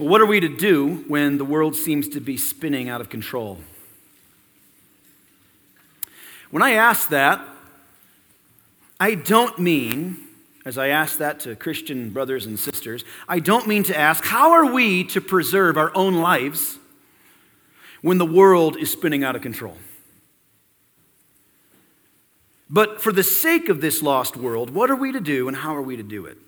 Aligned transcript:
Well, 0.00 0.08
what 0.08 0.22
are 0.22 0.26
we 0.26 0.40
to 0.40 0.48
do 0.48 1.04
when 1.08 1.36
the 1.36 1.44
world 1.44 1.76
seems 1.76 2.08
to 2.08 2.20
be 2.20 2.38
spinning 2.38 2.88
out 2.88 3.02
of 3.02 3.10
control? 3.10 3.58
When 6.50 6.62
I 6.62 6.70
ask 6.70 7.10
that, 7.10 7.46
I 8.98 9.14
don't 9.14 9.58
mean, 9.58 10.16
as 10.64 10.78
I 10.78 10.88
ask 10.88 11.18
that 11.18 11.40
to 11.40 11.54
Christian 11.54 12.08
brothers 12.08 12.46
and 12.46 12.58
sisters, 12.58 13.04
I 13.28 13.40
don't 13.40 13.66
mean 13.66 13.82
to 13.82 13.98
ask, 13.98 14.24
how 14.24 14.52
are 14.52 14.72
we 14.72 15.04
to 15.04 15.20
preserve 15.20 15.76
our 15.76 15.94
own 15.94 16.14
lives 16.14 16.78
when 18.00 18.16
the 18.16 18.24
world 18.24 18.78
is 18.78 18.90
spinning 18.90 19.22
out 19.22 19.36
of 19.36 19.42
control? 19.42 19.76
But 22.70 23.02
for 23.02 23.12
the 23.12 23.22
sake 23.22 23.68
of 23.68 23.82
this 23.82 24.00
lost 24.00 24.34
world, 24.34 24.70
what 24.70 24.90
are 24.90 24.96
we 24.96 25.12
to 25.12 25.20
do 25.20 25.46
and 25.46 25.58
how 25.58 25.76
are 25.76 25.82
we 25.82 25.98
to 25.98 26.02
do 26.02 26.24
it? 26.24 26.38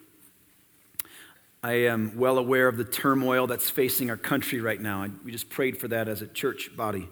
I 1.64 1.84
am 1.84 2.16
well 2.16 2.38
aware 2.38 2.66
of 2.66 2.76
the 2.76 2.82
turmoil 2.82 3.46
that's 3.46 3.70
facing 3.70 4.10
our 4.10 4.16
country 4.16 4.60
right 4.60 4.80
now. 4.80 5.06
We 5.24 5.30
just 5.30 5.48
prayed 5.48 5.78
for 5.78 5.86
that 5.86 6.08
as 6.08 6.20
a 6.20 6.26
church 6.26 6.76
body. 6.76 7.08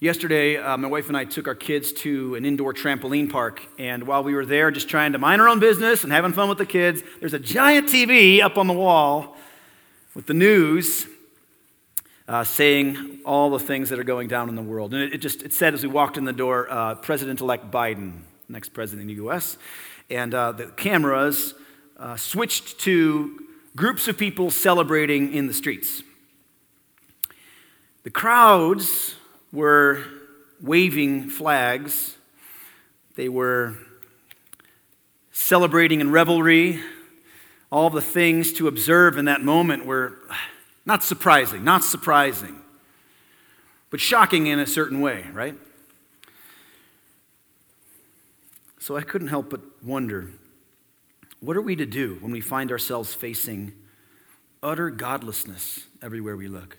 Yesterday, 0.00 0.58
uh, 0.58 0.76
my 0.76 0.88
wife 0.88 1.08
and 1.08 1.16
I 1.16 1.24
took 1.24 1.48
our 1.48 1.54
kids 1.54 1.94
to 1.94 2.34
an 2.34 2.44
indoor 2.44 2.74
trampoline 2.74 3.30
park, 3.30 3.62
and 3.78 4.06
while 4.06 4.22
we 4.22 4.34
were 4.34 4.44
there 4.44 4.70
just 4.70 4.90
trying 4.90 5.12
to 5.12 5.18
mind 5.18 5.40
our 5.40 5.48
own 5.48 5.60
business 5.60 6.04
and 6.04 6.12
having 6.12 6.34
fun 6.34 6.50
with 6.50 6.58
the 6.58 6.66
kids, 6.66 7.02
there's 7.20 7.32
a 7.32 7.38
giant 7.38 7.88
TV 7.88 8.42
up 8.42 8.58
on 8.58 8.66
the 8.66 8.74
wall 8.74 9.34
with 10.14 10.26
the 10.26 10.34
news 10.34 11.06
uh, 12.28 12.44
saying 12.44 13.20
all 13.24 13.48
the 13.48 13.58
things 13.58 13.88
that 13.88 13.98
are 13.98 14.04
going 14.04 14.28
down 14.28 14.50
in 14.50 14.56
the 14.56 14.62
world. 14.62 14.92
And 14.92 15.04
it, 15.04 15.14
it 15.14 15.18
just 15.22 15.42
it 15.42 15.54
said 15.54 15.72
as 15.72 15.82
we 15.82 15.88
walked 15.88 16.18
in 16.18 16.26
the 16.26 16.34
door, 16.34 16.70
uh, 16.70 16.96
President-elect 16.96 17.70
Biden, 17.70 18.24
next 18.46 18.74
president 18.74 19.08
in 19.08 19.16
the 19.16 19.22
U.S., 19.22 19.56
and 20.10 20.34
uh, 20.34 20.52
the 20.52 20.66
cameras 20.66 21.54
uh, 21.98 22.16
switched 22.16 22.78
to 22.80 23.44
groups 23.74 24.08
of 24.08 24.16
people 24.16 24.50
celebrating 24.50 25.32
in 25.32 25.46
the 25.46 25.54
streets. 25.54 26.02
The 28.04 28.10
crowds 28.10 29.16
were 29.52 30.04
waving 30.60 31.28
flags, 31.28 32.16
they 33.16 33.28
were 33.28 33.74
celebrating 35.32 36.00
in 36.00 36.10
revelry. 36.10 36.80
All 37.70 37.90
the 37.90 38.00
things 38.00 38.54
to 38.54 38.66
observe 38.66 39.18
in 39.18 39.26
that 39.26 39.42
moment 39.42 39.84
were 39.84 40.16
not 40.86 41.04
surprising, 41.04 41.64
not 41.64 41.84
surprising, 41.84 42.62
but 43.90 44.00
shocking 44.00 44.46
in 44.46 44.58
a 44.58 44.66
certain 44.66 45.02
way, 45.02 45.26
right? 45.34 45.54
So 48.78 48.96
I 48.96 49.02
couldn't 49.02 49.28
help 49.28 49.50
but 49.50 49.60
wonder 49.84 50.30
what 51.40 51.56
are 51.56 51.62
we 51.62 51.76
to 51.76 51.86
do 51.86 52.18
when 52.20 52.32
we 52.32 52.40
find 52.40 52.70
ourselves 52.70 53.14
facing 53.14 53.72
utter 54.62 54.90
godlessness 54.90 55.86
everywhere 56.02 56.36
we 56.36 56.48
look? 56.48 56.78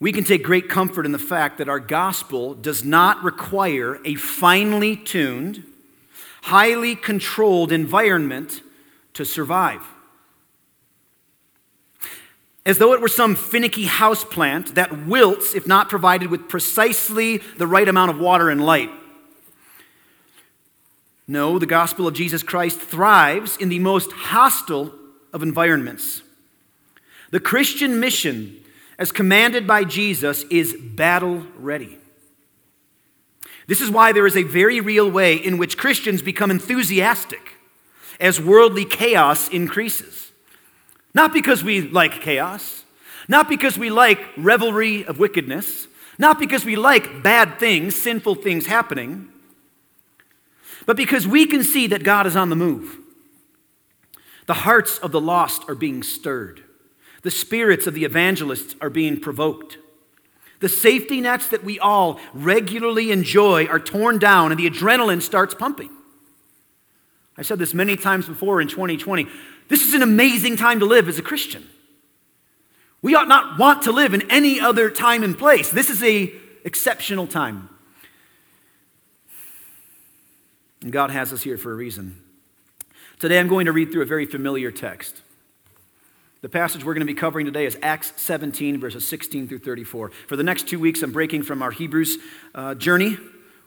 We 0.00 0.12
can 0.12 0.24
take 0.24 0.42
great 0.42 0.68
comfort 0.68 1.04
in 1.04 1.12
the 1.12 1.18
fact 1.18 1.58
that 1.58 1.68
our 1.68 1.78
gospel 1.78 2.54
does 2.54 2.82
not 2.82 3.22
require 3.22 4.00
a 4.04 4.14
finely 4.14 4.96
tuned, 4.96 5.62
highly 6.42 6.96
controlled 6.96 7.70
environment 7.70 8.62
to 9.12 9.26
survive. 9.26 9.82
As 12.64 12.78
though 12.78 12.94
it 12.94 13.00
were 13.00 13.08
some 13.08 13.36
finicky 13.36 13.86
houseplant 13.86 14.74
that 14.74 15.06
wilts 15.06 15.54
if 15.54 15.66
not 15.66 15.90
provided 15.90 16.30
with 16.30 16.48
precisely 16.48 17.38
the 17.58 17.66
right 17.66 17.88
amount 17.88 18.10
of 18.10 18.18
water 18.18 18.48
and 18.48 18.64
light. 18.64 18.90
No, 21.30 21.60
the 21.60 21.66
gospel 21.66 22.08
of 22.08 22.14
Jesus 22.14 22.42
Christ 22.42 22.80
thrives 22.80 23.56
in 23.56 23.68
the 23.68 23.78
most 23.78 24.10
hostile 24.10 24.92
of 25.32 25.44
environments. 25.44 26.22
The 27.30 27.38
Christian 27.38 28.00
mission, 28.00 28.56
as 28.98 29.12
commanded 29.12 29.64
by 29.64 29.84
Jesus, 29.84 30.42
is 30.50 30.74
battle 30.74 31.46
ready. 31.56 31.98
This 33.68 33.80
is 33.80 33.92
why 33.92 34.10
there 34.10 34.26
is 34.26 34.36
a 34.36 34.42
very 34.42 34.80
real 34.80 35.08
way 35.08 35.36
in 35.36 35.56
which 35.56 35.78
Christians 35.78 36.20
become 36.20 36.50
enthusiastic 36.50 37.52
as 38.18 38.40
worldly 38.40 38.84
chaos 38.84 39.48
increases. 39.50 40.32
Not 41.14 41.32
because 41.32 41.62
we 41.62 41.82
like 41.82 42.22
chaos, 42.22 42.82
not 43.28 43.48
because 43.48 43.78
we 43.78 43.88
like 43.88 44.18
revelry 44.36 45.04
of 45.04 45.20
wickedness, 45.20 45.86
not 46.18 46.40
because 46.40 46.64
we 46.64 46.74
like 46.74 47.22
bad 47.22 47.60
things, 47.60 47.94
sinful 47.94 48.34
things 48.34 48.66
happening 48.66 49.30
but 50.86 50.96
because 50.96 51.26
we 51.26 51.46
can 51.46 51.62
see 51.62 51.86
that 51.88 52.04
God 52.04 52.26
is 52.26 52.36
on 52.36 52.50
the 52.50 52.56
move. 52.56 52.98
The 54.46 54.54
hearts 54.54 54.98
of 54.98 55.12
the 55.12 55.20
lost 55.20 55.62
are 55.68 55.74
being 55.74 56.02
stirred, 56.02 56.62
the 57.22 57.30
spirits 57.30 57.86
of 57.86 57.94
the 57.94 58.04
evangelists 58.04 58.74
are 58.80 58.90
being 58.90 59.20
provoked. 59.20 59.78
The 60.60 60.68
safety 60.68 61.22
nets 61.22 61.48
that 61.48 61.64
we 61.64 61.78
all 61.78 62.20
regularly 62.34 63.10
enjoy 63.12 63.66
are 63.66 63.80
torn 63.80 64.18
down, 64.18 64.52
and 64.52 64.60
the 64.60 64.68
adrenaline 64.68 65.22
starts 65.22 65.54
pumping. 65.54 65.90
I 67.38 67.42
said 67.42 67.58
this 67.58 67.72
many 67.72 67.96
times 67.96 68.26
before 68.26 68.60
in 68.60 68.68
2020. 68.68 69.26
This 69.68 69.86
is 69.86 69.94
an 69.94 70.02
amazing 70.02 70.56
time 70.56 70.80
to 70.80 70.84
live 70.84 71.08
as 71.08 71.18
a 71.18 71.22
Christian. 71.22 71.66
We 73.00 73.14
ought 73.14 73.28
not 73.28 73.58
want 73.58 73.82
to 73.84 73.92
live 73.92 74.12
in 74.12 74.30
any 74.30 74.60
other 74.60 74.90
time 74.90 75.22
and 75.22 75.38
place. 75.38 75.70
This 75.70 75.88
is 75.88 76.02
a 76.02 76.30
exceptional 76.64 77.26
time. 77.26 77.69
And 80.82 80.92
God 80.92 81.10
has 81.10 81.32
us 81.32 81.42
here 81.42 81.58
for 81.58 81.72
a 81.72 81.74
reason. 81.74 82.22
Today 83.18 83.38
I'm 83.38 83.48
going 83.48 83.66
to 83.66 83.72
read 83.72 83.92
through 83.92 84.02
a 84.02 84.06
very 84.06 84.24
familiar 84.24 84.70
text. 84.70 85.20
The 86.40 86.48
passage 86.48 86.84
we're 86.84 86.94
going 86.94 87.06
to 87.06 87.12
be 87.12 87.18
covering 87.18 87.44
today 87.44 87.66
is 87.66 87.76
Acts 87.82 88.14
17, 88.16 88.80
verses 88.80 89.06
16 89.06 89.46
through 89.46 89.58
34. 89.58 90.10
For 90.26 90.36
the 90.36 90.42
next 90.42 90.68
two 90.68 90.80
weeks, 90.80 91.02
I'm 91.02 91.12
breaking 91.12 91.42
from 91.42 91.60
our 91.60 91.70
Hebrews 91.70 92.16
uh, 92.54 92.74
journey. 92.76 93.18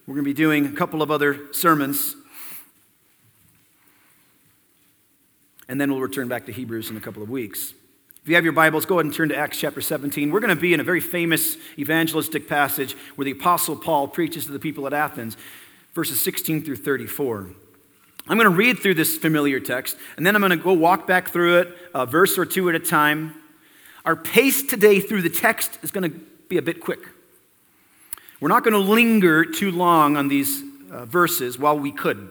We're 0.07 0.15
going 0.15 0.25
to 0.25 0.29
be 0.29 0.33
doing 0.33 0.65
a 0.65 0.71
couple 0.71 1.03
of 1.03 1.11
other 1.11 1.53
sermons. 1.53 2.15
And 5.69 5.79
then 5.79 5.91
we'll 5.91 6.01
return 6.01 6.27
back 6.27 6.47
to 6.47 6.51
Hebrews 6.51 6.89
in 6.89 6.97
a 6.97 6.99
couple 6.99 7.21
of 7.21 7.29
weeks. 7.29 7.75
If 8.23 8.29
you 8.29 8.35
have 8.35 8.43
your 8.43 8.53
Bibles, 8.53 8.85
go 8.85 8.95
ahead 8.95 9.05
and 9.05 9.13
turn 9.13 9.29
to 9.29 9.37
Acts 9.37 9.59
chapter 9.59 9.81
17. 9.81 10.31
We're 10.31 10.39
going 10.39 10.55
to 10.55 10.59
be 10.59 10.73
in 10.73 10.79
a 10.79 10.83
very 10.83 11.01
famous 11.01 11.57
evangelistic 11.77 12.47
passage 12.49 12.95
where 13.15 13.25
the 13.25 13.31
Apostle 13.31 13.75
Paul 13.75 14.07
preaches 14.07 14.45
to 14.47 14.51
the 14.51 14.59
people 14.59 14.87
at 14.87 14.93
Athens 14.93 15.37
verses 15.93 16.21
16 16.21 16.63
through 16.63 16.77
34. 16.77 17.49
I'm 18.27 18.37
going 18.37 18.49
to 18.49 18.55
read 18.55 18.79
through 18.79 18.93
this 18.95 19.17
familiar 19.17 19.59
text, 19.59 19.97
and 20.17 20.25
then 20.25 20.35
I'm 20.35 20.41
going 20.41 20.51
to 20.51 20.57
go 20.57 20.73
walk 20.73 21.07
back 21.07 21.29
through 21.29 21.59
it 21.59 21.77
a 21.93 22.05
verse 22.05 22.37
or 22.37 22.45
two 22.45 22.69
at 22.69 22.75
a 22.75 22.79
time. 22.79 23.35
Our 24.05 24.15
pace 24.15 24.63
today 24.63 24.99
through 24.99 25.21
the 25.21 25.29
text 25.29 25.77
is 25.81 25.91
going 25.91 26.09
to 26.09 26.17
be 26.47 26.57
a 26.57 26.61
bit 26.61 26.79
quick. 26.79 26.99
We're 28.39 28.49
not 28.49 28.63
going 28.63 28.73
to 28.73 28.79
linger 28.79 29.45
too 29.45 29.71
long 29.71 30.17
on 30.17 30.27
these 30.27 30.63
uh, 30.91 31.05
verses 31.05 31.57
while 31.59 31.77
we 31.77 31.91
could. 31.91 32.29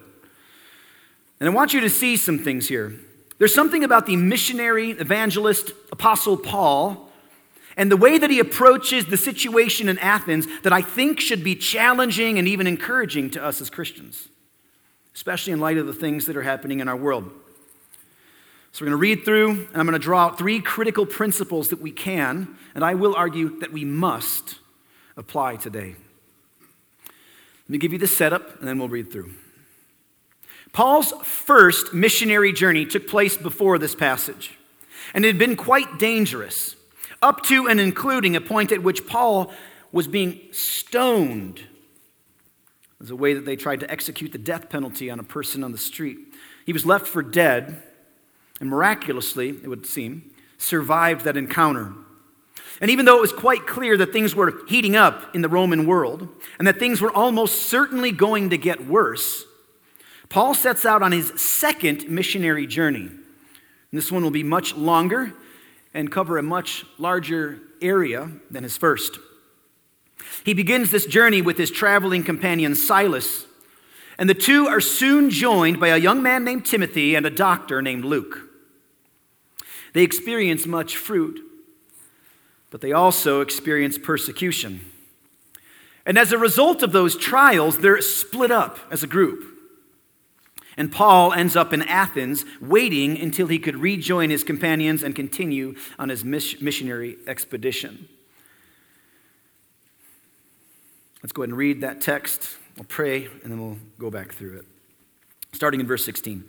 And 1.40 1.48
I 1.48 1.52
want 1.52 1.74
you 1.74 1.80
to 1.80 1.90
see 1.90 2.16
some 2.16 2.38
things 2.38 2.68
here. 2.68 2.94
There's 3.38 3.54
something 3.54 3.82
about 3.82 4.06
the 4.06 4.16
missionary, 4.16 4.90
evangelist, 4.90 5.72
apostle 5.90 6.36
Paul 6.36 7.11
and 7.76 7.90
the 7.90 7.96
way 7.96 8.18
that 8.18 8.30
he 8.30 8.38
approaches 8.38 9.06
the 9.06 9.16
situation 9.16 9.88
in 9.88 9.98
Athens 9.98 10.46
that 10.62 10.72
I 10.72 10.82
think 10.82 11.20
should 11.20 11.42
be 11.42 11.54
challenging 11.54 12.38
and 12.38 12.46
even 12.46 12.66
encouraging 12.66 13.30
to 13.30 13.44
us 13.44 13.60
as 13.60 13.70
Christians, 13.70 14.28
especially 15.14 15.52
in 15.52 15.60
light 15.60 15.78
of 15.78 15.86
the 15.86 15.94
things 15.94 16.26
that 16.26 16.36
are 16.36 16.42
happening 16.42 16.80
in 16.80 16.88
our 16.88 16.96
world. 16.96 17.30
So, 18.72 18.84
we're 18.84 18.90
going 18.90 18.98
to 18.98 19.02
read 19.02 19.24
through, 19.26 19.50
and 19.50 19.76
I'm 19.76 19.86
going 19.86 19.92
to 19.92 19.98
draw 19.98 20.24
out 20.24 20.38
three 20.38 20.58
critical 20.58 21.04
principles 21.04 21.68
that 21.68 21.82
we 21.82 21.90
can, 21.90 22.56
and 22.74 22.82
I 22.82 22.94
will 22.94 23.14
argue 23.14 23.58
that 23.60 23.70
we 23.70 23.84
must 23.84 24.60
apply 25.14 25.56
today. 25.56 25.94
Let 27.08 27.68
me 27.68 27.78
give 27.78 27.92
you 27.92 27.98
the 27.98 28.06
setup, 28.06 28.58
and 28.58 28.66
then 28.66 28.78
we'll 28.78 28.88
read 28.88 29.12
through. 29.12 29.32
Paul's 30.72 31.12
first 31.22 31.92
missionary 31.92 32.52
journey 32.52 32.86
took 32.86 33.06
place 33.06 33.36
before 33.36 33.78
this 33.78 33.94
passage, 33.94 34.56
and 35.12 35.22
it 35.22 35.28
had 35.28 35.38
been 35.38 35.56
quite 35.56 35.98
dangerous 35.98 36.74
up 37.22 37.42
to 37.44 37.68
and 37.68 37.80
including 37.80 38.36
a 38.36 38.40
point 38.40 38.72
at 38.72 38.82
which 38.82 39.06
Paul 39.06 39.52
was 39.92 40.08
being 40.08 40.40
stoned. 40.50 41.62
As 43.00 43.10
a 43.10 43.16
way 43.16 43.34
that 43.34 43.44
they 43.44 43.56
tried 43.56 43.80
to 43.80 43.90
execute 43.90 44.32
the 44.32 44.38
death 44.38 44.68
penalty 44.68 45.10
on 45.10 45.18
a 45.18 45.24
person 45.24 45.64
on 45.64 45.72
the 45.72 45.78
street. 45.78 46.18
He 46.66 46.72
was 46.72 46.86
left 46.86 47.06
for 47.06 47.22
dead, 47.22 47.82
and 48.60 48.70
miraculously, 48.70 49.48
it 49.48 49.66
would 49.68 49.86
seem, 49.86 50.30
survived 50.58 51.24
that 51.24 51.36
encounter. 51.36 51.92
And 52.80 52.90
even 52.90 53.04
though 53.04 53.18
it 53.18 53.20
was 53.20 53.32
quite 53.32 53.66
clear 53.66 53.96
that 53.96 54.12
things 54.12 54.34
were 54.34 54.62
heating 54.68 54.96
up 54.96 55.34
in 55.34 55.42
the 55.42 55.48
Roman 55.48 55.86
world 55.86 56.28
and 56.58 56.66
that 56.66 56.78
things 56.78 57.00
were 57.00 57.12
almost 57.12 57.62
certainly 57.66 58.12
going 58.12 58.50
to 58.50 58.58
get 58.58 58.86
worse, 58.86 59.44
Paul 60.28 60.54
sets 60.54 60.86
out 60.86 61.02
on 61.02 61.12
his 61.12 61.32
second 61.40 62.08
missionary 62.08 62.66
journey. 62.66 63.06
And 63.06 63.20
this 63.90 64.10
one 64.10 64.22
will 64.22 64.30
be 64.30 64.42
much 64.42 64.74
longer 64.74 65.32
and 65.94 66.10
cover 66.10 66.38
a 66.38 66.42
much 66.42 66.84
larger 66.98 67.60
area 67.80 68.30
than 68.50 68.62
his 68.62 68.76
first. 68.76 69.18
He 70.44 70.54
begins 70.54 70.90
this 70.90 71.06
journey 71.06 71.42
with 71.42 71.58
his 71.58 71.70
traveling 71.70 72.24
companion 72.24 72.74
Silas, 72.74 73.46
and 74.18 74.28
the 74.28 74.34
two 74.34 74.66
are 74.66 74.80
soon 74.80 75.30
joined 75.30 75.80
by 75.80 75.88
a 75.88 75.96
young 75.96 76.22
man 76.22 76.44
named 76.44 76.64
Timothy 76.64 77.14
and 77.14 77.26
a 77.26 77.30
doctor 77.30 77.82
named 77.82 78.04
Luke. 78.04 78.48
They 79.92 80.02
experience 80.02 80.66
much 80.66 80.96
fruit, 80.96 81.40
but 82.70 82.80
they 82.80 82.92
also 82.92 83.40
experience 83.40 83.98
persecution. 83.98 84.80
And 86.06 86.18
as 86.18 86.32
a 86.32 86.38
result 86.38 86.82
of 86.82 86.92
those 86.92 87.16
trials, 87.16 87.78
they're 87.78 88.00
split 88.00 88.50
up 88.50 88.78
as 88.90 89.02
a 89.02 89.06
group. 89.06 89.51
And 90.76 90.90
Paul 90.90 91.32
ends 91.32 91.54
up 91.54 91.72
in 91.72 91.82
Athens, 91.82 92.44
waiting 92.60 93.18
until 93.18 93.46
he 93.46 93.58
could 93.58 93.76
rejoin 93.76 94.30
his 94.30 94.42
companions 94.42 95.02
and 95.02 95.14
continue 95.14 95.74
on 95.98 96.08
his 96.08 96.24
missionary 96.24 97.16
expedition. 97.26 98.08
Let's 101.22 101.32
go 101.32 101.42
ahead 101.42 101.50
and 101.50 101.58
read 101.58 101.82
that 101.82 102.00
text. 102.00 102.56
We'll 102.76 102.84
pray, 102.84 103.26
and 103.26 103.52
then 103.52 103.60
we'll 103.60 103.78
go 103.98 104.10
back 104.10 104.32
through 104.32 104.58
it. 104.58 104.66
Starting 105.52 105.78
in 105.78 105.86
verse 105.86 106.04
16. 106.04 106.44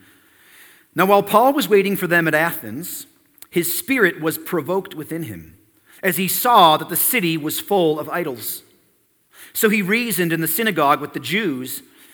Now, 0.95 1.05
while 1.05 1.23
Paul 1.23 1.53
was 1.53 1.67
waiting 1.67 1.97
for 1.97 2.07
them 2.07 2.27
at 2.27 2.33
Athens, 2.33 3.07
his 3.49 3.77
spirit 3.77 4.21
was 4.21 4.37
provoked 4.37 4.95
within 4.95 5.23
him, 5.23 5.57
as 6.01 6.17
he 6.17 6.27
saw 6.27 6.77
that 6.77 6.89
the 6.89 6.95
city 6.95 7.35
was 7.35 7.59
full 7.59 7.99
of 7.99 8.09
idols. 8.09 8.63
So 9.51 9.69
he 9.69 9.81
reasoned 9.81 10.31
in 10.31 10.41
the 10.41 10.47
synagogue 10.47 11.01
with 11.01 11.13
the 11.13 11.19
Jews 11.19 11.83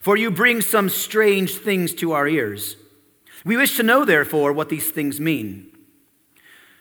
For 0.00 0.16
you 0.16 0.30
bring 0.30 0.60
some 0.60 0.88
strange 0.88 1.56
things 1.56 1.92
to 1.94 2.12
our 2.12 2.28
ears. 2.28 2.76
We 3.44 3.56
wish 3.56 3.76
to 3.76 3.82
know, 3.82 4.04
therefore, 4.04 4.52
what 4.52 4.68
these 4.68 4.90
things 4.90 5.20
mean. 5.20 5.66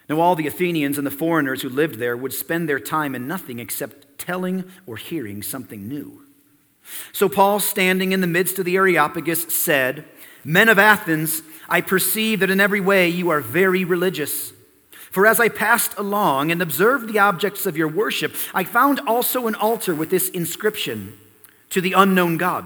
Now, 0.09 0.19
all 0.19 0.35
the 0.35 0.47
Athenians 0.47 0.97
and 0.97 1.05
the 1.05 1.11
foreigners 1.11 1.61
who 1.61 1.69
lived 1.69 1.95
there 1.95 2.15
would 2.15 2.33
spend 2.33 2.69
their 2.69 2.79
time 2.79 3.13
in 3.13 3.27
nothing 3.27 3.59
except 3.59 4.17
telling 4.17 4.63
or 4.85 4.97
hearing 4.97 5.43
something 5.43 5.87
new. 5.87 6.23
So, 7.11 7.27
Paul, 7.27 7.59
standing 7.59 8.13
in 8.13 8.21
the 8.21 8.27
midst 8.27 8.59
of 8.59 8.65
the 8.65 8.77
Areopagus, 8.77 9.53
said, 9.53 10.05
Men 10.45 10.69
of 10.69 10.79
Athens, 10.79 11.41
I 11.67 11.81
perceive 11.81 12.39
that 12.39 12.49
in 12.49 12.61
every 12.61 12.79
way 12.79 13.09
you 13.09 13.29
are 13.29 13.41
very 13.41 13.83
religious. 13.83 14.53
For 15.11 15.25
as 15.25 15.39
I 15.39 15.49
passed 15.49 15.97
along 15.97 16.51
and 16.51 16.61
observed 16.61 17.11
the 17.11 17.19
objects 17.19 17.65
of 17.65 17.75
your 17.75 17.89
worship, 17.89 18.33
I 18.53 18.63
found 18.63 19.01
also 19.01 19.47
an 19.47 19.55
altar 19.55 19.93
with 19.93 20.09
this 20.09 20.29
inscription 20.29 21.17
To 21.71 21.81
the 21.81 21.93
unknown 21.93 22.37
God. 22.37 22.65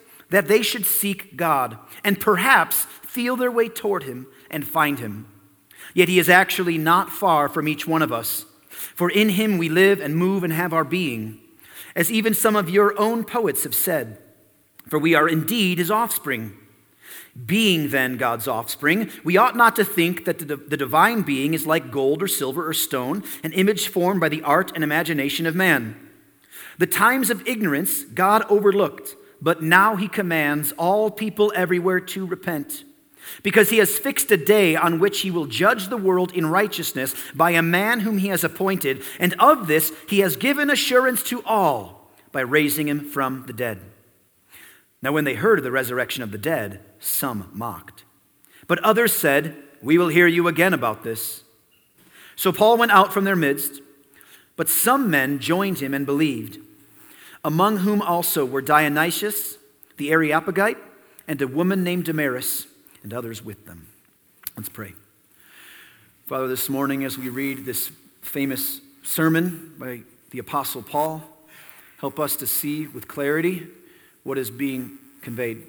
that 0.31 0.47
they 0.47 0.61
should 0.61 0.85
seek 0.85 1.37
God 1.37 1.77
and 2.03 2.19
perhaps 2.19 2.85
feel 3.03 3.35
their 3.35 3.51
way 3.51 3.69
toward 3.69 4.03
him 4.03 4.27
and 4.49 4.65
find 4.65 4.99
him. 4.99 5.27
Yet 5.93 6.09
he 6.09 6.19
is 6.19 6.29
actually 6.29 6.77
not 6.77 7.09
far 7.09 7.47
from 7.49 7.67
each 7.67 7.85
one 7.85 8.01
of 8.01 8.13
us, 8.13 8.45
for 8.69 9.09
in 9.09 9.29
him 9.29 9.57
we 9.57 9.69
live 9.69 9.99
and 9.99 10.15
move 10.15 10.43
and 10.43 10.53
have 10.53 10.73
our 10.73 10.85
being, 10.85 11.39
as 11.95 12.11
even 12.11 12.33
some 12.33 12.55
of 12.55 12.69
your 12.69 12.97
own 12.97 13.25
poets 13.25 13.63
have 13.63 13.75
said, 13.75 14.17
for 14.87 14.97
we 14.97 15.13
are 15.13 15.27
indeed 15.27 15.77
his 15.77 15.91
offspring. 15.91 16.57
Being 17.45 17.89
then 17.89 18.17
God's 18.17 18.47
offspring, 18.47 19.09
we 19.23 19.37
ought 19.37 19.55
not 19.55 19.75
to 19.75 19.85
think 19.85 20.25
that 20.25 20.39
the, 20.39 20.55
the 20.55 20.77
divine 20.77 21.21
being 21.21 21.53
is 21.53 21.67
like 21.67 21.91
gold 21.91 22.23
or 22.23 22.27
silver 22.27 22.67
or 22.67 22.73
stone, 22.73 23.23
an 23.43 23.51
image 23.53 23.89
formed 23.89 24.21
by 24.21 24.29
the 24.29 24.43
art 24.43 24.71
and 24.75 24.83
imagination 24.83 25.45
of 25.45 25.55
man. 25.55 26.09
The 26.77 26.87
times 26.87 27.29
of 27.29 27.45
ignorance 27.47 28.03
God 28.03 28.43
overlooked 28.49 29.15
but 29.41 29.63
now 29.63 29.95
he 29.95 30.07
commands 30.07 30.71
all 30.73 31.09
people 31.09 31.51
everywhere 31.55 31.99
to 31.99 32.25
repent. 32.25 32.83
Because 33.43 33.69
he 33.69 33.77
has 33.77 33.97
fixed 33.97 34.31
a 34.31 34.37
day 34.37 34.75
on 34.75 34.99
which 34.99 35.21
he 35.21 35.31
will 35.31 35.45
judge 35.45 35.87
the 35.87 35.97
world 35.97 36.31
in 36.33 36.45
righteousness 36.45 37.15
by 37.33 37.51
a 37.51 37.61
man 37.61 38.01
whom 38.01 38.17
he 38.17 38.27
has 38.27 38.43
appointed, 38.43 39.03
and 39.19 39.33
of 39.39 39.67
this 39.67 39.91
he 40.07 40.19
has 40.19 40.35
given 40.35 40.69
assurance 40.69 41.23
to 41.23 41.43
all 41.43 42.11
by 42.31 42.41
raising 42.41 42.87
him 42.87 43.01
from 43.01 43.45
the 43.47 43.53
dead. 43.53 43.79
Now, 45.01 45.11
when 45.11 45.23
they 45.23 45.33
heard 45.33 45.59
of 45.59 45.63
the 45.63 45.71
resurrection 45.71 46.23
of 46.23 46.31
the 46.31 46.37
dead, 46.37 46.79
some 46.99 47.49
mocked. 47.53 48.03
But 48.67 48.79
others 48.79 49.13
said, 49.13 49.55
We 49.81 49.97
will 49.97 50.09
hear 50.09 50.27
you 50.27 50.47
again 50.47 50.73
about 50.73 51.03
this. 51.03 51.43
So 52.35 52.51
Paul 52.51 52.77
went 52.77 52.91
out 52.91 53.11
from 53.11 53.23
their 53.23 53.35
midst, 53.35 53.81
but 54.55 54.69
some 54.69 55.09
men 55.09 55.39
joined 55.39 55.79
him 55.79 55.93
and 55.93 56.05
believed 56.05 56.59
among 57.43 57.77
whom 57.77 58.01
also 58.01 58.45
were 58.45 58.61
Dionysius 58.61 59.57
the 59.97 60.11
Areopagite 60.11 60.77
and 61.27 61.41
a 61.41 61.47
woman 61.47 61.83
named 61.83 62.05
Damaris 62.05 62.65
and 63.03 63.13
others 63.13 63.43
with 63.43 63.65
them. 63.65 63.87
Let's 64.57 64.69
pray. 64.69 64.93
Father, 66.25 66.47
this 66.47 66.69
morning 66.69 67.03
as 67.03 67.17
we 67.17 67.29
read 67.29 67.65
this 67.65 67.91
famous 68.21 68.81
sermon 69.03 69.75
by 69.77 70.01
the 70.31 70.39
Apostle 70.39 70.81
Paul, 70.81 71.23
help 71.99 72.19
us 72.19 72.35
to 72.37 72.47
see 72.47 72.87
with 72.87 73.07
clarity 73.07 73.67
what 74.23 74.37
is 74.37 74.49
being 74.49 74.97
conveyed. 75.21 75.63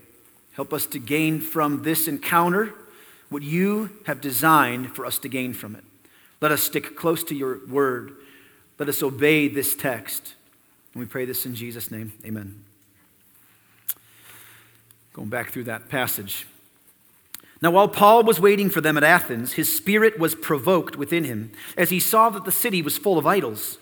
Help 0.53 0.73
us 0.73 0.87
to 0.87 0.99
gain 0.99 1.41
from 1.41 1.83
this 1.83 2.09
encounter 2.09 2.75
what 3.29 3.43
you 3.43 3.91
have 4.07 4.21
designed 4.21 4.95
for 4.95 5.05
us 5.07 5.19
to 5.19 5.29
gain 5.29 5.55
from 5.55 5.75
it. 5.75 5.85
Let 6.41 6.53
us 6.53 6.63
stick 6.63 6.97
close 6.97 7.25
to 7.25 7.35
your 7.35 7.67
word. 7.67 8.13
Let 8.79 8.89
us 8.89 9.03
obey 9.03 9.49
this 9.49 9.75
text. 9.75 10.35
And 10.95 11.01
we 11.03 11.07
pray 11.07 11.25
this 11.25 11.47
in 11.47 11.55
Jesus' 11.55 11.91
name. 11.91 12.13
Amen. 12.25 12.63
Going 15.13 15.29
back 15.29 15.51
through 15.51 15.65
that 15.65 15.89
passage. 15.89 16.47
Now, 17.61 17.71
while 17.71 17.89
Paul 17.89 18.25
was 18.25 18.41
waiting 18.41 18.71
for 18.71 18.81
them 18.81 18.97
at 18.97 19.05
Athens, 19.05 19.53
his 19.53 19.75
spirit 19.75 20.19
was 20.19 20.35
provoked 20.35 20.97
within 20.97 21.25
him 21.25 21.53
as 21.77 21.91
he 21.91 22.01
saw 22.01 22.29
that 22.31 22.45
the 22.45 22.53
city 22.53 22.83
was 22.83 22.99
full 22.99 23.19
of 23.19 23.27
idols. 23.27 23.79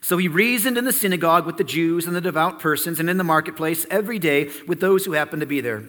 So 0.00 0.18
he 0.18 0.28
reasoned 0.28 0.78
in 0.78 0.84
the 0.84 0.92
synagogue 0.92 1.46
with 1.46 1.56
the 1.56 1.64
Jews 1.64 2.06
and 2.06 2.14
the 2.14 2.20
devout 2.20 2.60
persons 2.60 3.00
and 3.00 3.08
in 3.08 3.16
the 3.16 3.24
marketplace 3.24 3.86
every 3.90 4.18
day 4.18 4.50
with 4.66 4.80
those 4.80 5.04
who 5.04 5.12
happened 5.12 5.40
to 5.40 5.46
be 5.46 5.60
there. 5.60 5.84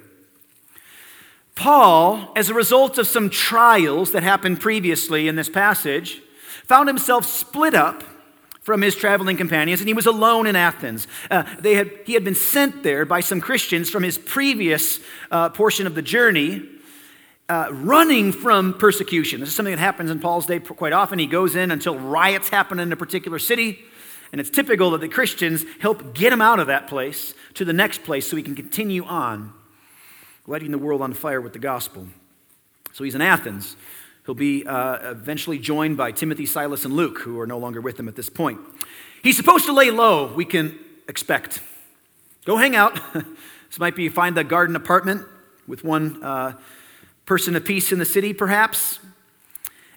Paul, 1.55 2.31
as 2.37 2.49
a 2.49 2.53
result 2.53 2.97
of 2.97 3.05
some 3.05 3.29
trials 3.29 4.13
that 4.13 4.23
happened 4.23 4.61
previously 4.61 5.27
in 5.27 5.35
this 5.35 5.49
passage, 5.49 6.21
found 6.63 6.87
himself 6.87 7.25
split 7.25 7.75
up 7.75 8.03
from 8.69 8.83
his 8.83 8.95
traveling 8.95 9.35
companions, 9.35 9.81
and 9.81 9.87
he 9.87 9.95
was 9.95 10.05
alone 10.05 10.45
in 10.45 10.55
Athens. 10.55 11.07
Uh, 11.31 11.41
they 11.59 11.73
had, 11.73 11.89
he 12.05 12.13
had 12.13 12.23
been 12.23 12.35
sent 12.35 12.83
there 12.83 13.03
by 13.03 13.19
some 13.19 13.41
Christians 13.41 13.89
from 13.89 14.03
his 14.03 14.15
previous 14.15 14.99
uh, 15.31 15.49
portion 15.49 15.87
of 15.87 15.95
the 15.95 16.03
journey, 16.03 16.61
uh, 17.49 17.69
running 17.71 18.31
from 18.31 18.75
persecution. 18.75 19.39
This 19.39 19.49
is 19.49 19.55
something 19.55 19.73
that 19.73 19.79
happens 19.79 20.11
in 20.11 20.19
Paul's 20.19 20.45
day 20.45 20.59
quite 20.59 20.93
often. 20.93 21.17
He 21.17 21.25
goes 21.25 21.55
in 21.55 21.71
until 21.71 21.97
riots 21.97 22.49
happen 22.49 22.79
in 22.79 22.91
a 22.91 22.95
particular 22.95 23.39
city, 23.39 23.79
and 24.31 24.39
it's 24.39 24.51
typical 24.51 24.91
that 24.91 25.01
the 25.01 25.09
Christians 25.09 25.65
help 25.79 26.13
get 26.13 26.31
him 26.31 26.39
out 26.39 26.59
of 26.59 26.67
that 26.67 26.87
place 26.87 27.33
to 27.55 27.65
the 27.65 27.73
next 27.73 28.03
place 28.03 28.29
so 28.29 28.35
he 28.35 28.43
can 28.43 28.53
continue 28.53 29.03
on, 29.03 29.51
lighting 30.45 30.69
the 30.69 30.77
world 30.77 31.01
on 31.01 31.13
fire 31.13 31.41
with 31.41 31.53
the 31.53 31.59
gospel. 31.59 32.05
So 32.93 33.03
he's 33.03 33.15
in 33.15 33.21
Athens. 33.21 33.75
He'll 34.29 34.35
be 34.35 34.63
uh, 34.63 35.09
eventually 35.09 35.57
joined 35.57 35.97
by 35.97 36.11
Timothy, 36.11 36.45
Silas, 36.45 36.85
and 36.85 36.93
Luke, 36.93 37.17
who 37.21 37.39
are 37.39 37.47
no 37.47 37.57
longer 37.57 37.81
with 37.81 37.99
him 37.99 38.07
at 38.07 38.15
this 38.15 38.29
point. 38.29 38.59
He's 39.23 39.35
supposed 39.35 39.65
to 39.65 39.73
lay 39.73 39.89
low, 39.89 40.31
we 40.31 40.45
can 40.45 40.77
expect. 41.07 41.63
Go 42.45 42.55
hang 42.55 42.75
out. 42.75 42.99
this 43.13 43.79
might 43.79 43.95
be 43.95 44.07
find 44.07 44.37
the 44.37 44.43
garden 44.43 44.75
apartment 44.75 45.25
with 45.65 45.83
one 45.83 46.23
uh, 46.23 46.53
person 47.25 47.55
apiece 47.55 47.91
in 47.91 47.97
the 47.97 48.05
city, 48.05 48.31
perhaps. 48.31 48.99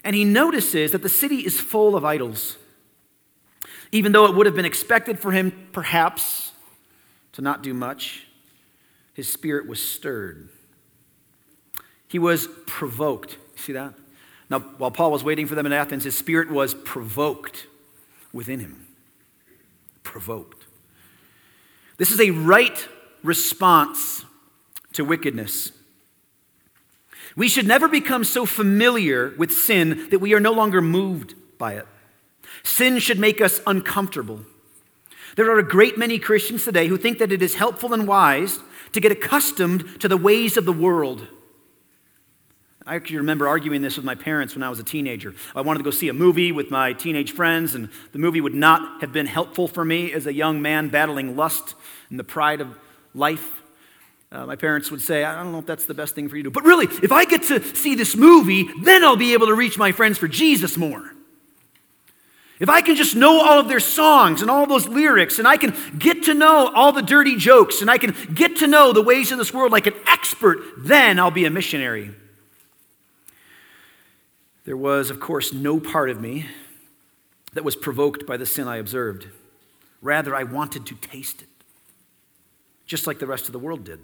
And 0.03 0.15
he 0.15 0.25
notices 0.25 0.93
that 0.93 1.03
the 1.03 1.09
city 1.09 1.45
is 1.45 1.61
full 1.61 1.95
of 1.95 2.03
idols. 2.03 2.57
Even 3.91 4.13
though 4.13 4.25
it 4.25 4.33
would 4.33 4.47
have 4.47 4.55
been 4.55 4.65
expected 4.65 5.19
for 5.19 5.31
him, 5.31 5.69
perhaps, 5.73 6.53
to 7.33 7.43
not 7.43 7.61
do 7.61 7.71
much, 7.71 8.25
his 9.13 9.31
spirit 9.31 9.67
was 9.67 9.87
stirred. 9.87 10.49
He 12.07 12.17
was 12.17 12.47
provoked. 12.65 13.37
See 13.57 13.73
that? 13.73 13.93
Now, 14.53 14.59
while 14.59 14.91
Paul 14.91 15.09
was 15.09 15.23
waiting 15.23 15.47
for 15.47 15.55
them 15.55 15.65
in 15.65 15.73
Athens, 15.73 16.03
his 16.03 16.15
spirit 16.15 16.51
was 16.51 16.75
provoked 16.75 17.65
within 18.31 18.59
him. 18.59 18.85
Provoked. 20.03 20.67
This 21.97 22.11
is 22.11 22.19
a 22.19 22.29
right 22.29 22.87
response 23.23 24.25
to 24.91 25.03
wickedness. 25.03 25.71
We 27.35 27.47
should 27.47 27.65
never 27.65 27.87
become 27.87 28.23
so 28.23 28.45
familiar 28.45 29.33
with 29.39 29.51
sin 29.51 30.07
that 30.11 30.19
we 30.19 30.35
are 30.35 30.39
no 30.39 30.51
longer 30.51 30.83
moved 30.83 31.33
by 31.57 31.73
it. 31.73 31.87
Sin 32.61 32.99
should 32.99 33.17
make 33.17 33.41
us 33.41 33.59
uncomfortable. 33.65 34.41
There 35.35 35.49
are 35.49 35.57
a 35.57 35.67
great 35.67 35.97
many 35.97 36.19
Christians 36.19 36.63
today 36.63 36.89
who 36.89 36.97
think 36.97 37.17
that 37.17 37.31
it 37.31 37.41
is 37.41 37.55
helpful 37.55 37.91
and 37.91 38.07
wise 38.07 38.59
to 38.91 38.99
get 38.99 39.11
accustomed 39.11 39.99
to 39.99 40.07
the 40.07 40.15
ways 40.15 40.57
of 40.57 40.65
the 40.65 40.71
world. 40.71 41.27
I 42.85 42.95
actually 42.95 43.17
remember 43.17 43.47
arguing 43.47 43.81
this 43.81 43.95
with 43.95 44.05
my 44.05 44.15
parents 44.15 44.55
when 44.55 44.63
I 44.63 44.69
was 44.69 44.77
a 44.77 44.83
teenager. 44.83 45.33
I 45.55 45.61
wanted 45.61 45.79
to 45.79 45.83
go 45.85 45.91
see 45.91 46.09
a 46.09 46.13
movie 46.13 46.51
with 46.51 46.69
my 46.69 46.91
teenage 46.91 47.31
friends, 47.31 47.75
and 47.75 47.87
the 48.11 48.19
movie 48.19 48.41
would 48.41 48.53
not 48.53 48.99
have 48.99 49.13
been 49.13 49.25
helpful 49.25 49.69
for 49.69 49.85
me 49.85 50.11
as 50.11 50.27
a 50.27 50.33
young 50.33 50.61
man 50.61 50.89
battling 50.89 51.37
lust 51.37 51.75
and 52.09 52.19
the 52.19 52.25
pride 52.25 52.59
of 52.59 52.77
life. 53.13 53.61
Uh, 54.33 54.45
my 54.45 54.57
parents 54.57 54.91
would 54.91 54.99
say, 54.99 55.23
I 55.23 55.41
don't 55.41 55.53
know 55.53 55.59
if 55.59 55.65
that's 55.65 55.85
the 55.85 55.93
best 55.93 56.13
thing 56.13 56.27
for 56.27 56.35
you 56.35 56.43
to 56.43 56.49
do. 56.49 56.53
But 56.53 56.65
really, 56.65 56.87
if 57.01 57.13
I 57.13 57.23
get 57.23 57.43
to 57.43 57.63
see 57.75 57.95
this 57.95 58.17
movie, 58.17 58.67
then 58.81 59.03
I'll 59.03 59.15
be 59.15 59.31
able 59.33 59.47
to 59.47 59.55
reach 59.55 59.77
my 59.77 59.93
friends 59.93 60.17
for 60.17 60.27
Jesus 60.27 60.75
more. 60.75 61.13
If 62.59 62.67
I 62.67 62.81
can 62.81 62.95
just 62.95 63.15
know 63.15 63.41
all 63.41 63.59
of 63.59 63.69
their 63.69 63.79
songs 63.79 64.41
and 64.41 64.51
all 64.51 64.65
those 64.65 64.87
lyrics, 64.87 65.39
and 65.39 65.47
I 65.47 65.55
can 65.55 65.73
get 65.97 66.23
to 66.23 66.33
know 66.33 66.71
all 66.73 66.91
the 66.91 67.01
dirty 67.01 67.37
jokes, 67.37 67.79
and 67.79 67.89
I 67.89 67.97
can 67.97 68.13
get 68.33 68.57
to 68.57 68.67
know 68.67 68.91
the 68.91 69.01
ways 69.01 69.31
of 69.31 69.37
this 69.37 69.53
world 69.53 69.71
like 69.71 69.87
an 69.87 69.95
expert, 70.05 70.59
then 70.79 71.17
I'll 71.17 71.31
be 71.31 71.45
a 71.45 71.49
missionary. 71.49 72.13
There 74.65 74.77
was, 74.77 75.09
of 75.09 75.19
course, 75.19 75.51
no 75.51 75.79
part 75.79 76.09
of 76.09 76.21
me 76.21 76.45
that 77.53 77.63
was 77.63 77.75
provoked 77.75 78.25
by 78.25 78.37
the 78.37 78.45
sin 78.45 78.67
I 78.67 78.77
observed. 78.77 79.27
Rather, 80.01 80.35
I 80.35 80.43
wanted 80.43 80.85
to 80.87 80.95
taste 80.95 81.41
it, 81.41 81.49
just 82.85 83.07
like 83.07 83.19
the 83.19 83.27
rest 83.27 83.47
of 83.47 83.53
the 83.53 83.59
world 83.59 83.83
did. 83.83 83.99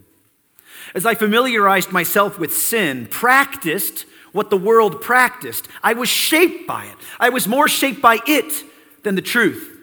As 0.93 1.05
I 1.05 1.15
familiarized 1.15 1.91
myself 1.91 2.37
with 2.37 2.55
sin, 2.55 3.07
practiced 3.07 4.05
what 4.31 4.49
the 4.49 4.57
world 4.57 5.01
practiced, 5.01 5.67
I 5.83 5.93
was 5.93 6.09
shaped 6.09 6.67
by 6.67 6.85
it. 6.85 6.95
I 7.19 7.29
was 7.29 7.47
more 7.47 7.67
shaped 7.67 8.01
by 8.01 8.19
it 8.27 8.63
than 9.03 9.15
the 9.15 9.21
truth. 9.21 9.77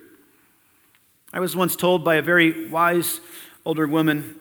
I 1.33 1.41
was 1.41 1.57
once 1.57 1.75
told 1.75 2.05
by 2.05 2.17
a 2.17 2.23
very 2.23 2.69
wise 2.69 3.21
older 3.65 3.87
woman 3.87 4.39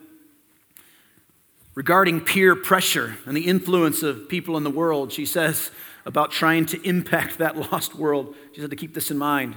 regarding 1.73 2.21
peer 2.21 2.55
pressure 2.55 3.17
and 3.25 3.35
the 3.35 3.47
influence 3.47 4.03
of 4.03 4.29
people 4.29 4.55
in 4.55 4.63
the 4.63 4.69
world. 4.69 5.11
She 5.11 5.25
says 5.25 5.71
about 6.05 6.31
trying 6.31 6.65
to 6.67 6.81
impact 6.87 7.37
that 7.39 7.57
lost 7.71 7.95
world, 7.95 8.35
she 8.53 8.61
said 8.61 8.69
to 8.69 8.75
keep 8.75 8.93
this 8.93 9.11
in 9.11 9.17
mind. 9.17 9.55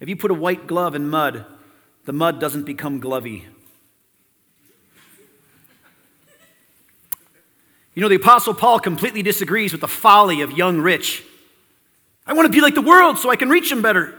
If 0.00 0.08
you 0.08 0.16
put 0.16 0.30
a 0.30 0.34
white 0.34 0.66
glove 0.66 0.94
in 0.94 1.08
mud, 1.08 1.44
the 2.04 2.12
mud 2.12 2.40
doesn't 2.40 2.64
become 2.64 3.00
glovy. 3.00 3.44
You 7.94 8.02
know, 8.02 8.08
the 8.08 8.14
Apostle 8.14 8.54
Paul 8.54 8.78
completely 8.78 9.22
disagrees 9.22 9.72
with 9.72 9.80
the 9.80 9.88
folly 9.88 10.40
of 10.40 10.52
young 10.52 10.80
rich. 10.80 11.24
I 12.24 12.32
want 12.32 12.46
to 12.46 12.52
be 12.52 12.60
like 12.60 12.76
the 12.76 12.80
world 12.82 13.18
so 13.18 13.28
I 13.28 13.34
can 13.34 13.48
reach 13.48 13.70
them 13.70 13.82
better. 13.82 14.14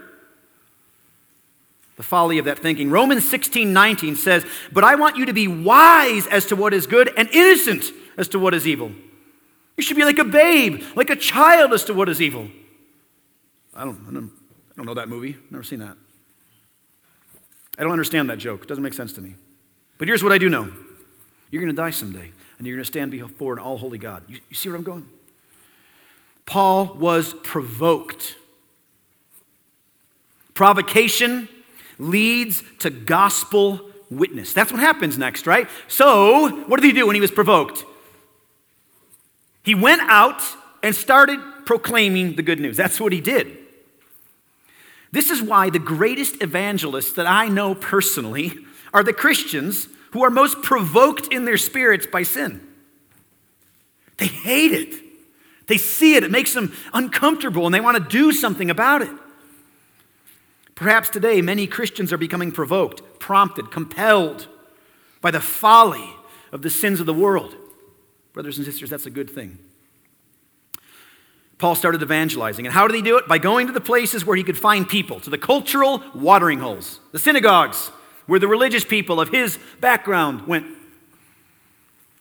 The 1.96 2.02
folly 2.02 2.38
of 2.38 2.44
that 2.44 2.58
thinking. 2.58 2.90
Romans 2.90 3.28
16 3.28 3.72
19 3.72 4.16
says, 4.16 4.44
But 4.70 4.84
I 4.84 4.96
want 4.96 5.16
you 5.16 5.26
to 5.26 5.32
be 5.32 5.48
wise 5.48 6.26
as 6.26 6.44
to 6.46 6.56
what 6.56 6.74
is 6.74 6.86
good 6.86 7.10
and 7.16 7.28
innocent 7.30 7.84
as 8.18 8.28
to 8.28 8.38
what 8.38 8.52
is 8.52 8.66
evil. 8.66 8.92
You 9.76 9.82
should 9.82 9.96
be 9.96 10.04
like 10.04 10.18
a 10.18 10.24
babe, 10.24 10.82
like 10.94 11.10
a 11.10 11.16
child 11.16 11.72
as 11.72 11.84
to 11.84 11.94
what 11.94 12.08
is 12.08 12.20
evil. 12.20 12.48
I 13.74 13.84
don't, 13.84 14.04
I 14.08 14.12
don't, 14.12 14.30
I 14.72 14.74
don't 14.76 14.86
know 14.86 14.94
that 14.94 15.08
movie. 15.08 15.36
Never 15.50 15.64
seen 15.64 15.78
that. 15.78 15.96
I 17.78 17.82
don't 17.82 17.92
understand 17.92 18.28
that 18.28 18.38
joke. 18.38 18.62
It 18.62 18.68
doesn't 18.68 18.84
make 18.84 18.92
sense 18.92 19.12
to 19.14 19.20
me. 19.20 19.36
But 19.96 20.08
here's 20.08 20.22
what 20.22 20.32
I 20.32 20.38
do 20.38 20.48
know 20.48 20.70
you're 21.50 21.62
going 21.62 21.74
to 21.74 21.82
die 21.82 21.90
someday 21.90 22.30
and 22.58 22.66
you're 22.66 22.76
going 22.76 22.84
to 22.84 22.90
stand 22.90 23.10
before 23.10 23.54
an 23.54 23.58
all 23.58 23.78
holy 23.78 23.98
God. 23.98 24.22
You, 24.28 24.38
you 24.48 24.54
see 24.54 24.68
where 24.68 24.76
I'm 24.76 24.84
going? 24.84 25.08
Paul 26.44 26.94
was 26.98 27.32
provoked. 27.42 28.36
Provocation 30.52 31.48
leads 31.98 32.62
to 32.80 32.90
gospel 32.90 33.90
witness. 34.10 34.52
That's 34.52 34.72
what 34.72 34.80
happens 34.80 35.16
next, 35.16 35.46
right? 35.46 35.68
So, 35.88 36.50
what 36.66 36.80
did 36.80 36.86
he 36.86 36.92
do 36.92 37.06
when 37.06 37.14
he 37.14 37.20
was 37.20 37.30
provoked? 37.30 37.84
He 39.62 39.74
went 39.74 40.02
out 40.02 40.42
and 40.82 40.94
started 40.94 41.40
proclaiming 41.66 42.36
the 42.36 42.42
good 42.42 42.60
news. 42.60 42.76
That's 42.76 43.00
what 43.00 43.12
he 43.12 43.20
did. 43.20 43.56
This 45.12 45.30
is 45.30 45.42
why 45.42 45.70
the 45.70 45.78
greatest 45.78 46.42
evangelists 46.42 47.12
that 47.12 47.26
I 47.26 47.48
know 47.48 47.74
personally 47.74 48.56
are 48.94 49.02
the 49.02 49.12
Christians 49.12 49.88
who 50.12 50.24
are 50.24 50.30
most 50.30 50.62
provoked 50.62 51.32
in 51.32 51.44
their 51.44 51.56
spirits 51.56 52.06
by 52.06 52.22
sin. 52.22 52.66
They 54.18 54.26
hate 54.26 54.72
it. 54.72 55.02
They 55.66 55.78
see 55.78 56.16
it, 56.16 56.24
it 56.24 56.32
makes 56.32 56.52
them 56.52 56.74
uncomfortable, 56.92 57.64
and 57.64 57.74
they 57.74 57.80
want 57.80 57.96
to 57.96 58.08
do 58.08 58.32
something 58.32 58.70
about 58.70 59.02
it. 59.02 59.10
Perhaps 60.74 61.10
today, 61.10 61.40
many 61.42 61.66
Christians 61.66 62.12
are 62.12 62.18
becoming 62.18 62.50
provoked, 62.50 63.20
prompted, 63.20 63.70
compelled 63.70 64.48
by 65.20 65.30
the 65.30 65.40
folly 65.40 66.16
of 66.50 66.62
the 66.62 66.70
sins 66.70 66.98
of 66.98 67.06
the 67.06 67.14
world. 67.14 67.54
Brothers 68.32 68.58
and 68.58 68.66
sisters, 68.66 68.90
that's 68.90 69.06
a 69.06 69.10
good 69.10 69.30
thing. 69.30 69.58
Paul 71.60 71.74
started 71.74 72.02
evangelizing. 72.02 72.66
And 72.66 72.74
how 72.74 72.88
did 72.88 72.96
he 72.96 73.02
do 73.02 73.18
it? 73.18 73.28
By 73.28 73.38
going 73.38 73.66
to 73.66 73.72
the 73.72 73.80
places 73.80 74.24
where 74.24 74.36
he 74.36 74.42
could 74.42 74.56
find 74.56 74.88
people, 74.88 75.20
to 75.20 75.30
the 75.30 75.38
cultural 75.38 76.02
watering 76.14 76.58
holes, 76.58 77.00
the 77.12 77.18
synagogues, 77.18 77.88
where 78.26 78.40
the 78.40 78.48
religious 78.48 78.84
people 78.84 79.20
of 79.20 79.28
his 79.28 79.58
background 79.80 80.46
went. 80.46 80.66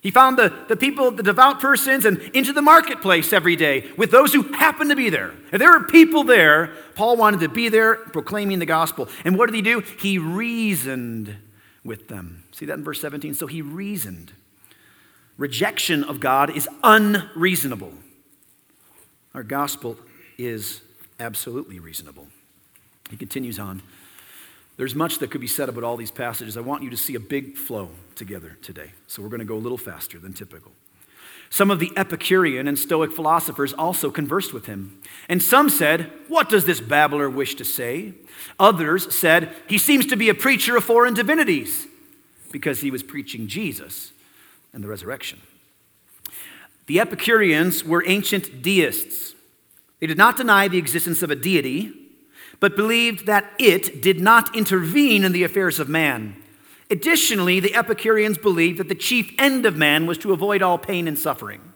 He 0.01 0.11
found 0.11 0.37
the, 0.37 0.53
the 0.67 0.75
people, 0.75 1.11
the 1.11 1.23
devout 1.23 1.59
persons, 1.59 2.05
and 2.05 2.19
into 2.33 2.51
the 2.51 2.61
marketplace 2.61 3.31
every 3.31 3.55
day 3.55 3.89
with 3.97 4.11
those 4.11 4.33
who 4.33 4.43
happened 4.43 4.89
to 4.89 4.95
be 4.95 5.09
there. 5.09 5.33
If 5.51 5.59
there 5.59 5.71
were 5.71 5.85
people 5.85 6.23
there, 6.23 6.73
Paul 6.95 7.15
wanted 7.15 7.41
to 7.41 7.49
be 7.49 7.69
there 7.69 7.95
proclaiming 7.95 8.59
the 8.59 8.65
gospel. 8.65 9.07
And 9.23 9.37
what 9.37 9.47
did 9.47 9.55
he 9.55 9.61
do? 9.61 9.81
He 9.99 10.17
reasoned 10.17 11.35
with 11.83 12.07
them. 12.07 12.43
See 12.51 12.65
that 12.65 12.77
in 12.77 12.83
verse 12.83 13.01
17? 13.01 13.33
So 13.33 13.47
he 13.47 13.61
reasoned. 13.61 14.33
Rejection 15.39 16.03
of 16.03 16.19
God 16.19 16.55
is 16.55 16.67
unreasonable. 16.83 17.93
Our 19.33 19.41
gospel 19.41 19.97
is 20.37 20.81
absolutely 21.17 21.79
reasonable. 21.79 22.27
He 23.09 23.15
continues 23.15 23.57
on. 23.57 23.81
There's 24.75 24.93
much 24.93 25.19
that 25.19 25.31
could 25.31 25.39
be 25.39 25.47
said 25.47 25.69
about 25.69 25.85
all 25.85 25.95
these 25.95 26.11
passages. 26.11 26.57
I 26.57 26.61
want 26.61 26.83
you 26.83 26.89
to 26.89 26.97
see 26.97 27.15
a 27.15 27.21
big 27.21 27.55
flow 27.55 27.89
together 28.15 28.57
today. 28.61 28.91
So 29.07 29.21
we're 29.21 29.29
going 29.29 29.39
to 29.39 29.45
go 29.45 29.55
a 29.55 29.59
little 29.59 29.77
faster 29.77 30.19
than 30.19 30.33
typical. 30.33 30.73
Some 31.49 31.71
of 31.71 31.79
the 31.79 31.93
Epicurean 31.95 32.67
and 32.67 32.77
Stoic 32.77 33.13
philosophers 33.13 33.71
also 33.71 34.11
conversed 34.11 34.53
with 34.53 34.65
him. 34.65 35.01
And 35.29 35.41
some 35.41 35.69
said, 35.69 36.11
What 36.27 36.49
does 36.49 36.65
this 36.65 36.81
babbler 36.81 37.29
wish 37.29 37.55
to 37.55 37.63
say? 37.63 38.13
Others 38.59 39.15
said, 39.15 39.55
He 39.69 39.77
seems 39.77 40.05
to 40.07 40.17
be 40.17 40.27
a 40.27 40.33
preacher 40.33 40.75
of 40.75 40.83
foreign 40.83 41.13
divinities 41.13 41.87
because 42.51 42.81
he 42.81 42.91
was 42.91 43.03
preaching 43.03 43.47
Jesus 43.47 44.11
and 44.73 44.83
the 44.83 44.87
resurrection. 44.87 45.41
The 46.87 46.99
Epicureans 46.99 47.83
were 47.83 48.03
ancient 48.07 48.61
deists. 48.61 49.35
They 49.99 50.07
did 50.07 50.17
not 50.17 50.37
deny 50.37 50.67
the 50.67 50.77
existence 50.77 51.21
of 51.21 51.29
a 51.29 51.35
deity, 51.35 51.93
but 52.59 52.75
believed 52.75 53.25
that 53.25 53.51
it 53.59 54.01
did 54.01 54.19
not 54.19 54.55
intervene 54.55 55.23
in 55.23 55.31
the 55.31 55.43
affairs 55.43 55.79
of 55.79 55.87
man. 55.87 56.35
Additionally, 56.89 57.59
the 57.59 57.75
Epicureans 57.75 58.37
believed 58.37 58.79
that 58.79 58.89
the 58.89 58.95
chief 58.95 59.31
end 59.37 59.65
of 59.65 59.75
man 59.75 60.07
was 60.07 60.17
to 60.17 60.33
avoid 60.33 60.61
all 60.61 60.77
pain 60.77 61.07
and 61.07 61.17
suffering. 61.17 61.73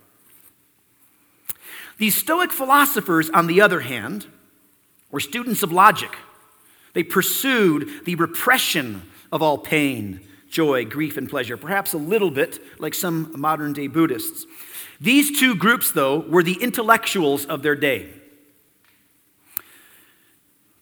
The 1.98 2.10
Stoic 2.10 2.52
philosophers, 2.52 3.30
on 3.30 3.48
the 3.48 3.62
other 3.62 3.82
hand, 3.82 4.26
were 5.12 5.20
students 5.20 5.62
of 5.62 5.72
logic. 5.72 6.18
They 6.94 7.04
pursued 7.04 8.06
the 8.06 8.16
repression 8.16 9.04
of 9.32 9.42
all 9.42 9.60
pain, 9.60 10.22
joy, 10.54 10.86
grief, 10.86 11.18
and 11.18 11.28
pleasure, 11.28 11.58
perhaps 11.58 11.94
a 11.94 11.98
little 11.98 12.30
bit 12.30 12.60
like 12.80 12.94
some 12.94 13.34
modern 13.36 13.74
day 13.74 13.88
Buddhists. 13.88 14.46
These 15.02 15.40
two 15.40 15.56
groups, 15.56 15.92
though, 15.92 16.20
were 16.20 16.44
the 16.44 16.62
intellectuals 16.62 17.46
of 17.46 17.64
their 17.64 17.76
day. 17.76 18.10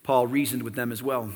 Paul 0.04 0.28
reasoned 0.28 0.64
with 0.64 0.76
them 0.76 0.92
as 0.92 1.02
well. 1.02 1.32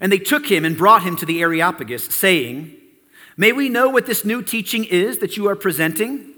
And 0.00 0.12
they 0.12 0.18
took 0.18 0.46
him 0.46 0.64
and 0.64 0.78
brought 0.78 1.02
him 1.02 1.16
to 1.16 1.26
the 1.26 1.42
Areopagus, 1.42 2.06
saying, 2.06 2.76
May 3.36 3.52
we 3.52 3.68
know 3.68 3.88
what 3.88 4.06
this 4.06 4.24
new 4.24 4.40
teaching 4.40 4.84
is 4.84 5.18
that 5.18 5.36
you 5.36 5.48
are 5.48 5.56
presenting? 5.56 6.30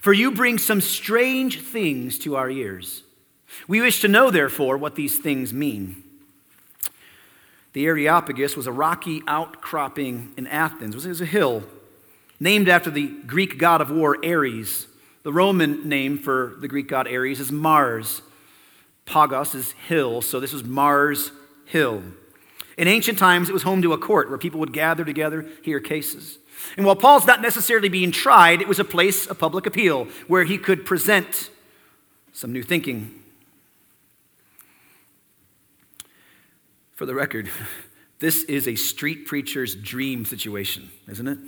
For 0.00 0.12
you 0.12 0.32
bring 0.32 0.58
some 0.58 0.80
strange 0.80 1.60
things 1.60 2.18
to 2.18 2.34
our 2.34 2.50
ears. 2.50 3.04
We 3.68 3.80
wish 3.80 4.00
to 4.00 4.08
know, 4.08 4.30
therefore, 4.30 4.76
what 4.76 4.96
these 4.96 5.18
things 5.18 5.52
mean. 5.52 6.02
The 7.72 7.86
Areopagus 7.86 8.56
was 8.56 8.66
a 8.66 8.72
rocky 8.72 9.22
outcropping 9.28 10.32
in 10.36 10.46
Athens. 10.46 11.04
It 11.04 11.08
was 11.08 11.20
a 11.20 11.26
hill 11.26 11.62
named 12.40 12.68
after 12.68 12.90
the 12.90 13.08
Greek 13.26 13.58
god 13.58 13.80
of 13.80 13.90
war, 13.90 14.16
Ares, 14.24 14.86
The 15.22 15.32
Roman 15.32 15.88
name 15.88 16.18
for 16.18 16.56
the 16.60 16.68
Greek 16.68 16.88
god 16.88 17.06
Ares 17.06 17.38
is 17.38 17.52
Mars. 17.52 18.22
Pagos 19.04 19.54
is 19.54 19.72
hill, 19.72 20.22
so 20.22 20.40
this 20.40 20.52
was 20.52 20.64
Mars 20.64 21.32
Hill. 21.66 22.02
In 22.76 22.88
ancient 22.88 23.18
times, 23.18 23.48
it 23.48 23.52
was 23.52 23.62
home 23.62 23.82
to 23.82 23.92
a 23.92 23.98
court 23.98 24.28
where 24.28 24.38
people 24.38 24.60
would 24.60 24.72
gather 24.72 25.04
together, 25.04 25.46
hear 25.62 25.80
cases. 25.80 26.38
And 26.76 26.86
while 26.86 26.96
Paul's 26.96 27.26
not 27.26 27.42
necessarily 27.42 27.88
being 27.88 28.10
tried, 28.10 28.60
it 28.60 28.68
was 28.68 28.78
a 28.78 28.84
place 28.84 29.26
of 29.26 29.38
public 29.38 29.66
appeal 29.66 30.06
where 30.28 30.44
he 30.44 30.58
could 30.58 30.86
present 30.86 31.50
some 32.32 32.52
new 32.52 32.62
thinking. 32.62 33.19
For 37.00 37.06
the 37.06 37.14
record, 37.14 37.48
this 38.18 38.42
is 38.42 38.68
a 38.68 38.74
street 38.74 39.24
preacher's 39.24 39.74
dream 39.74 40.26
situation, 40.26 40.90
isn't 41.08 41.26
it? 41.26 41.38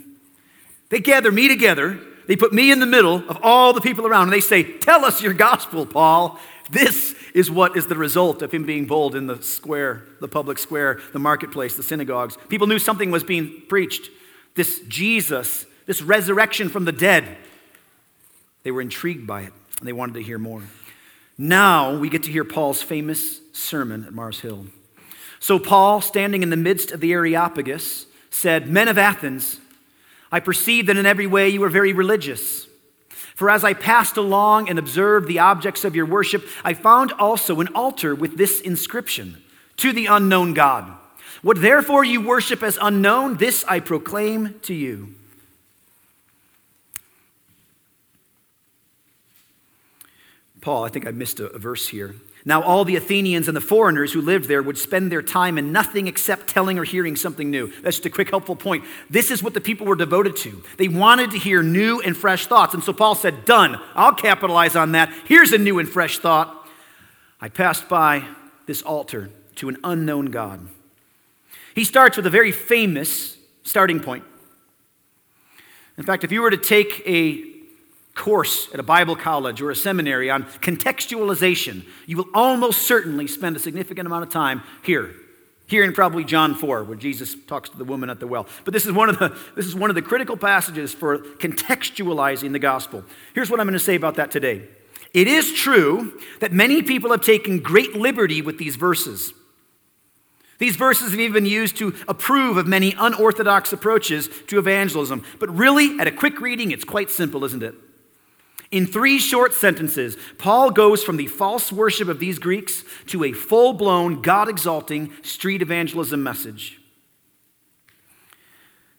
They 0.89 0.99
gather 0.99 1.31
me 1.31 1.47
together, 1.47 1.99
they 2.27 2.35
put 2.35 2.53
me 2.53 2.71
in 2.71 2.79
the 2.79 2.87
middle 2.87 3.17
of 3.29 3.37
all 3.43 3.71
the 3.71 3.79
people 3.79 4.07
around, 4.07 4.23
and 4.23 4.33
they 4.33 4.41
say, 4.41 4.63
Tell 4.63 5.05
us 5.05 5.21
your 5.21 5.33
gospel, 5.33 5.85
Paul. 5.85 6.39
This 6.71 7.13
is 7.35 7.51
what 7.51 7.77
is 7.77 7.85
the 7.85 7.95
result 7.95 8.41
of 8.41 8.51
him 8.51 8.65
being 8.65 8.87
bold 8.87 9.13
in 9.13 9.27
the 9.27 9.43
square, 9.43 10.01
the 10.19 10.27
public 10.27 10.57
square, 10.57 10.99
the 11.11 11.19
marketplace, 11.19 11.77
the 11.77 11.83
synagogues. 11.83 12.35
People 12.49 12.65
knew 12.65 12.79
something 12.79 13.11
was 13.11 13.23
being 13.23 13.61
preached. 13.69 14.09
This 14.55 14.81
Jesus, 14.87 15.67
this 15.85 16.01
resurrection 16.01 16.67
from 16.67 16.85
the 16.85 16.91
dead. 16.91 17.37
They 18.63 18.71
were 18.71 18.81
intrigued 18.81 19.27
by 19.27 19.43
it, 19.43 19.53
and 19.77 19.87
they 19.87 19.93
wanted 19.93 20.15
to 20.15 20.23
hear 20.23 20.39
more. 20.39 20.63
Now 21.37 21.95
we 21.95 22.09
get 22.09 22.23
to 22.23 22.31
hear 22.31 22.43
Paul's 22.43 22.81
famous 22.81 23.39
sermon 23.51 24.03
at 24.05 24.13
Mars 24.13 24.39
Hill. 24.39 24.65
So, 25.43 25.59
Paul, 25.59 25.99
standing 25.99 26.41
in 26.41 26.51
the 26.51 26.55
midst 26.55 26.93
of 26.93 27.01
the 27.01 27.11
Areopagus, 27.11 28.05
said, 28.29 28.69
Men 28.69 28.87
of 28.87 28.97
Athens, 28.97 29.59
I 30.31 30.39
perceive 30.39 30.85
that 30.85 30.95
in 30.95 31.05
every 31.05 31.27
way 31.27 31.49
you 31.49 31.61
are 31.65 31.69
very 31.69 31.91
religious. 31.91 32.65
For 33.09 33.49
as 33.49 33.65
I 33.65 33.73
passed 33.73 34.15
along 34.15 34.69
and 34.69 34.79
observed 34.79 35.27
the 35.27 35.39
objects 35.39 35.83
of 35.83 35.97
your 35.97 36.05
worship, 36.05 36.47
I 36.63 36.73
found 36.73 37.11
also 37.19 37.59
an 37.59 37.67
altar 37.75 38.15
with 38.15 38.37
this 38.37 38.61
inscription 38.61 39.43
To 39.75 39.91
the 39.91 40.05
unknown 40.05 40.53
God. 40.53 40.89
What 41.41 41.59
therefore 41.59 42.05
you 42.05 42.21
worship 42.21 42.63
as 42.63 42.79
unknown, 42.81 43.35
this 43.35 43.65
I 43.67 43.81
proclaim 43.81 44.61
to 44.61 44.73
you. 44.73 45.13
Paul, 50.61 50.85
I 50.85 50.87
think 50.87 51.05
I 51.05 51.11
missed 51.11 51.41
a, 51.41 51.47
a 51.47 51.59
verse 51.59 51.89
here. 51.89 52.15
Now, 52.45 52.61
all 52.61 52.83
the 52.83 52.97
Athenians 52.97 53.47
and 53.47 53.55
the 53.55 53.61
foreigners 53.61 54.11
who 54.11 54.21
lived 54.21 54.49
there 54.49 54.61
would 54.61 54.77
spend 54.77 55.09
their 55.09 55.21
time 55.21 55.57
in 55.57 55.71
nothing 55.71 56.07
except 56.07 56.47
telling 56.47 56.77
or 56.77 56.83
hearing 56.83 57.15
something 57.15 57.49
new. 57.49 57.67
That's 57.81 57.97
just 57.97 58.05
a 58.05 58.09
quick, 58.09 58.29
helpful 58.29 58.57
point. 58.57 58.83
This 59.09 59.31
is 59.31 59.41
what 59.41 59.53
the 59.53 59.61
people 59.61 59.87
were 59.87 59.95
devoted 59.95 60.35
to. 60.37 60.61
They 60.77 60.89
wanted 60.89 61.31
to 61.31 61.37
hear 61.37 61.63
new 61.63 62.01
and 62.01 62.17
fresh 62.17 62.47
thoughts. 62.47 62.73
And 62.73 62.83
so 62.83 62.91
Paul 62.91 63.15
said, 63.15 63.45
Done. 63.45 63.79
I'll 63.95 64.13
capitalize 64.13 64.75
on 64.75 64.91
that. 64.91 65.13
Here's 65.25 65.53
a 65.53 65.57
new 65.57 65.79
and 65.79 65.87
fresh 65.87 66.19
thought. 66.19 66.67
I 67.39 67.47
passed 67.47 67.87
by 67.87 68.25
this 68.65 68.81
altar 68.81 69.29
to 69.55 69.69
an 69.69 69.77
unknown 69.83 70.25
God. 70.25 70.67
He 71.75 71.85
starts 71.85 72.17
with 72.17 72.25
a 72.25 72.29
very 72.29 72.51
famous 72.51 73.37
starting 73.63 74.01
point. 74.01 74.25
In 75.97 76.03
fact, 76.03 76.23
if 76.23 76.31
you 76.31 76.41
were 76.41 76.51
to 76.51 76.57
take 76.57 77.01
a 77.05 77.52
course 78.15 78.69
at 78.73 78.79
a 78.79 78.83
Bible 78.83 79.15
college 79.15 79.61
or 79.61 79.71
a 79.71 79.75
seminary 79.75 80.29
on 80.29 80.43
contextualization, 80.43 81.85
you 82.05 82.17
will 82.17 82.29
almost 82.33 82.83
certainly 82.83 83.27
spend 83.27 83.55
a 83.55 83.59
significant 83.59 84.05
amount 84.05 84.23
of 84.23 84.29
time 84.29 84.61
here. 84.83 85.15
Here 85.65 85.83
in 85.83 85.93
probably 85.93 86.23
John 86.23 86.55
4, 86.55 86.83
where 86.83 86.97
Jesus 86.97 87.35
talks 87.47 87.69
to 87.69 87.77
the 87.77 87.85
woman 87.85 88.09
at 88.09 88.19
the 88.19 88.27
well. 88.27 88.47
But 88.65 88.73
this 88.73 88.85
is 88.85 88.91
one 88.91 89.09
of 89.09 89.17
the, 89.17 89.35
this 89.55 89.65
is 89.65 89.75
one 89.75 89.89
of 89.89 89.95
the 89.95 90.01
critical 90.01 90.37
passages 90.37 90.93
for 90.93 91.19
contextualizing 91.19 92.51
the 92.51 92.59
gospel. 92.59 93.03
Here's 93.33 93.49
what 93.49 93.59
I'm 93.59 93.65
going 93.65 93.73
to 93.73 93.79
say 93.79 93.95
about 93.95 94.15
that 94.15 94.29
today. 94.29 94.67
It 95.13 95.27
is 95.27 95.53
true 95.53 96.19
that 96.41 96.51
many 96.51 96.81
people 96.81 97.11
have 97.11 97.21
taken 97.21 97.59
great 97.59 97.95
liberty 97.95 98.41
with 98.41 98.57
these 98.57 98.75
verses. 98.75 99.33
These 100.59 100.75
verses 100.75 101.11
have 101.11 101.19
even 101.19 101.33
been 101.33 101.45
used 101.45 101.77
to 101.77 101.95
approve 102.07 102.57
of 102.57 102.67
many 102.67 102.93
unorthodox 102.97 103.73
approaches 103.73 104.29
to 104.47 104.59
evangelism. 104.59 105.23
But 105.39 105.55
really, 105.55 105.99
at 105.99 106.07
a 106.07 106.11
quick 106.11 106.41
reading, 106.41 106.71
it's 106.71 106.83
quite 106.83 107.09
simple, 107.09 107.45
isn't 107.45 107.63
it? 107.63 107.75
In 108.73 108.87
three 108.87 109.19
short 109.19 109.53
sentences, 109.53 110.17
Paul 110.39 110.71
goes 110.71 111.03
from 111.03 111.17
the 111.17 111.27
false 111.27 111.71
worship 111.71 112.07
of 112.07 112.17
these 112.17 112.39
Greeks 112.39 112.83
to 113.05 113.23
a 113.23 113.31
full 113.31 113.73
blown, 113.73 114.23
God 114.23 114.49
exalting 114.49 115.13
street 115.21 115.61
evangelism 115.61 116.23
message. 116.23 116.81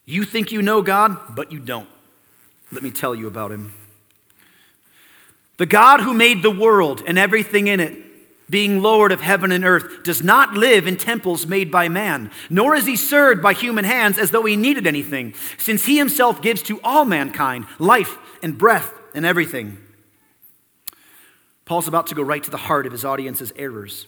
You 0.04 0.22
think 0.22 0.52
you 0.52 0.62
know 0.62 0.80
God, 0.80 1.18
but 1.34 1.50
you 1.50 1.58
don't. 1.58 1.88
Let 2.70 2.84
me 2.84 2.92
tell 2.92 3.16
you 3.16 3.26
about 3.26 3.50
him. 3.50 3.74
The 5.56 5.66
God 5.66 6.02
who 6.02 6.14
made 6.14 6.44
the 6.44 6.52
world 6.52 7.02
and 7.04 7.18
everything 7.18 7.66
in 7.66 7.80
it, 7.80 7.98
being 8.48 8.80
Lord 8.80 9.10
of 9.10 9.22
heaven 9.22 9.50
and 9.50 9.64
earth, 9.64 10.04
does 10.04 10.22
not 10.22 10.54
live 10.54 10.86
in 10.86 10.96
temples 10.96 11.48
made 11.48 11.72
by 11.72 11.88
man, 11.88 12.30
nor 12.48 12.76
is 12.76 12.86
he 12.86 12.94
served 12.94 13.42
by 13.42 13.54
human 13.54 13.84
hands 13.84 14.18
as 14.18 14.30
though 14.30 14.44
he 14.44 14.54
needed 14.54 14.86
anything, 14.86 15.34
since 15.58 15.86
he 15.86 15.98
himself 15.98 16.40
gives 16.40 16.62
to 16.62 16.80
all 16.84 17.04
mankind 17.04 17.66
life 17.80 18.18
and 18.40 18.56
breath 18.56 19.00
and 19.14 19.24
everything. 19.24 19.78
Paul's 21.64 21.88
about 21.88 22.08
to 22.08 22.14
go 22.14 22.22
right 22.22 22.42
to 22.42 22.50
the 22.50 22.56
heart 22.58 22.84
of 22.84 22.92
his 22.92 23.04
audience's 23.04 23.52
errors. 23.56 24.06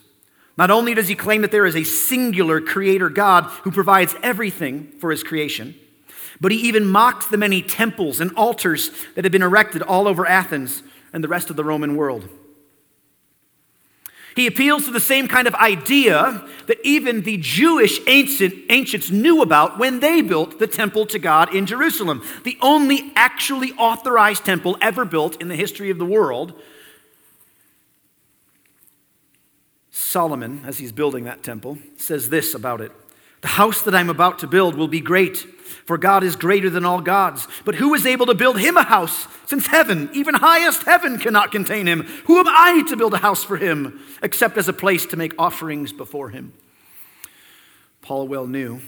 Not 0.58 0.70
only 0.70 0.94
does 0.94 1.08
he 1.08 1.14
claim 1.14 1.42
that 1.42 1.50
there 1.50 1.66
is 1.66 1.76
a 1.76 1.84
singular 1.84 2.60
creator 2.60 3.08
God 3.08 3.44
who 3.62 3.70
provides 3.70 4.14
everything 4.22 4.92
for 4.98 5.10
his 5.10 5.22
creation, 5.22 5.74
but 6.40 6.52
he 6.52 6.58
even 6.58 6.86
mocked 6.86 7.30
the 7.30 7.38
many 7.38 7.62
temples 7.62 8.20
and 8.20 8.32
altars 8.32 8.90
that 9.14 9.24
had 9.24 9.32
been 9.32 9.42
erected 9.42 9.82
all 9.82 10.06
over 10.06 10.26
Athens 10.26 10.82
and 11.12 11.24
the 11.24 11.28
rest 11.28 11.48
of 11.50 11.56
the 11.56 11.64
Roman 11.64 11.96
world. 11.96 12.28
He 14.36 14.46
appeals 14.46 14.84
to 14.84 14.90
the 14.90 15.00
same 15.00 15.28
kind 15.28 15.48
of 15.48 15.54
idea 15.54 16.46
that 16.66 16.78
even 16.84 17.22
the 17.22 17.38
Jewish 17.38 17.98
ancient, 18.06 18.54
ancients 18.68 19.10
knew 19.10 19.40
about 19.40 19.78
when 19.78 20.00
they 20.00 20.20
built 20.20 20.58
the 20.58 20.66
temple 20.66 21.06
to 21.06 21.18
God 21.18 21.54
in 21.54 21.64
Jerusalem, 21.64 22.22
the 22.44 22.58
only 22.60 23.12
actually 23.16 23.72
authorized 23.72 24.44
temple 24.44 24.76
ever 24.82 25.06
built 25.06 25.40
in 25.40 25.48
the 25.48 25.56
history 25.56 25.88
of 25.88 25.96
the 25.96 26.04
world. 26.04 26.52
Solomon, 29.90 30.62
as 30.66 30.76
he's 30.76 30.92
building 30.92 31.24
that 31.24 31.42
temple, 31.42 31.78
says 31.96 32.28
this 32.28 32.52
about 32.52 32.82
it 32.82 32.92
The 33.40 33.48
house 33.48 33.80
that 33.82 33.94
I'm 33.94 34.10
about 34.10 34.38
to 34.40 34.46
build 34.46 34.74
will 34.74 34.86
be 34.86 35.00
great 35.00 35.46
for 35.84 35.98
God 35.98 36.22
is 36.22 36.36
greater 36.36 36.70
than 36.70 36.84
all 36.84 37.00
gods. 37.00 37.46
But 37.64 37.76
who 37.76 37.94
is 37.94 38.06
able 38.06 38.26
to 38.26 38.34
build 38.34 38.58
him 38.58 38.76
a 38.76 38.82
house, 38.82 39.26
since 39.46 39.66
heaven, 39.66 40.10
even 40.12 40.34
highest 40.34 40.82
heaven, 40.82 41.18
cannot 41.18 41.52
contain 41.52 41.86
him? 41.86 42.02
Who 42.26 42.38
am 42.38 42.48
I 42.48 42.82
to 42.88 42.96
build 42.96 43.14
a 43.14 43.18
house 43.18 43.44
for 43.44 43.56
him, 43.56 44.00
except 44.22 44.56
as 44.56 44.68
a 44.68 44.72
place 44.72 45.06
to 45.06 45.16
make 45.16 45.34
offerings 45.38 45.92
before 45.92 46.30
him? 46.30 46.52
Paul 48.02 48.28
well 48.28 48.46
knew 48.46 48.80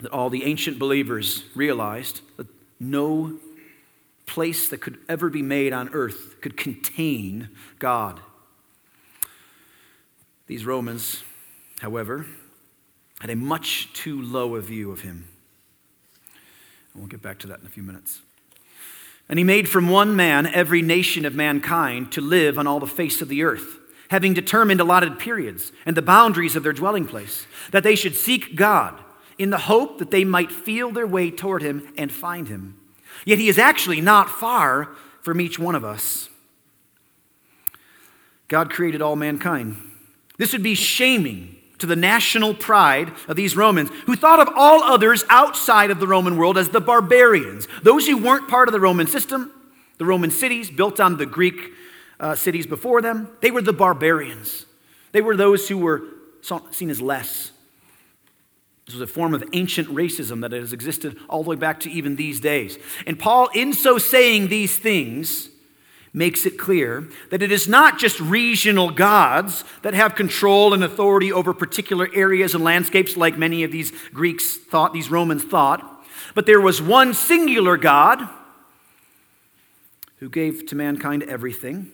that 0.00 0.12
all 0.12 0.30
the 0.30 0.44
ancient 0.44 0.78
believers 0.78 1.44
realized 1.54 2.20
that 2.36 2.46
no 2.78 3.38
place 4.26 4.68
that 4.68 4.80
could 4.80 4.98
ever 5.08 5.30
be 5.30 5.42
made 5.42 5.72
on 5.72 5.88
earth 5.92 6.40
could 6.40 6.56
contain 6.56 7.48
God. 7.78 8.20
These 10.46 10.64
Romans, 10.64 11.24
however, 11.80 12.26
had 13.20 13.30
a 13.30 13.36
much 13.36 13.92
too 13.92 14.20
low 14.22 14.54
a 14.54 14.60
view 14.60 14.90
of 14.90 15.00
him. 15.00 15.28
We'll 16.98 17.06
get 17.06 17.22
back 17.22 17.38
to 17.40 17.46
that 17.48 17.60
in 17.60 17.66
a 17.66 17.70
few 17.70 17.82
minutes. 17.82 18.20
And 19.28 19.38
he 19.38 19.44
made 19.44 19.68
from 19.68 19.88
one 19.88 20.16
man 20.16 20.46
every 20.46 20.82
nation 20.82 21.24
of 21.24 21.34
mankind 21.34 22.12
to 22.12 22.20
live 22.20 22.58
on 22.58 22.66
all 22.66 22.80
the 22.80 22.86
face 22.86 23.20
of 23.20 23.28
the 23.28 23.42
earth, 23.42 23.78
having 24.10 24.34
determined 24.34 24.80
allotted 24.80 25.18
periods 25.18 25.70
and 25.84 25.96
the 25.96 26.02
boundaries 26.02 26.56
of 26.56 26.62
their 26.62 26.72
dwelling 26.72 27.06
place, 27.06 27.46
that 27.70 27.82
they 27.82 27.94
should 27.94 28.16
seek 28.16 28.56
God 28.56 28.98
in 29.36 29.50
the 29.50 29.58
hope 29.58 29.98
that 29.98 30.10
they 30.10 30.24
might 30.24 30.50
feel 30.50 30.90
their 30.90 31.06
way 31.06 31.30
toward 31.30 31.62
him 31.62 31.92
and 31.96 32.10
find 32.10 32.48
him. 32.48 32.80
Yet 33.24 33.38
he 33.38 33.48
is 33.48 33.58
actually 33.58 34.00
not 34.00 34.30
far 34.30 34.88
from 35.22 35.40
each 35.40 35.58
one 35.58 35.74
of 35.74 35.84
us. 35.84 36.28
God 38.48 38.70
created 38.70 39.02
all 39.02 39.14
mankind. 39.14 39.76
This 40.38 40.52
would 40.52 40.62
be 40.62 40.74
shaming 40.74 41.57
to 41.78 41.86
the 41.86 41.96
national 41.96 42.54
pride 42.54 43.12
of 43.28 43.36
these 43.36 43.56
Romans, 43.56 43.90
who 44.06 44.16
thought 44.16 44.40
of 44.40 44.48
all 44.56 44.82
others 44.82 45.24
outside 45.30 45.90
of 45.90 46.00
the 46.00 46.06
Roman 46.06 46.36
world 46.36 46.58
as 46.58 46.70
the 46.70 46.80
barbarians, 46.80 47.68
those 47.82 48.06
who 48.06 48.16
weren't 48.16 48.48
part 48.48 48.68
of 48.68 48.72
the 48.72 48.80
Roman 48.80 49.06
system, 49.06 49.52
the 49.98 50.04
Roman 50.04 50.30
cities 50.30 50.70
built 50.70 51.00
on 51.00 51.16
the 51.16 51.26
Greek 51.26 51.72
uh, 52.20 52.34
cities 52.34 52.66
before 52.66 53.00
them. 53.00 53.28
They 53.40 53.50
were 53.50 53.62
the 53.62 53.72
barbarians. 53.72 54.66
They 55.12 55.20
were 55.20 55.36
those 55.36 55.68
who 55.68 55.78
were 55.78 56.02
seen 56.70 56.90
as 56.90 57.00
less. 57.00 57.52
This 58.86 58.94
was 58.94 59.02
a 59.02 59.12
form 59.12 59.34
of 59.34 59.44
ancient 59.52 59.88
racism 59.88 60.40
that 60.40 60.52
has 60.52 60.72
existed 60.72 61.18
all 61.28 61.42
the 61.42 61.50
way 61.50 61.56
back 61.56 61.80
to 61.80 61.90
even 61.90 62.16
these 62.16 62.40
days. 62.40 62.78
And 63.06 63.18
Paul, 63.18 63.48
in 63.54 63.74
so 63.74 63.98
saying 63.98 64.48
these 64.48 64.78
things, 64.78 65.50
makes 66.12 66.46
it 66.46 66.58
clear 66.58 67.08
that 67.30 67.42
it 67.42 67.52
is 67.52 67.68
not 67.68 67.98
just 67.98 68.18
regional 68.20 68.90
gods 68.90 69.64
that 69.82 69.94
have 69.94 70.14
control 70.14 70.72
and 70.72 70.82
authority 70.82 71.32
over 71.32 71.52
particular 71.52 72.08
areas 72.14 72.54
and 72.54 72.64
landscapes 72.64 73.16
like 73.16 73.38
many 73.38 73.62
of 73.64 73.72
these 73.72 73.92
Greeks 74.12 74.56
thought, 74.56 74.92
these 74.92 75.10
Romans 75.10 75.44
thought, 75.44 76.04
but 76.34 76.46
there 76.46 76.60
was 76.60 76.80
one 76.80 77.14
singular 77.14 77.76
God 77.76 78.28
who 80.18 80.28
gave 80.28 80.66
to 80.66 80.74
mankind 80.74 81.22
everything. 81.24 81.92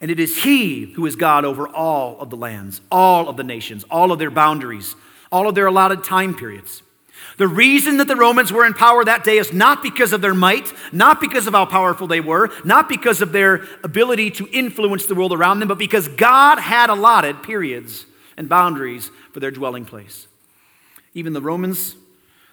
And 0.00 0.10
it 0.10 0.18
is 0.18 0.42
He 0.42 0.92
who 0.92 1.06
is 1.06 1.16
God 1.16 1.44
over 1.44 1.68
all 1.68 2.18
of 2.20 2.28
the 2.30 2.36
lands, 2.36 2.80
all 2.90 3.28
of 3.28 3.36
the 3.36 3.44
nations, 3.44 3.84
all 3.90 4.12
of 4.12 4.18
their 4.18 4.30
boundaries, 4.30 4.96
all 5.30 5.48
of 5.48 5.54
their 5.54 5.66
allotted 5.66 6.04
time 6.04 6.34
periods. 6.34 6.82
The 7.38 7.48
reason 7.48 7.96
that 7.96 8.08
the 8.08 8.16
Romans 8.16 8.52
were 8.52 8.66
in 8.66 8.74
power 8.74 9.04
that 9.04 9.24
day 9.24 9.38
is 9.38 9.52
not 9.52 9.82
because 9.82 10.12
of 10.12 10.20
their 10.20 10.34
might, 10.34 10.72
not 10.92 11.20
because 11.20 11.46
of 11.46 11.54
how 11.54 11.64
powerful 11.64 12.06
they 12.06 12.20
were, 12.20 12.50
not 12.64 12.88
because 12.88 13.22
of 13.22 13.32
their 13.32 13.66
ability 13.82 14.30
to 14.32 14.48
influence 14.52 15.06
the 15.06 15.14
world 15.14 15.32
around 15.32 15.60
them, 15.60 15.68
but 15.68 15.78
because 15.78 16.08
God 16.08 16.58
had 16.58 16.90
allotted 16.90 17.42
periods 17.42 18.06
and 18.36 18.48
boundaries 18.48 19.10
for 19.32 19.40
their 19.40 19.50
dwelling 19.50 19.84
place. 19.84 20.28
Even 21.14 21.32
the 21.32 21.42
Romans, 21.42 21.96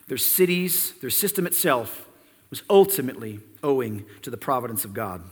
their 0.07 0.17
cities, 0.17 0.93
their 1.01 1.09
system 1.09 1.45
itself 1.45 2.07
was 2.49 2.63
ultimately 2.69 3.39
owing 3.63 4.05
to 4.21 4.29
the 4.29 4.37
providence 4.37 4.85
of 4.85 4.93
God. 4.93 5.23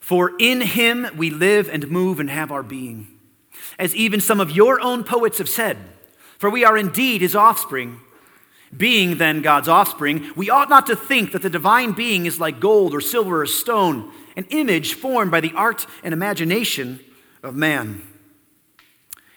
For 0.00 0.32
in 0.38 0.60
him 0.60 1.06
we 1.16 1.30
live 1.30 1.68
and 1.68 1.88
move 1.88 2.20
and 2.20 2.28
have 2.28 2.52
our 2.52 2.62
being. 2.62 3.08
As 3.78 3.94
even 3.96 4.20
some 4.20 4.38
of 4.38 4.50
your 4.50 4.80
own 4.80 5.02
poets 5.02 5.38
have 5.38 5.48
said, 5.48 5.78
for 6.44 6.50
we 6.50 6.62
are 6.62 6.76
indeed 6.76 7.22
his 7.22 7.34
offspring. 7.34 7.98
Being 8.76 9.16
then 9.16 9.40
God's 9.40 9.66
offspring, 9.66 10.30
we 10.36 10.50
ought 10.50 10.68
not 10.68 10.84
to 10.88 10.94
think 10.94 11.32
that 11.32 11.40
the 11.40 11.48
divine 11.48 11.92
being 11.92 12.26
is 12.26 12.38
like 12.38 12.60
gold 12.60 12.92
or 12.92 13.00
silver 13.00 13.40
or 13.40 13.46
stone, 13.46 14.12
an 14.36 14.44
image 14.50 14.92
formed 14.92 15.30
by 15.30 15.40
the 15.40 15.54
art 15.54 15.86
and 16.02 16.12
imagination 16.12 17.00
of 17.42 17.54
man. 17.54 18.02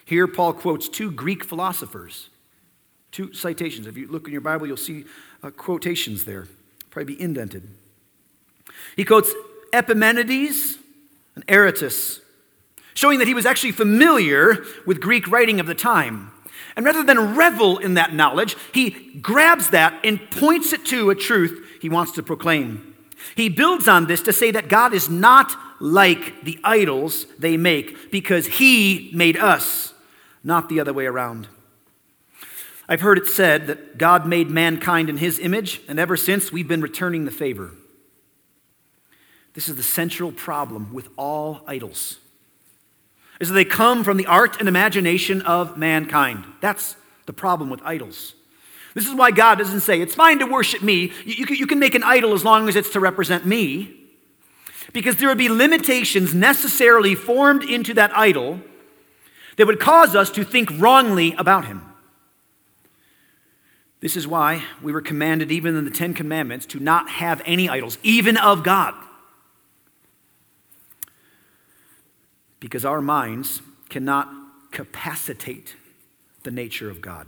Here, 0.04 0.28
Paul 0.28 0.52
quotes 0.52 0.90
two 0.90 1.10
Greek 1.10 1.46
philosophers, 1.46 2.28
two 3.14 3.34
citations. 3.34 3.88
If 3.88 3.96
you 3.96 4.08
look 4.08 4.26
in 4.28 4.34
your 4.34 4.42
Bible, 4.42 4.68
you'll 4.68 4.76
see 4.76 5.06
uh, 5.42 5.52
quotations 5.52 6.26
there, 6.26 6.50
probably 6.90 7.16
be 7.16 7.22
indented. 7.22 7.70
He 8.98 9.06
quotes 9.06 9.34
Epimenides 9.72 10.78
and 11.36 11.48
Aratus, 11.48 12.20
showing 12.96 13.20
that 13.20 13.30
he 13.30 13.34
was 13.34 13.46
actually 13.46 13.72
familiar 13.72 14.66
with 14.86 15.00
Greek 15.00 15.30
writing 15.30 15.62
of 15.62 15.68
the 15.68 15.74
time. 15.74 16.32
And 16.78 16.86
rather 16.86 17.04
than 17.04 17.36
revel 17.36 17.80
in 17.80 17.96
that 17.96 18.14
knowledge, 18.14 18.56
he 18.72 18.92
grabs 19.20 19.72
that 19.72 20.00
and 20.06 20.30
points 20.30 20.74
it 20.74 20.86
to 20.86 21.10
a 21.10 21.16
truth 21.16 21.66
he 21.82 21.90
wants 21.90 22.12
to 22.14 22.24
proclaim. 22.24 22.96
He 23.36 23.50
builds 23.50 23.88
on 23.88 24.06
this 24.06 24.22
to 24.22 24.32
say 24.32 24.52
that 24.52 24.70
God 24.70 24.94
is 24.94 25.10
not 25.10 25.52
like 25.82 26.44
the 26.44 26.60
idols 26.64 27.26
they 27.40 27.58
make 27.58 28.12
because 28.12 28.46
he 28.46 29.10
made 29.12 29.38
us, 29.38 29.92
not 30.44 30.70
the 30.70 30.80
other 30.80 30.94
way 30.94 31.08
around. 31.08 31.48
I've 32.88 33.02
heard 33.02 33.18
it 33.18 33.28
said 33.28 33.66
that 33.68 33.98
God 33.98 34.28
made 34.28 34.52
mankind 34.52 35.10
in 35.10 35.18
his 35.18 35.40
image, 35.40 35.82
and 35.88 36.00
ever 36.00 36.16
since 36.16 36.52
we've 36.52 36.68
been 36.68 36.82
returning 36.82 37.26
the 37.26 37.32
favor. 37.32 37.72
This 39.56 39.68
is 39.68 39.76
the 39.78 39.84
central 39.84 40.32
problem 40.32 40.94
with 40.94 41.10
all 41.18 41.64
idols 41.66 42.20
is 43.40 43.50
that 43.50 43.54
they 43.54 43.66
come 43.66 44.04
from 44.04 44.18
the 44.18 44.26
art 44.26 44.60
and 44.60 44.68
imagination 44.68 45.42
of 45.44 45.78
mankind. 45.78 46.46
That's 46.62 46.96
the 47.26 47.34
problem 47.34 47.70
with 47.70 47.82
idols. 47.84 48.34
This 48.94 49.08
is 49.08 49.14
why 49.14 49.32
God 49.32 49.60
doesn't 49.60 49.82
say, 49.82 50.02
it's 50.02 50.16
fine 50.16 50.40
to 50.40 50.46
worship 50.46 50.82
me. 50.82 51.12
You, 51.24 51.46
you, 51.46 51.56
you 51.56 51.68
can 51.68 51.78
make 51.78 51.94
an 51.94 52.04
idol 52.04 52.34
as 52.34 52.44
long 52.44 52.68
as 52.68 52.76
it's 52.76 52.90
to 52.92 53.00
represent 53.00 53.46
me. 53.46 53.94
Because 54.92 55.18
there 55.18 55.28
would 55.30 55.38
be 55.38 55.50
limitations 55.50 56.34
necessarily 56.34 57.14
formed 57.14 57.64
into 57.64 57.94
that 57.94 58.16
idol 58.18 58.60
that 59.58 59.68
would 59.68 59.80
cause 59.80 60.16
us 60.16 60.32
to 60.32 60.44
think 60.44 60.70
wrongly 60.80 61.34
about 61.38 61.66
him. 61.66 61.84
This 64.00 64.16
is 64.16 64.28
why 64.28 64.64
we 64.82 64.92
were 64.92 65.02
commanded, 65.02 65.52
even 65.52 65.76
in 65.76 65.84
the 65.84 65.92
Ten 65.92 66.14
Commandments, 66.14 66.66
to 66.68 66.80
not 66.80 67.10
have 67.10 67.42
any 67.46 67.68
idols, 67.68 67.98
even 68.04 68.38
of 68.38 68.64
God. 68.64 68.94
Because 72.60 72.86
our 72.86 73.02
minds 73.02 73.62
cannot 73.90 74.30
capacitate 74.72 75.76
the 76.44 76.52
nature 76.52 76.90
of 76.90 77.02
God. 77.02 77.28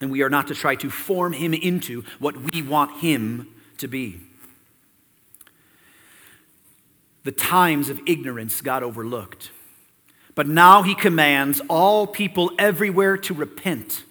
And 0.00 0.10
we 0.10 0.22
are 0.22 0.30
not 0.30 0.46
to 0.48 0.54
try 0.54 0.74
to 0.76 0.90
form 0.90 1.32
him 1.32 1.52
into 1.52 2.04
what 2.18 2.52
we 2.52 2.62
want 2.62 3.00
him 3.00 3.48
to 3.78 3.88
be. 3.88 4.20
The 7.24 7.32
times 7.32 7.88
of 7.88 8.00
ignorance 8.06 8.60
got 8.60 8.82
overlooked. 8.82 9.50
But 10.34 10.46
now 10.46 10.82
he 10.82 10.94
commands 10.94 11.60
all 11.68 12.06
people 12.06 12.52
everywhere 12.58 13.16
to 13.16 13.34
repent 13.34 14.04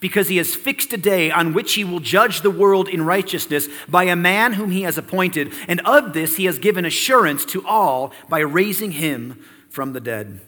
because 0.00 0.28
he 0.28 0.38
has 0.38 0.54
fixed 0.54 0.92
a 0.92 0.96
day 0.96 1.30
on 1.30 1.52
which 1.52 1.74
he 1.74 1.84
will 1.84 2.00
judge 2.00 2.40
the 2.40 2.50
world 2.50 2.88
in 2.88 3.02
righteousness 3.02 3.68
by 3.88 4.04
a 4.04 4.16
man 4.16 4.54
whom 4.54 4.70
he 4.70 4.82
has 4.82 4.98
appointed. 4.98 5.52
And 5.68 5.80
of 5.82 6.14
this 6.14 6.36
he 6.36 6.46
has 6.46 6.58
given 6.58 6.84
assurance 6.84 7.44
to 7.46 7.66
all 7.66 8.12
by 8.28 8.40
raising 8.40 8.92
him 8.92 9.44
from 9.68 9.92
the 9.92 10.00
dead. 10.00 10.40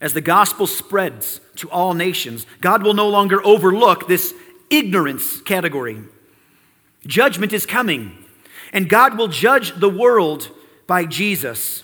As 0.00 0.14
the 0.14 0.20
gospel 0.20 0.66
spreads 0.66 1.40
to 1.56 1.68
all 1.70 1.92
nations, 1.92 2.46
God 2.60 2.82
will 2.82 2.94
no 2.94 3.08
longer 3.08 3.44
overlook 3.44 4.08
this 4.08 4.32
ignorance 4.70 5.40
category. 5.40 6.02
Judgment 7.06 7.52
is 7.52 7.66
coming, 7.66 8.24
and 8.72 8.88
God 8.88 9.18
will 9.18 9.28
judge 9.28 9.78
the 9.78 9.88
world 9.88 10.50
by 10.86 11.04
Jesus. 11.04 11.82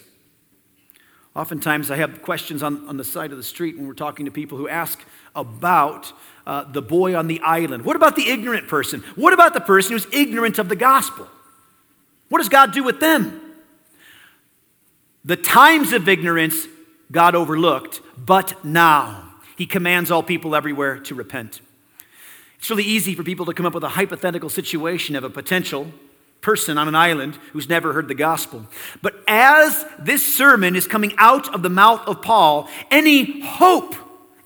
Oftentimes, 1.34 1.90
I 1.90 1.96
have 1.96 2.22
questions 2.22 2.62
on, 2.62 2.88
on 2.88 2.96
the 2.96 3.04
side 3.04 3.32
of 3.32 3.36
the 3.36 3.42
street 3.42 3.76
when 3.76 3.88
we're 3.88 3.94
talking 3.94 4.26
to 4.26 4.30
people 4.30 4.56
who 4.58 4.68
ask 4.68 5.02
about 5.34 6.12
uh, 6.46 6.64
the 6.64 6.82
boy 6.82 7.14
on 7.16 7.26
the 7.26 7.40
island. 7.40 7.84
What 7.84 7.96
about 7.96 8.16
the 8.16 8.28
ignorant 8.28 8.68
person? 8.68 9.02
What 9.14 9.32
about 9.32 9.54
the 9.54 9.60
person 9.60 9.92
who's 9.92 10.06
ignorant 10.12 10.58
of 10.58 10.68
the 10.68 10.76
gospel? 10.76 11.28
What 12.28 12.38
does 12.38 12.48
God 12.48 12.72
do 12.72 12.82
with 12.82 13.00
them? 13.00 13.40
The 15.24 15.36
times 15.36 15.92
of 15.92 16.08
ignorance 16.08 16.66
God 17.10 17.34
overlooked, 17.34 18.00
but 18.16 18.64
now 18.64 19.34
He 19.56 19.66
commands 19.66 20.10
all 20.10 20.22
people 20.22 20.54
everywhere 20.54 20.98
to 21.00 21.14
repent. 21.14 21.60
It's 22.58 22.70
really 22.70 22.84
easy 22.84 23.14
for 23.14 23.22
people 23.22 23.46
to 23.46 23.52
come 23.52 23.66
up 23.66 23.74
with 23.74 23.84
a 23.84 23.90
hypothetical 23.90 24.48
situation 24.48 25.16
of 25.16 25.24
a 25.24 25.30
potential 25.30 25.92
person 26.40 26.76
on 26.76 26.88
an 26.88 26.94
island 26.94 27.36
who's 27.52 27.68
never 27.68 27.92
heard 27.94 28.08
the 28.08 28.14
gospel. 28.14 28.66
But 29.00 29.14
as 29.26 29.84
this 29.98 30.36
sermon 30.36 30.76
is 30.76 30.86
coming 30.86 31.14
out 31.16 31.54
of 31.54 31.62
the 31.62 31.70
mouth 31.70 32.06
of 32.06 32.20
Paul, 32.20 32.68
any 32.90 33.40
hope, 33.40 33.94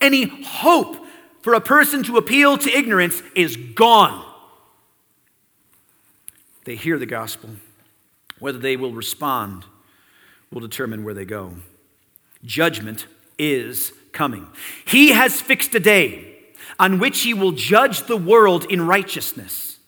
any 0.01 0.25
hope 0.45 0.97
for 1.43 1.55
a 1.55 1.61
person 1.61 2.03
to 2.05 2.17
appeal 2.17 2.59
to 2.59 2.71
ignorance 2.71 3.23
is 3.35 3.57
gone. 3.57 4.25
They 6.65 6.77
hear 6.77 6.99
the 6.99 7.07
gospel. 7.07 7.51
Whether 8.39 8.59
they 8.59 8.77
will 8.77 8.93
respond 8.93 9.65
will 10.53 10.61
determine 10.61 11.05
where 11.05 11.15
they 11.15 11.25
go. 11.25 11.55
Judgment 12.45 13.07
is 13.39 13.93
coming. 14.13 14.49
He 14.87 15.11
has 15.11 15.41
fixed 15.41 15.75
a 15.75 15.81
day 15.81 16.37
on 16.79 16.99
which 16.99 17.23
he 17.23 17.35
will 17.35 17.53
judge 17.53 18.03
the 18.03 18.17
world 18.17 18.65
in 18.67 18.87
righteousness 18.87 19.79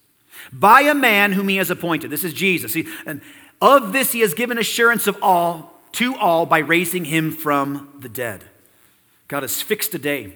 by 0.52 0.82
a 0.82 0.94
man 0.94 1.32
whom 1.32 1.48
he 1.48 1.56
has 1.56 1.70
appointed. 1.70 2.10
This 2.10 2.24
is 2.24 2.32
Jesus. 2.32 2.74
He, 2.74 2.88
and 3.06 3.20
of 3.60 3.92
this 3.92 4.12
he 4.12 4.20
has 4.20 4.34
given 4.34 4.58
assurance 4.58 5.06
of 5.06 5.16
all 5.22 5.80
to 5.92 6.16
all 6.16 6.46
by 6.46 6.58
raising 6.58 7.04
him 7.04 7.30
from 7.30 7.92
the 7.98 8.08
dead. 8.08 8.44
God 9.30 9.44
has 9.44 9.62
fixed 9.62 9.94
a 9.94 9.98
day. 9.98 10.32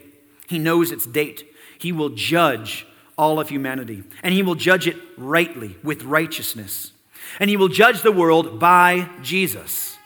He 0.47 0.57
knows 0.57 0.89
its 0.89 1.05
date. 1.05 1.53
He 1.77 1.91
will 1.91 2.09
judge 2.09 2.87
all 3.17 3.41
of 3.41 3.49
humanity, 3.49 4.03
and 4.23 4.33
he 4.33 4.41
will 4.41 4.55
judge 4.55 4.87
it 4.87 4.95
rightly 5.17 5.75
with 5.83 6.03
righteousness. 6.03 6.93
And 7.37 7.49
he 7.49 7.57
will 7.57 7.67
judge 7.67 8.03
the 8.03 8.11
world 8.13 8.57
by 8.57 9.09
Jesus. 9.21 9.97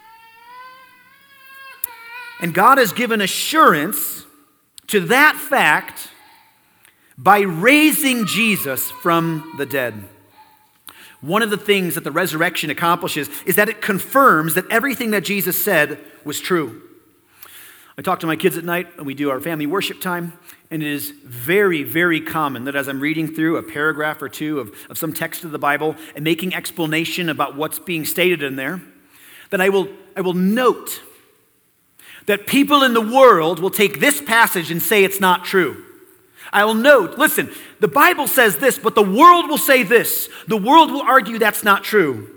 And 2.42 2.52
God 2.52 2.80
has 2.80 2.92
given 2.92 3.22
assurance 3.22 4.26
to 4.88 5.02
that 5.02 5.36
fact 5.36 6.10
by 7.16 7.42
raising 7.42 8.26
Jesus 8.26 8.90
from 8.90 9.54
the 9.60 9.68
dead. 9.68 10.04
One 11.22 11.44
of 11.44 11.52
the 11.52 11.58
things 11.58 11.94
that 11.94 12.04
the 12.04 12.12
resurrection 12.12 12.72
accomplishes 12.72 13.30
is 13.46 13.56
that 13.56 13.70
it 13.70 13.84
confirms 13.84 14.56
that 14.56 14.68
everything 14.72 15.12
that 15.12 15.26
Jesus 15.26 15.64
said 15.64 16.00
was 16.26 16.40
true. 16.40 16.89
I 18.00 18.02
talk 18.02 18.22
to 18.22 18.28
my 18.28 18.38
kids 18.38 18.56
at 18.56 18.64
night, 18.64 18.88
and 18.96 19.06
we 19.06 19.14
do 19.14 19.30
our 19.30 19.42
family 19.42 19.66
worship 19.66 20.00
time, 20.00 20.32
and 20.72 20.82
it 20.82 20.90
is 20.90 21.12
very, 21.26 21.84
very 21.84 22.22
common 22.22 22.64
that 22.64 22.74
as 22.74 22.88
I'm 22.88 23.02
reading 23.02 23.28
through 23.28 23.58
a 23.58 23.62
paragraph 23.62 24.22
or 24.22 24.30
two 24.30 24.62
of, 24.62 24.74
of 24.90 24.98
some 24.98 25.12
text 25.12 25.44
of 25.44 25.52
the 25.52 25.60
Bible 25.60 25.98
and 26.16 26.24
making 26.24 26.56
explanation 26.56 27.28
about 27.28 27.58
what's 27.58 27.78
being 27.78 28.06
stated 28.06 28.42
in 28.42 28.56
there, 28.56 28.80
that 29.50 29.60
I 29.60 29.68
will, 29.68 29.90
I 30.16 30.22
will 30.22 30.34
note 30.34 31.02
that 32.26 32.48
people 32.48 32.84
in 32.84 32.94
the 32.94 33.02
world 33.02 33.60
will 33.60 33.70
take 33.70 34.00
this 34.00 34.22
passage 34.22 34.72
and 34.72 34.82
say 34.82 35.04
it's 35.04 35.20
not 35.20 35.44
true. 35.44 35.84
I'll 36.54 36.76
note, 36.76 37.18
listen, 37.18 37.52
the 37.82 37.90
Bible 37.90 38.28
says 38.28 38.60
this, 38.60 38.80
but 38.80 38.96
the 38.96 39.04
world 39.04 39.50
will 39.50 39.58
say 39.58 39.84
this. 39.84 40.30
The 40.48 40.56
world 40.56 40.90
will 40.90 41.02
argue 41.02 41.38
that's 41.38 41.66
not 41.66 41.84
true. 41.84 42.30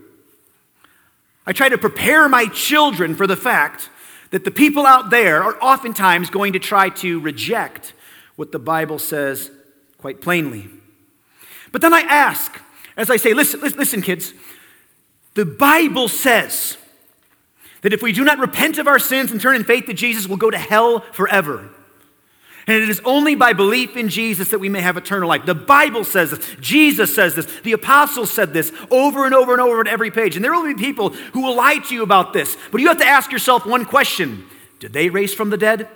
I 1.46 1.53
try 1.53 1.68
to 1.68 1.79
prepare 1.79 2.29
my 2.29 2.46
children 2.46 3.14
for 3.14 3.29
the 3.29 3.37
fact 3.37 3.90
that 4.33 4.45
the 4.45 4.51
people 4.51 4.87
out 4.87 5.11
there 5.11 5.42
are 5.42 5.57
oftentimes 5.62 6.31
going 6.31 6.55
to 6.55 6.59
try 6.59 6.88
to 6.88 7.21
reject 7.21 7.92
what 8.37 8.51
the 8.51 8.59
Bible 8.59 8.99
says 8.99 9.51
quite 9.99 10.21
plainly. 10.21 10.68
But 11.71 11.83
then 11.83 11.95
I 11.95 12.01
ask, 12.01 12.61
As 12.97 13.09
I 13.09 13.16
say, 13.16 13.33
listen, 13.33 13.61
listen, 13.61 14.03
kids. 14.03 14.35
The 15.35 15.47
Bible 15.47 16.09
says 16.09 16.77
that 17.83 17.92
if 17.92 18.03
we 18.03 18.12
do 18.12 18.25
not 18.25 18.38
repent 18.38 18.79
of 18.79 18.87
our 18.87 18.99
sins 18.99 19.31
and 19.31 19.40
turn 19.40 19.57
in 19.57 19.64
faith 19.64 19.87
to 19.87 19.95
Jesus, 19.95 20.27
we'll 20.27 20.37
go 20.37 20.51
to 20.51 20.59
hell 20.59 21.01
forever. 21.12 21.71
And 22.66 22.81
it 22.83 22.88
is 22.88 23.01
only 23.05 23.35
by 23.35 23.53
belief 23.53 23.96
in 23.96 24.09
Jesus 24.09 24.51
that 24.51 24.61
we 24.61 24.68
may 24.68 24.81
have 24.81 24.96
eternal 24.96 25.29
life. 25.29 25.44
The 25.44 25.55
Bible 25.55 26.05
says 26.05 26.31
this. 26.31 26.57
Jesus 26.61 27.14
says 27.14 27.35
this. 27.35 27.46
The 27.62 27.72
apostles 27.72 28.31
said 28.31 28.53
this 28.53 28.72
over 28.90 29.25
and 29.25 29.35
over 29.35 29.53
and 29.53 29.61
over 29.61 29.81
on 29.81 29.88
every 29.88 30.11
page. 30.11 30.37
And 30.37 30.44
there 30.44 30.53
will 30.53 30.72
be 30.72 30.75
people 30.75 31.11
who 31.11 31.42
will 31.42 31.57
lie 31.57 31.79
to 31.79 31.94
you 31.94 32.03
about 32.03 32.33
this. 32.33 32.57
But 32.70 32.81
you 32.81 32.88
have 32.88 32.98
to 32.98 33.07
ask 33.07 33.33
yourself 33.33 33.66
one 33.66 33.85
question 33.85 34.46
Did 34.79 34.92
they 34.92 35.09
raise 35.09 35.35
from 35.35 35.51
the 35.51 35.57
dead? 35.57 35.88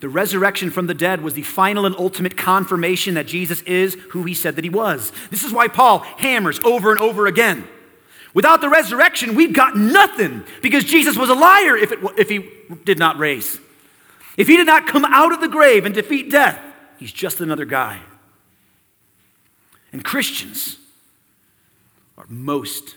The 0.00 0.08
resurrection 0.08 0.70
from 0.70 0.86
the 0.86 0.92
dead 0.92 1.22
was 1.22 1.34
the 1.34 1.42
final 1.42 1.86
and 1.86 1.96
ultimate 1.96 2.36
confirmation 2.36 3.14
that 3.14 3.26
Jesus 3.26 3.62
is 3.62 3.94
who 4.10 4.24
he 4.24 4.34
said 4.34 4.56
that 4.56 4.64
he 4.64 4.70
was. 4.70 5.12
This 5.30 5.44
is 5.44 5.52
why 5.52 5.68
Paul 5.68 6.00
hammers 6.00 6.60
over 6.64 6.90
and 6.90 7.00
over 7.00 7.26
again. 7.26 7.66
Without 8.34 8.60
the 8.60 8.68
resurrection, 8.68 9.36
we've 9.36 9.52
got 9.52 9.76
nothing 9.76 10.42
because 10.60 10.84
Jesus 10.84 11.16
was 11.16 11.30
a 11.30 11.34
liar 11.34 11.76
if, 11.76 11.92
it, 11.92 12.00
if 12.18 12.28
he 12.28 12.50
did 12.84 12.98
not 12.98 13.16
raise. 13.16 13.60
If 14.36 14.48
he 14.48 14.56
did 14.56 14.66
not 14.66 14.88
come 14.88 15.04
out 15.04 15.32
of 15.32 15.40
the 15.40 15.48
grave 15.48 15.86
and 15.86 15.94
defeat 15.94 16.30
death, 16.30 16.60
he's 16.98 17.12
just 17.12 17.40
another 17.40 17.64
guy. 17.64 18.00
And 19.92 20.04
Christians 20.04 20.78
are 22.18 22.26
most 22.28 22.96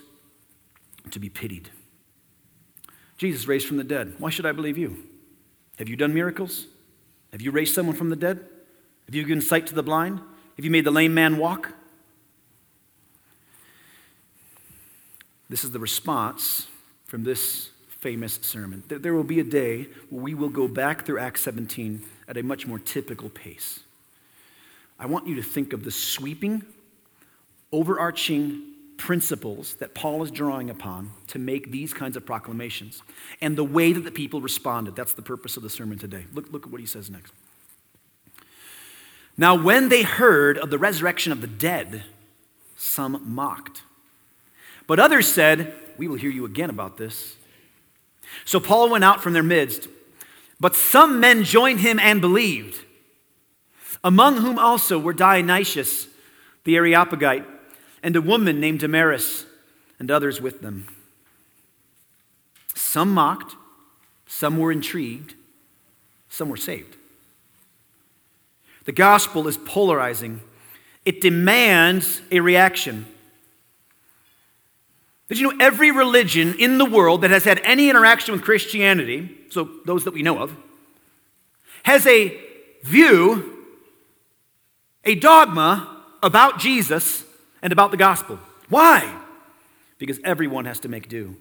to 1.12 1.20
be 1.20 1.30
pitied. 1.30 1.70
Jesus 3.18 3.48
raised 3.48 3.68
from 3.68 3.78
the 3.78 3.84
dead. 3.84 4.16
Why 4.18 4.32
should 4.32 4.48
I 4.48 4.52
believe 4.52 4.78
you? 4.78 5.04
Have 5.78 5.88
you 5.88 5.96
done 5.96 6.14
miracles? 6.14 6.66
Have 7.32 7.42
you 7.44 7.52
raised 7.52 7.76
someone 7.76 7.96
from 7.96 8.10
the 8.10 8.16
dead? 8.16 8.44
Have 9.06 9.14
you 9.14 9.24
given 9.24 9.42
sight 9.42 9.68
to 9.68 9.76
the 9.76 9.84
blind? 9.84 10.20
Have 10.56 10.66
you 10.66 10.72
made 10.72 10.86
the 10.86 10.92
lame 10.92 11.14
man 11.14 11.38
walk? 11.38 11.74
This 15.50 15.64
is 15.64 15.72
the 15.72 15.80
response 15.80 16.68
from 17.06 17.24
this 17.24 17.70
famous 18.00 18.40
sermon. 18.42 18.84
There 18.88 19.14
will 19.14 19.24
be 19.24 19.40
a 19.40 19.44
day 19.44 19.88
where 20.10 20.22
we 20.22 20.34
will 20.34 20.50
go 20.50 20.68
back 20.68 21.06
through 21.06 21.20
Acts 21.20 21.42
17 21.42 22.04
at 22.28 22.38
a 22.38 22.44
much 22.44 22.68
more 22.68 22.80
typical 22.80 23.30
pace. 23.30 23.80
I 25.00 25.06
want 25.06 25.28
you 25.28 25.36
to 25.36 25.44
think 25.44 25.74
of 25.74 25.84
the 25.84 25.92
sweeping, 25.92 26.64
overarching 27.72 28.74
principles 28.98 29.76
that 29.76 29.94
Paul 29.94 30.24
is 30.24 30.32
drawing 30.32 30.70
upon 30.70 31.12
to 31.28 31.40
make 31.40 31.72
these 31.72 31.94
kinds 31.94 32.18
of 32.18 32.26
proclamations 32.26 33.04
and 33.42 33.56
the 33.56 33.64
way 33.64 33.94
that 33.94 34.04
the 34.04 34.12
people 34.12 34.42
responded. 34.42 34.96
That's 34.96 35.14
the 35.14 35.22
purpose 35.22 35.56
of 35.56 35.64
the 35.64 35.70
sermon 35.70 35.98
today. 35.98 36.26
Look, 36.34 36.52
look 36.52 36.66
at 36.66 36.72
what 36.72 36.82
he 36.82 36.88
says 36.88 37.10
next. 37.10 37.32
Now, 39.38 39.56
when 39.56 39.90
they 39.90 40.02
heard 40.02 40.58
of 40.58 40.72
the 40.72 40.80
resurrection 40.80 41.32
of 41.32 41.42
the 41.42 41.48
dead, 41.48 42.04
some 42.76 43.22
mocked. 43.24 43.84
But 44.88 45.00
others 45.00 45.32
said, 45.32 45.74
We 45.98 46.08
will 46.08 46.16
hear 46.16 46.32
you 46.32 46.46
again 46.46 46.70
about 46.70 46.98
this. 46.98 47.36
So 48.46 48.60
Paul 48.60 48.90
went 48.90 49.04
out 49.04 49.22
from 49.22 49.34
their 49.34 49.44
midst, 49.44 49.88
but 50.60 50.76
some 50.76 51.20
men 51.20 51.44
joined 51.44 51.82
him 51.82 52.00
and 52.00 52.20
believed, 52.20 52.84
among 54.04 54.38
whom 54.38 54.58
also 54.58 54.98
were 54.98 55.14
Dionysius 55.14 56.08
the 56.64 56.76
Areopagite 56.76 57.46
and 58.04 58.16
a 58.16 58.22
woman 58.22 58.60
named 58.60 58.82
Damaris 58.82 59.46
and 60.00 60.12
others 60.12 60.42
with 60.42 60.62
them. 60.62 60.88
Some 62.76 63.14
mocked, 63.14 63.56
some 64.28 64.58
were 64.58 64.72
intrigued, 64.72 65.34
some 66.28 66.50
were 66.50 66.58
saved. 66.58 66.98
The 68.84 68.92
gospel 68.92 69.48
is 69.48 69.58
polarizing, 69.58 70.42
it 71.06 71.22
demands 71.22 72.22
a 72.32 72.42
reaction. 72.42 73.06
Did 75.30 75.40
you 75.40 75.52
know 75.52 75.58
every 75.60 75.92
religion 75.92 76.56
in 76.58 76.78
the 76.78 76.86
world 76.86 77.22
that 77.22 77.32
has 77.32 77.44
had 77.44 77.60
any 77.64 77.90
interaction 77.90 78.34
with 78.34 78.44
Christianity, 78.44 79.30
so 79.50 79.70
those 79.86 80.06
that 80.06 80.14
we 80.14 80.22
know 80.22 80.40
of, 80.40 80.56
has 81.84 82.08
a 82.08 82.40
view, 82.84 83.66
a 85.04 85.16
dogma 85.16 86.04
about 86.24 86.60
Jesus 86.60 87.24
and 87.62 87.74
about 87.74 87.92
the 87.92 87.98
gospel. 87.98 88.40
Why? 88.70 89.22
Because 89.98 90.20
everyone 90.24 90.66
has 90.66 90.80
to 90.82 90.90
make 90.90 91.10
do. 91.10 91.36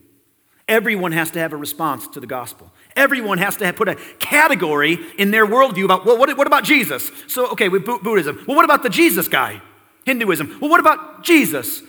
Everyone 0.68 1.12
has 1.12 1.30
to 1.32 1.38
have 1.38 1.52
a 1.52 1.56
response 1.56 2.08
to 2.08 2.20
the 2.20 2.26
gospel. 2.26 2.72
Everyone 2.96 3.38
has 3.38 3.56
to 3.56 3.72
put 3.72 3.88
a 3.88 3.94
category 4.18 4.98
in 5.16 5.30
their 5.30 5.46
worldview 5.46 5.84
about, 5.84 6.04
well, 6.04 6.18
what, 6.18 6.36
what 6.36 6.46
about 6.46 6.64
Jesus? 6.64 7.10
So, 7.28 7.50
okay, 7.52 7.68
with 7.68 7.84
Buddhism. 7.84 8.42
Well, 8.48 8.56
what 8.56 8.64
about 8.64 8.82
the 8.82 8.90
Jesus 8.90 9.28
guy? 9.28 9.60
Hinduism. 10.04 10.58
Well, 10.60 10.70
what 10.70 10.80
about 10.80 11.22
Jesus? 11.22 11.82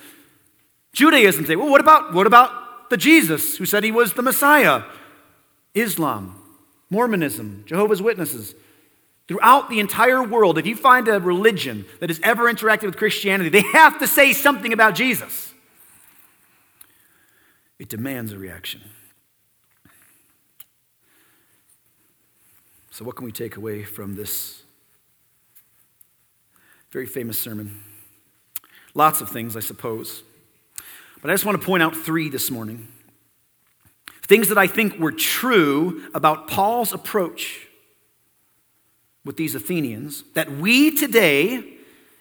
Judaism 0.94 1.46
say, 1.46 1.56
well, 1.56 1.70
what 1.70 1.82
about, 1.82 2.14
what 2.14 2.28
about 2.28 2.90
the 2.90 2.98
Jesus 2.98 3.58
who 3.58 3.66
said 3.66 3.84
he 3.84 3.92
was 3.92 4.14
the 4.14 4.22
Messiah? 4.22 4.84
Islam, 5.74 6.42
Mormonism, 6.90 7.64
Jehovah's 7.66 8.02
Witnesses. 8.02 8.56
Throughout 9.28 9.70
the 9.70 9.80
entire 9.80 10.24
world, 10.24 10.58
if 10.58 10.66
you 10.66 10.76
find 10.76 11.08
a 11.08 11.20
religion 11.20 11.86
that 12.00 12.10
has 12.10 12.20
ever 12.24 12.52
interacted 12.52 12.86
with 12.86 12.96
Christianity, 12.96 13.50
they 13.50 13.62
have 13.62 14.00
to 14.00 14.08
say 14.08 14.32
something 14.32 14.72
about 14.72 14.96
Jesus. 14.96 15.54
It 17.78 17.90
demands 17.90 18.32
a 18.32 18.38
reaction. 18.40 18.82
So, 22.90 23.06
what 23.06 23.16
can 23.16 23.26
we 23.26 23.32
take 23.32 23.58
away 23.58 23.84
from 23.84 24.16
this 24.16 24.64
very 26.90 27.06
famous 27.06 27.38
sermon? 27.38 27.84
Lots 28.96 29.22
of 29.22 29.30
things, 29.30 29.56
I 29.56 29.60
suppose. 29.60 30.24
But 31.28 31.34
I 31.34 31.36
just 31.36 31.46
want 31.46 31.60
to 31.60 31.66
point 31.68 31.84
out 31.84 31.94
three 31.94 32.30
this 32.30 32.50
morning. 32.50 32.88
Things 34.22 34.48
that 34.48 34.58
I 34.58 34.66
think 34.66 34.98
were 34.98 35.12
true 35.12 36.04
about 36.14 36.48
Paul's 36.48 36.94
approach 36.94 37.68
with 39.26 39.36
these 39.36 39.54
Athenians 39.54 40.24
that 40.36 40.50
we 40.50 40.90
today, 40.90 41.80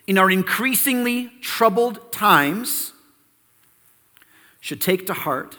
in 0.09 0.19
our 0.19 0.29
increasingly 0.29 1.31
troubled 1.41 2.11
times, 2.11 2.95
should 4.59 4.81
take 4.81 5.07
to 5.07 5.13
heart 5.13 5.57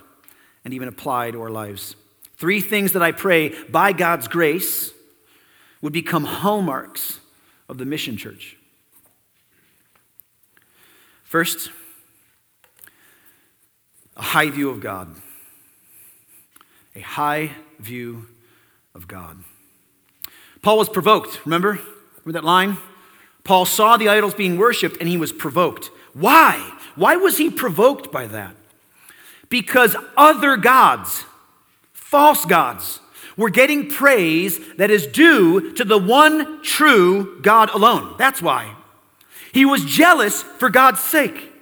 and 0.66 0.74
even 0.74 0.90
apply 0.90 1.32
to 1.32 1.42
our 1.42 1.50
lives. 1.50 1.96
Three 2.36 2.60
things 2.60 2.92
that 2.92 3.02
I 3.02 3.14
pray 3.14 3.56
by 3.70 3.94
God's 3.94 4.28
grace 4.28 4.92
would 5.82 5.94
become 5.94 6.26
hallmarks 6.26 7.22
of 7.70 7.78
the 7.78 7.86
mission 7.86 8.18
church. 8.18 8.58
First, 11.24 11.72
a 14.18 14.22
high 14.22 14.50
view 14.50 14.70
of 14.70 14.80
God. 14.80 15.16
A 16.96 17.02
high 17.02 17.52
view 17.80 18.28
of 18.96 19.08
God. 19.08 19.38
Paul 20.62 20.80
was 20.80 20.90
provoked, 20.90 21.46
remember? 21.46 21.80
Remember 22.26 22.32
that 22.34 22.44
line? 22.44 22.78
Paul 23.44 23.66
saw 23.66 23.96
the 23.96 24.10
idols 24.10 24.34
being 24.34 24.58
worshiped 24.58 24.98
and 25.00 25.08
he 25.08 25.18
was 25.18 25.32
provoked. 25.32 25.90
Why? 26.14 26.74
Why 26.96 27.16
was 27.16 27.38
he 27.38 27.50
provoked 27.50 28.12
by 28.12 28.28
that? 28.28 28.56
Because 29.50 29.96
other 30.18 30.58
gods, 30.58 31.24
false 31.94 32.44
gods, 32.44 33.00
were 33.38 33.52
getting 33.52 33.88
praise 33.88 34.60
that 34.76 34.90
is 34.90 35.06
due 35.06 35.72
to 35.74 35.86
the 35.86 35.98
one 35.98 36.62
true 36.64 37.40
God 37.42 37.70
alone. 37.70 38.16
That's 38.18 38.42
why. 38.42 38.76
He 39.54 39.64
was 39.64 39.86
jealous 39.86 40.42
for 40.42 40.70
God's 40.70 41.00
sake. 41.00 41.54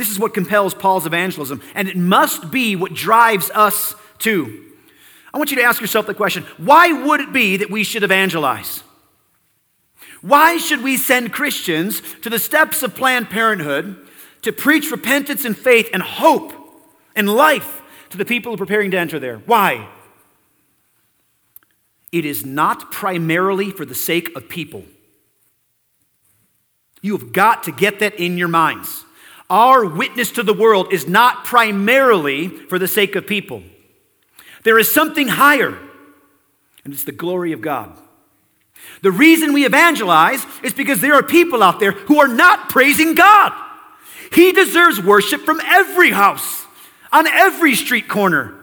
This 0.00 0.10
is 0.10 0.18
what 0.18 0.32
compels 0.32 0.72
Paul's 0.72 1.04
evangelism, 1.04 1.60
and 1.74 1.86
it 1.86 1.94
must 1.94 2.50
be 2.50 2.74
what 2.74 2.94
drives 2.94 3.50
us 3.50 3.94
too. 4.16 4.64
I 5.34 5.36
want 5.36 5.50
you 5.50 5.58
to 5.58 5.62
ask 5.62 5.78
yourself 5.78 6.06
the 6.06 6.14
question 6.14 6.44
why 6.56 6.90
would 6.90 7.20
it 7.20 7.34
be 7.34 7.58
that 7.58 7.68
we 7.68 7.84
should 7.84 8.02
evangelize? 8.02 8.82
Why 10.22 10.56
should 10.56 10.82
we 10.82 10.96
send 10.96 11.34
Christians 11.34 12.00
to 12.22 12.30
the 12.30 12.38
steps 12.38 12.82
of 12.82 12.94
Planned 12.94 13.28
Parenthood 13.28 14.08
to 14.40 14.52
preach 14.52 14.90
repentance 14.90 15.44
and 15.44 15.54
faith 15.54 15.90
and 15.92 16.02
hope 16.02 16.54
and 17.14 17.28
life 17.28 17.82
to 18.08 18.16
the 18.16 18.24
people 18.24 18.52
who 18.52 18.54
are 18.54 18.64
preparing 18.64 18.90
to 18.92 18.98
enter 18.98 19.18
there? 19.18 19.36
Why? 19.40 19.86
It 22.10 22.24
is 22.24 22.46
not 22.46 22.90
primarily 22.90 23.70
for 23.70 23.84
the 23.84 23.94
sake 23.94 24.34
of 24.34 24.48
people. 24.48 24.84
You 27.02 27.18
have 27.18 27.34
got 27.34 27.64
to 27.64 27.70
get 27.70 27.98
that 27.98 28.14
in 28.14 28.38
your 28.38 28.48
minds. 28.48 29.04
Our 29.50 29.84
witness 29.84 30.30
to 30.32 30.44
the 30.44 30.54
world 30.54 30.92
is 30.92 31.08
not 31.08 31.44
primarily 31.44 32.48
for 32.48 32.78
the 32.78 32.88
sake 32.88 33.16
of 33.16 33.26
people. 33.26 33.62
There 34.62 34.78
is 34.78 34.94
something 34.94 35.26
higher, 35.26 35.76
and 36.84 36.94
it's 36.94 37.04
the 37.04 37.12
glory 37.12 37.52
of 37.52 37.60
God. 37.60 37.98
The 39.02 39.10
reason 39.10 39.52
we 39.52 39.66
evangelize 39.66 40.46
is 40.62 40.72
because 40.72 41.00
there 41.00 41.14
are 41.14 41.22
people 41.22 41.62
out 41.62 41.80
there 41.80 41.92
who 41.92 42.20
are 42.20 42.28
not 42.28 42.68
praising 42.68 43.14
God. 43.14 43.52
He 44.32 44.52
deserves 44.52 45.02
worship 45.02 45.40
from 45.42 45.60
every 45.64 46.10
house, 46.10 46.64
on 47.10 47.26
every 47.26 47.74
street 47.74 48.08
corner, 48.08 48.54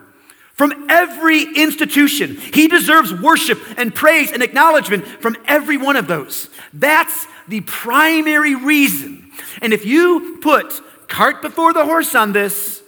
from 0.53 0.87
every 0.89 1.43
institution. 1.43 2.37
He 2.37 2.67
deserves 2.67 3.13
worship 3.13 3.59
and 3.77 3.93
praise 3.93 4.31
and 4.31 4.41
acknowledgement 4.41 5.05
from 5.05 5.35
every 5.45 5.77
one 5.77 5.97
of 5.97 6.07
those. 6.07 6.49
That's 6.73 7.27
the 7.47 7.61
primary 7.61 8.55
reason. 8.55 9.26
And 9.61 9.73
if 9.73 9.85
you 9.85 10.39
put 10.41 10.81
cart 11.07 11.41
before 11.41 11.73
the 11.73 11.85
horse 11.85 12.15
on 12.15 12.33
this 12.33 12.81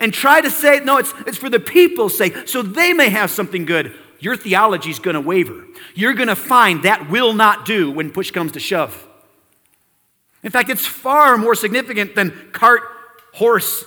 and 0.00 0.12
try 0.12 0.40
to 0.40 0.50
say, 0.50 0.80
no, 0.80 0.98
it's, 0.98 1.12
it's 1.26 1.38
for 1.38 1.50
the 1.50 1.60
people's 1.60 2.16
sake, 2.16 2.48
so 2.48 2.62
they 2.62 2.92
may 2.92 3.08
have 3.08 3.30
something 3.30 3.64
good, 3.64 3.94
your 4.18 4.36
theology 4.36 4.90
is 4.90 4.98
going 4.98 5.14
to 5.14 5.20
waver. 5.20 5.64
You're 5.94 6.14
going 6.14 6.28
to 6.28 6.36
find 6.36 6.82
that 6.82 7.10
will 7.10 7.32
not 7.32 7.64
do 7.64 7.90
when 7.90 8.10
push 8.10 8.30
comes 8.30 8.52
to 8.52 8.60
shove. 8.60 9.06
In 10.42 10.50
fact, 10.50 10.70
it's 10.70 10.86
far 10.86 11.36
more 11.36 11.54
significant 11.54 12.14
than 12.14 12.50
cart, 12.52 12.82
horse, 13.32 13.84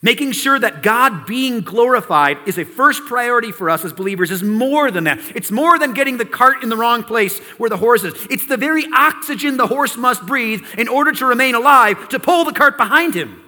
Making 0.00 0.30
sure 0.30 0.58
that 0.60 0.82
God 0.84 1.26
being 1.26 1.60
glorified 1.60 2.38
is 2.46 2.56
a 2.56 2.64
first 2.64 3.04
priority 3.06 3.50
for 3.50 3.68
us 3.68 3.84
as 3.84 3.92
believers 3.92 4.30
is 4.30 4.44
more 4.44 4.92
than 4.92 5.04
that. 5.04 5.18
It's 5.34 5.50
more 5.50 5.76
than 5.76 5.92
getting 5.92 6.18
the 6.18 6.24
cart 6.24 6.62
in 6.62 6.68
the 6.68 6.76
wrong 6.76 7.02
place 7.02 7.40
where 7.58 7.68
the 7.68 7.76
horse 7.76 8.04
is. 8.04 8.14
It's 8.30 8.46
the 8.46 8.56
very 8.56 8.84
oxygen 8.94 9.56
the 9.56 9.66
horse 9.66 9.96
must 9.96 10.24
breathe 10.24 10.64
in 10.78 10.86
order 10.86 11.10
to 11.12 11.26
remain 11.26 11.56
alive 11.56 12.08
to 12.10 12.20
pull 12.20 12.44
the 12.44 12.52
cart 12.52 12.76
behind 12.76 13.14
him. 13.14 13.42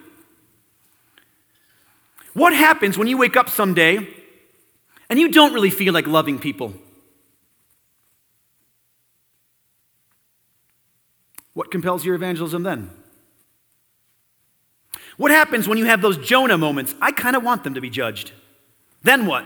What 2.35 2.53
happens 2.53 2.99
when 2.99 3.07
you 3.07 3.17
wake 3.17 3.37
up 3.37 3.49
someday 3.49 4.09
and 5.09 5.21
you 5.21 5.31
don't 5.31 5.55
really 5.55 5.71
feel 5.71 5.95
like 5.95 6.09
loving 6.09 6.41
people? 6.41 6.75
What 11.55 11.71
compels 11.71 12.05
your 12.05 12.17
evangelism 12.17 12.65
then? 12.65 12.91
What 15.21 15.31
happens 15.31 15.69
when 15.69 15.77
you 15.77 15.85
have 15.85 16.01
those 16.01 16.17
Jonah 16.17 16.57
moments? 16.57 16.95
I 16.99 17.13
kind 17.13 17.37
of 17.37 17.43
want 17.43 17.63
them 17.63 17.75
to 17.75 17.81
be 17.83 17.91
judged. 17.91 18.33
Then 19.03 19.27
what? 19.27 19.45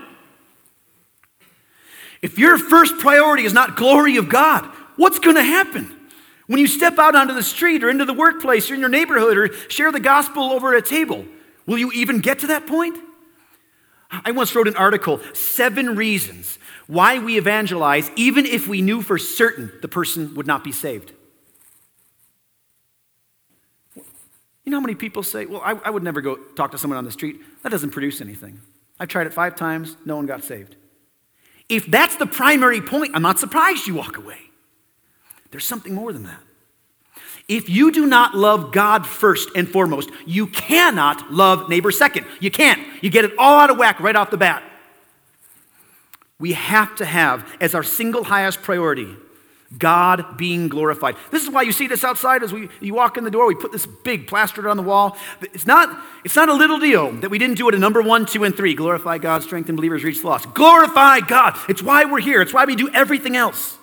If 2.21 2.39
your 2.39 2.57
first 2.57 2.97
priority 2.99 3.43
is 3.43 3.51
not 3.51 3.75
glory 3.75 4.15
of 4.15 4.29
God, 4.29 4.63
what's 4.95 5.19
going 5.19 5.35
to 5.35 5.43
happen? 5.43 5.93
When 6.47 6.61
you 6.61 6.67
step 6.67 6.97
out 6.97 7.13
onto 7.13 7.33
the 7.33 7.43
street 7.43 7.83
or 7.83 7.89
into 7.89 8.05
the 8.05 8.13
workplace 8.13 8.71
or 8.71 8.75
in 8.75 8.79
your 8.79 8.87
neighborhood 8.87 9.37
or 9.37 9.53
share 9.69 9.91
the 9.91 9.99
gospel 9.99 10.43
over 10.43 10.73
a 10.73 10.81
table, 10.81 11.25
will 11.65 11.77
you 11.77 11.91
even 11.91 12.19
get 12.19 12.39
to 12.39 12.47
that 12.47 12.67
point? 12.67 12.97
I 14.09 14.31
once 14.31 14.55
wrote 14.55 14.69
an 14.69 14.77
article, 14.77 15.19
Seven 15.33 15.97
Reasons 15.97 16.57
Why 16.87 17.19
We 17.19 17.37
Evangelize, 17.37 18.11
even 18.15 18.45
if 18.45 18.65
we 18.65 18.81
knew 18.81 19.01
for 19.01 19.17
certain 19.17 19.73
the 19.81 19.89
person 19.89 20.35
would 20.35 20.47
not 20.47 20.63
be 20.63 20.71
saved. 20.71 21.11
You 24.65 24.71
know 24.71 24.77
how 24.77 24.81
many 24.81 24.95
people 24.95 25.23
say, 25.23 25.45
Well, 25.45 25.61
I, 25.63 25.73
I 25.85 25.89
would 25.89 26.03
never 26.03 26.21
go 26.21 26.35
talk 26.55 26.71
to 26.71 26.77
someone 26.77 26.97
on 26.97 27.05
the 27.05 27.11
street? 27.11 27.41
That 27.63 27.69
doesn't 27.69 27.91
produce 27.91 28.19
anything. 28.19 28.59
I've 28.99 29.09
tried 29.09 29.27
it 29.27 29.33
five 29.33 29.55
times, 29.55 29.95
no 30.05 30.15
one 30.15 30.25
got 30.25 30.43
saved. 30.43 30.75
If 31.69 31.85
that's 31.87 32.15
the 32.15 32.25
primary 32.25 32.81
point, 32.81 33.11
I'm 33.15 33.21
not 33.21 33.39
surprised 33.39 33.87
you 33.87 33.95
walk 33.95 34.17
away. 34.17 34.39
There's 35.51 35.65
something 35.65 35.93
more 35.93 36.13
than 36.13 36.23
that. 36.23 36.41
If 37.47 37.69
you 37.69 37.91
do 37.91 38.07
not 38.07 38.35
love 38.35 38.71
God 38.71 39.05
first 39.05 39.49
and 39.55 39.69
foremost, 39.69 40.09
you 40.25 40.47
cannot 40.47 41.31
love 41.31 41.69
neighbor 41.69 41.91
second. 41.91 42.25
You 42.39 42.49
can't. 42.49 42.81
You 43.03 43.09
get 43.09 43.25
it 43.25 43.33
all 43.37 43.59
out 43.59 43.69
of 43.69 43.77
whack 43.77 43.99
right 43.99 44.15
off 44.15 44.31
the 44.31 44.37
bat. 44.37 44.63
We 46.39 46.53
have 46.53 46.95
to 46.97 47.05
have 47.05 47.47
as 47.61 47.75
our 47.75 47.83
single 47.83 48.23
highest 48.23 48.61
priority 48.61 49.15
God 49.77 50.37
being 50.37 50.67
glorified. 50.67 51.15
This 51.31 51.43
is 51.43 51.49
why 51.49 51.63
you 51.63 51.71
see 51.71 51.87
this 51.87 52.03
outside 52.03 52.43
as 52.43 52.53
we, 52.53 52.69
you 52.79 52.93
walk 52.93 53.17
in 53.17 53.23
the 53.23 53.31
door. 53.31 53.47
We 53.47 53.55
put 53.55 53.71
this 53.71 53.85
big 53.85 54.27
plastered 54.27 54.67
on 54.67 54.77
the 54.77 54.83
wall. 54.83 55.17
It's 55.41 55.65
not, 55.65 55.97
it's 56.23 56.35
not 56.35 56.49
a 56.49 56.53
little 56.53 56.79
deal 56.79 57.11
that 57.13 57.29
we 57.29 57.37
didn't 57.37 57.57
do 57.57 57.67
it 57.69 57.73
at 57.73 57.79
number 57.79 58.01
one, 58.01 58.25
two, 58.25 58.43
and 58.43 58.55
three 58.55 58.73
glorify 58.73 59.17
God, 59.17 59.43
strengthen 59.43 59.75
believers, 59.75 60.03
reach 60.03 60.21
the 60.21 60.27
lost. 60.27 60.53
Glorify 60.53 61.21
God. 61.21 61.57
It's 61.67 61.83
why 61.83 62.05
we're 62.05 62.19
here, 62.19 62.41
it's 62.41 62.53
why 62.53 62.65
we 62.65 62.75
do 62.75 62.89
everything 62.93 63.35
else. 63.35 63.77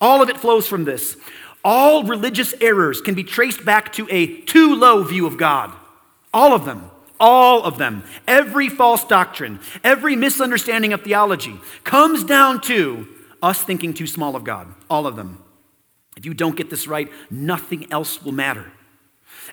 All 0.00 0.22
of 0.22 0.28
it 0.28 0.38
flows 0.38 0.66
from 0.66 0.84
this. 0.84 1.16
All 1.64 2.04
religious 2.04 2.54
errors 2.60 3.00
can 3.00 3.14
be 3.14 3.24
traced 3.24 3.64
back 3.64 3.92
to 3.94 4.06
a 4.10 4.40
too 4.42 4.74
low 4.74 5.02
view 5.02 5.26
of 5.26 5.36
God. 5.36 5.72
All 6.32 6.52
of 6.52 6.64
them. 6.64 6.90
All 7.18 7.64
of 7.64 7.78
them. 7.78 8.04
Every 8.28 8.68
false 8.68 9.04
doctrine, 9.04 9.58
every 9.82 10.16
misunderstanding 10.16 10.92
of 10.92 11.02
theology 11.02 11.58
comes 11.82 12.22
down 12.22 12.60
to 12.62 13.08
us 13.42 13.62
thinking 13.62 13.94
too 13.94 14.06
small 14.06 14.36
of 14.36 14.44
God, 14.44 14.72
all 14.88 15.06
of 15.06 15.16
them. 15.16 15.42
If 16.16 16.24
you 16.24 16.34
don't 16.34 16.56
get 16.56 16.70
this 16.70 16.86
right, 16.86 17.10
nothing 17.30 17.90
else 17.92 18.22
will 18.22 18.32
matter. 18.32 18.72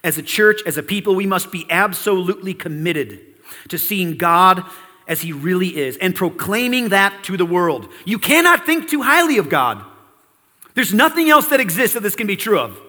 As 0.04 0.18
a 0.18 0.24
church, 0.24 0.62
as 0.66 0.78
a 0.78 0.84
people, 0.84 1.16
we 1.16 1.26
must 1.26 1.52
be 1.52 1.66
absolutely 1.70 2.54
committed 2.54 3.20
to 3.70 3.78
seeing 3.78 4.18
God 4.18 4.64
as 5.08 5.22
He 5.22 5.34
really 5.34 5.78
is 5.78 5.98
and 5.98 6.16
proclaiming 6.16 6.90
that 6.90 7.24
to 7.26 7.38
the 7.38 7.46
world. 7.46 7.90
You 8.06 8.18
cannot 8.18 8.66
think 8.66 8.90
too 8.90 9.02
highly 9.02 9.38
of 9.38 9.50
God. 9.50 9.84
There's 10.74 10.94
nothing 10.94 11.30
else 11.30 11.48
that 11.48 11.60
exists 11.60 11.94
that 11.94 12.04
this 12.04 12.16
can 12.16 12.28
be 12.28 12.36
true 12.36 12.60
of. 12.60 12.80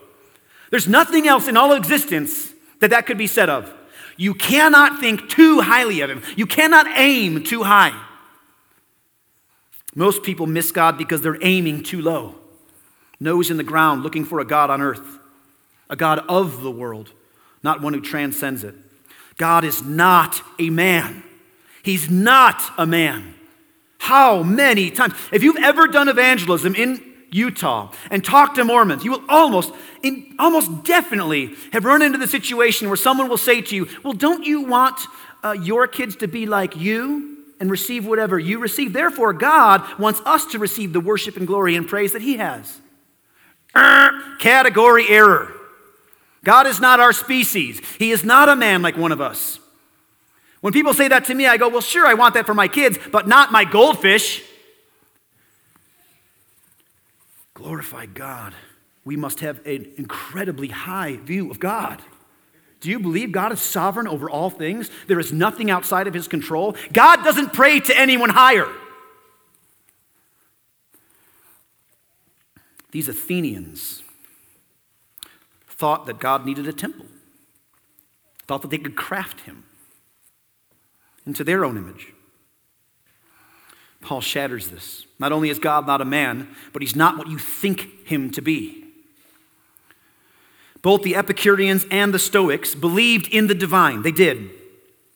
There's 0.71 0.89
nothing 0.89 1.29
else 1.29 1.49
in 1.49 1.57
all 1.57 1.73
existence 1.73 2.53
that 2.81 2.91
that 2.91 3.07
could 3.07 3.19
be 3.19 3.27
said 3.27 3.49
of. 3.49 3.73
You 4.17 4.35
cannot 4.35 5.01
think 5.01 5.29
too 5.29 5.61
highly 5.61 6.01
of 6.01 6.11
Him. 6.11 6.23
You 6.37 6.47
cannot 6.47 6.87
aim 6.97 7.43
too 7.43 7.65
high. 7.65 8.01
Most 9.95 10.23
people 10.23 10.47
miss 10.47 10.73
God 10.73 10.99
because 10.99 11.23
they're 11.23 11.43
aiming 11.43 11.83
too 11.85 12.03
low, 12.03 12.35
nose 13.21 13.51
in 13.51 13.57
the 13.57 13.65
ground, 13.65 14.03
looking 14.03 14.25
for 14.25 14.41
a 14.41 14.45
God 14.45 14.71
on 14.71 14.81
earth, 14.81 15.19
a 15.89 15.97
God 15.97 16.21
of 16.29 16.63
the 16.63 16.71
world, 16.71 17.11
not 17.63 17.81
one 17.81 17.95
who 17.95 18.01
transcends 18.01 18.65
it. 18.65 18.75
God 19.37 19.65
is 19.65 19.83
not 19.83 20.43
a 20.59 20.71
man. 20.71 21.23
He's 21.83 22.11
not 22.11 22.63
a 22.79 22.87
man. 22.87 23.35
How 23.99 24.43
many 24.43 24.91
times? 24.91 25.15
If 25.33 25.43
you've 25.43 25.63
ever 25.63 25.87
done 25.87 26.09
evangelism 26.09 26.75
in 26.75 27.01
Utah 27.31 27.91
and 28.11 28.25
talked 28.25 28.57
to 28.57 28.65
Mormons, 28.65 29.05
you 29.05 29.13
will 29.13 29.25
almost, 29.29 29.73
in, 30.03 30.35
almost 30.39 30.85
definitely 30.85 31.55
have 31.73 31.85
run 31.85 32.03
into 32.03 32.19
the 32.19 32.29
situation 32.29 32.89
where 32.89 32.97
someone 32.97 33.29
will 33.29 33.37
say 33.37 33.61
to 33.61 33.75
you, 33.75 33.89
Well, 34.03 34.13
don't 34.13 34.45
you 34.45 34.63
want 34.63 35.01
uh, 35.43 35.53
your 35.53 35.87
kids 35.87 36.17
to 36.17 36.29
be 36.29 36.47
like 36.47 36.77
you? 36.77 37.34
And 37.61 37.71
receive 37.71 38.07
whatever 38.07 38.39
you 38.39 38.59
receive. 38.59 38.93
Therefore, 38.93 39.33
God 39.33 39.99
wants 39.99 40.21
us 40.25 40.47
to 40.47 40.59
receive 40.59 40.93
the 40.93 41.01
worship 41.01 41.37
and 41.37 41.47
glory 41.47 41.77
and 41.77 41.89
praise 41.89 42.13
that 42.13 42.23
He 42.23 42.37
has. 42.37 42.81
Er, 43.77 44.11
category 44.39 45.09
error. 45.09 45.53
God 46.45 46.67
is 46.67 46.81
not 46.81 47.01
our 47.01 47.13
species, 47.13 47.81
He 47.99 48.11
is 48.11 48.25
not 48.25 48.49
a 48.49 48.57
man 48.57 48.83
like 48.83 48.97
one 48.97 49.13
of 49.13 49.21
us. 49.21 49.59
When 50.61 50.73
people 50.73 50.95
say 50.95 51.09
that 51.09 51.27
to 51.27 51.35
me, 51.35 51.47
I 51.47 51.57
go, 51.57 51.69
Well, 51.69 51.81
sure, 51.81 52.07
I 52.07 52.15
want 52.15 52.35
that 52.35 52.47
for 52.47 52.55
my 52.55 52.69
kids, 52.69 52.99
but 53.13 53.29
not 53.29 53.53
my 53.53 53.65
goldfish. 53.65 54.43
Glorify 57.55 58.07
God. 58.07 58.55
We 59.05 59.17
must 59.17 59.41
have 59.41 59.65
an 59.67 59.93
incredibly 59.97 60.69
high 60.69 61.17
view 61.17 61.51
of 61.51 61.61
God. 61.61 62.03
Do 62.85 62.91
you 62.91 63.01
believe 63.01 63.33
God 63.33 63.51
is 63.51 63.63
sovereign 63.63 64.07
over 64.07 64.29
all 64.29 64.51
things? 64.51 64.91
There 65.07 65.19
is 65.19 65.33
nothing 65.33 65.71
outside 65.71 66.07
of 66.07 66.13
his 66.13 66.29
control. 66.29 66.77
God 66.93 67.25
doesn't 67.25 67.55
pray 67.55 67.81
to 67.81 67.99
anyone 67.99 68.29
higher. 68.29 68.69
These 72.91 73.09
Athenians 73.09 74.03
thought 75.67 76.05
that 76.05 76.19
God 76.19 76.45
needed 76.45 76.69
a 76.69 76.75
temple, 76.75 77.07
thought 78.47 78.61
that 78.61 78.71
they 78.71 78.77
could 78.77 78.97
craft 78.97 79.41
him 79.41 79.65
into 81.25 81.43
their 81.43 81.65
own 81.65 81.79
image. 81.79 82.13
Paul 84.03 84.21
shatters 84.21 84.69
this. 84.69 85.07
Not 85.19 85.33
only 85.33 85.49
is 85.49 85.59
God 85.59 85.87
not 85.87 86.03
a 86.03 86.05
man, 86.05 86.55
but 86.75 86.83
he's 86.83 86.95
not 86.95 87.17
what 87.17 87.29
you 87.29 87.39
think 87.39 88.07
him 88.07 88.31
to 88.33 88.43
be. 88.43 88.84
Both 90.85 91.03
the 91.03 91.17
Epicureans 91.17 91.87
and 91.91 92.13
the 92.13 92.19
Stoics 92.19 92.75
believed 92.75 93.29
in 93.29 93.47
the 93.47 93.55
divine. 93.55 94.03
They 94.03 94.13
did. 94.13 94.51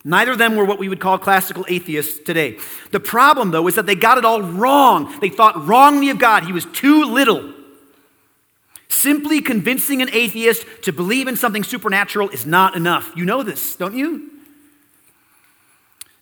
Neither 0.02 0.32
of 0.32 0.38
them 0.38 0.56
were 0.56 0.64
what 0.64 0.78
we 0.78 0.88
would 0.88 0.98
call 0.98 1.18
classical 1.18 1.66
atheists 1.68 2.20
today. 2.20 2.56
The 2.90 3.00
problem, 3.00 3.50
though, 3.50 3.68
is 3.68 3.74
that 3.74 3.84
they 3.84 3.94
got 3.94 4.16
it 4.16 4.24
all 4.24 4.40
wrong. 4.40 5.14
They 5.20 5.28
thought 5.28 5.66
wrongly 5.66 6.08
of 6.08 6.18
God. 6.18 6.44
He 6.44 6.52
was 6.52 6.64
too 6.64 7.04
little. 7.04 7.52
Simply 8.88 9.42
convincing 9.42 10.00
an 10.00 10.08
atheist 10.10 10.64
to 10.84 10.92
believe 10.92 11.28
in 11.28 11.36
something 11.36 11.62
supernatural 11.62 12.30
is 12.30 12.46
not 12.46 12.74
enough. 12.74 13.12
You 13.14 13.26
know 13.26 13.42
this, 13.42 13.76
don't 13.76 13.94
you? 13.94 14.30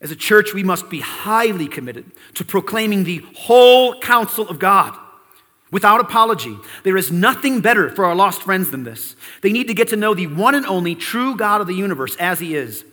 As 0.01 0.11
a 0.11 0.16
church, 0.16 0.55
we 0.55 0.64
must 0.64 0.91
be 0.91 0.99
highly 0.99 1.68
committed 1.68 2.11
to 2.35 2.45
proclaiming 2.45 3.05
the 3.05 3.25
whole 3.37 4.01
counsel 4.01 4.49
of 4.49 4.59
God 4.59 4.99
without 5.71 6.01
apology. 6.01 6.57
There 6.85 6.97
is 6.97 7.11
nothing 7.11 7.61
better 7.61 7.91
for 7.91 8.05
our 8.05 8.14
lost 8.14 8.43
friends 8.43 8.71
than 8.71 8.85
this. 8.85 9.17
They 9.43 9.53
need 9.53 9.69
to 9.69 9.75
get 9.75 9.89
to 9.89 9.97
know 9.97 10.14
the 10.14 10.27
one 10.27 10.55
and 10.55 10.67
only 10.67 10.95
true 10.95 11.37
God 11.37 11.61
of 11.61 11.67
the 11.67 11.75
universe 11.75 12.17
as 12.17 12.39
He 12.39 12.55
is. 12.55 12.85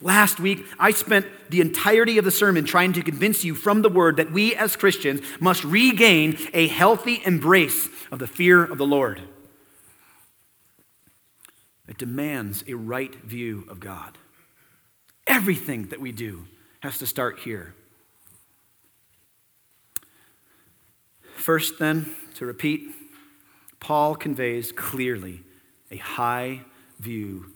Last 0.00 0.40
week, 0.40 0.66
I 0.80 0.90
spent 0.90 1.26
the 1.48 1.60
entirety 1.60 2.18
of 2.18 2.24
the 2.24 2.30
sermon 2.32 2.64
trying 2.64 2.92
to 2.94 3.02
convince 3.02 3.44
you 3.44 3.54
from 3.54 3.82
the 3.82 3.88
word 3.88 4.16
that 4.16 4.32
we 4.32 4.54
as 4.54 4.74
Christians 4.74 5.20
must 5.38 5.62
regain 5.62 6.36
a 6.52 6.66
healthy 6.66 7.22
embrace 7.24 7.88
of 8.10 8.18
the 8.18 8.26
fear 8.26 8.64
of 8.64 8.78
the 8.78 8.86
Lord. 8.86 9.22
It 11.86 11.98
demands 11.98 12.64
a 12.66 12.74
right 12.74 13.14
view 13.14 13.64
of 13.68 13.78
God. 13.78 14.18
Everything 15.26 15.86
that 15.88 16.00
we 16.00 16.10
do 16.10 16.46
has 16.80 16.98
to 16.98 17.06
start 17.06 17.38
here. 17.40 17.74
First, 21.42 21.80
then, 21.80 22.06
to 22.36 22.46
repeat, 22.46 22.88
Paul 23.80 24.14
conveys 24.14 24.70
clearly 24.70 25.42
a 25.90 25.96
high 25.96 26.60
view 27.00 27.46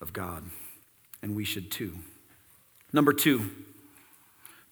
of 0.00 0.12
God, 0.12 0.44
and 1.22 1.34
we 1.34 1.42
should 1.42 1.68
too. 1.68 1.98
Number 2.92 3.12
two, 3.12 3.50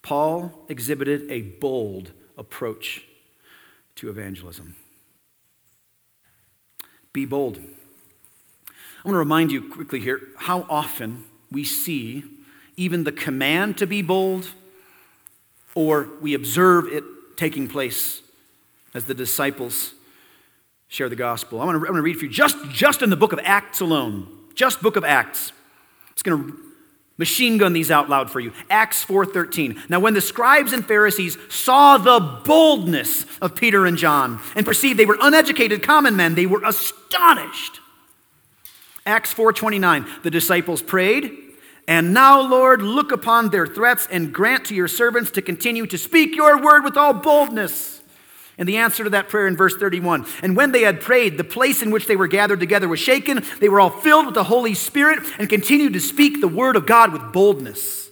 Paul 0.03 0.53
exhibited 0.69 1.29
a 1.33 1.41
bold 1.41 2.13
approach 2.39 3.03
to 3.97 4.09
evangelism. 4.09 4.77
Be 7.13 7.25
bold. 7.25 7.59
I 7.59 7.63
want 9.05 9.15
to 9.17 9.19
remind 9.19 9.51
you 9.51 9.69
quickly 9.69 9.99
here 9.99 10.21
how 10.37 10.65
often 10.71 11.25
we 11.51 11.65
see 11.65 12.23
even 12.77 13.03
the 13.03 13.11
command 13.11 13.79
to 13.79 13.87
be 13.89 14.01
bold 14.01 14.53
or 15.75 16.09
we 16.21 16.35
observe 16.35 16.87
it 16.87 17.03
taking 17.37 17.67
place 17.67 18.23
as 18.95 19.05
the 19.05 19.15
disciples 19.15 19.95
share 20.89 21.09
the 21.09 21.17
gospel. 21.17 21.61
I 21.61 21.65
want 21.65 21.81
to, 21.81 21.87
I 21.87 21.91
want 21.91 21.99
to 21.99 22.03
read 22.03 22.19
for 22.19 22.25
you 22.25 22.31
just, 22.31 22.57
just 22.71 23.03
in 23.03 23.11
the 23.11 23.17
book 23.17 23.33
of 23.33 23.41
Acts 23.43 23.81
alone, 23.81 24.27
just 24.55 24.83
book 24.83 24.97
of 24.97 25.05
Acts. 25.05 25.53
It's 26.13 26.23
going 26.23 26.43
to 26.43 26.59
machine 27.21 27.59
gun 27.59 27.75
these 27.75 27.91
out 27.91 28.09
loud 28.09 28.31
for 28.31 28.41
you. 28.41 28.51
Acts 28.71 29.05
4:13. 29.05 29.91
Now 29.91 30.01
when 30.01 30.15
the 30.15 30.23
scribes 30.23 30.73
and 30.73 30.85
Pharisees 30.85 31.37
saw 31.51 31.99
the 31.99 32.19
boldness 32.19 33.27
of 33.43 33.55
Peter 33.55 33.85
and 33.85 33.99
John 33.99 34.41
and 34.57 34.65
perceived 34.65 34.99
they 34.99 35.07
were 35.07 35.19
uneducated 35.21 35.83
common 35.83 36.17
men, 36.17 36.35
they 36.35 36.47
were 36.47 36.65
astonished. 36.65 37.81
Acts 39.05 39.35
4:29. 39.35 40.07
The 40.23 40.31
disciples 40.31 40.81
prayed, 40.81 41.37
and 41.87 42.15
now, 42.15 42.41
Lord, 42.41 42.81
look 42.81 43.13
upon 43.13 43.51
their 43.51 43.67
threats 43.67 44.09
and 44.11 44.33
grant 44.33 44.65
to 44.67 44.75
your 44.75 44.89
servants 44.89 45.31
to 45.33 45.43
continue 45.43 45.87
to 45.87 45.99
speak 45.99 46.35
your 46.35 46.61
word 46.61 46.85
with 46.85 46.97
all 46.97 47.13
boldness. 47.13 48.00
And 48.61 48.69
the 48.69 48.77
answer 48.77 49.03
to 49.03 49.11
that 49.11 49.31
prayer 49.31 49.47
in 49.47 49.57
verse 49.57 49.75
31 49.75 50.27
And 50.43 50.55
when 50.55 50.71
they 50.71 50.83
had 50.83 51.01
prayed, 51.01 51.39
the 51.39 51.45
place 51.45 51.81
in 51.81 51.91
which 51.91 52.07
they 52.07 52.15
were 52.15 52.29
gathered 52.29 52.61
together 52.61 52.87
was 52.87 53.01
shaken. 53.01 53.43
They 53.59 53.71
were 53.71 53.81
all 53.81 53.91
filled 53.91 54.27
with 54.27 54.35
the 54.35 54.45
Holy 54.45 54.75
Spirit 54.75 55.21
and 55.39 55.49
continued 55.49 55.95
to 55.95 56.01
speak 56.01 56.41
the 56.41 56.47
word 56.47 56.77
of 56.77 56.87
God 56.87 57.13
with 57.13 57.33
boldness. 57.33 58.11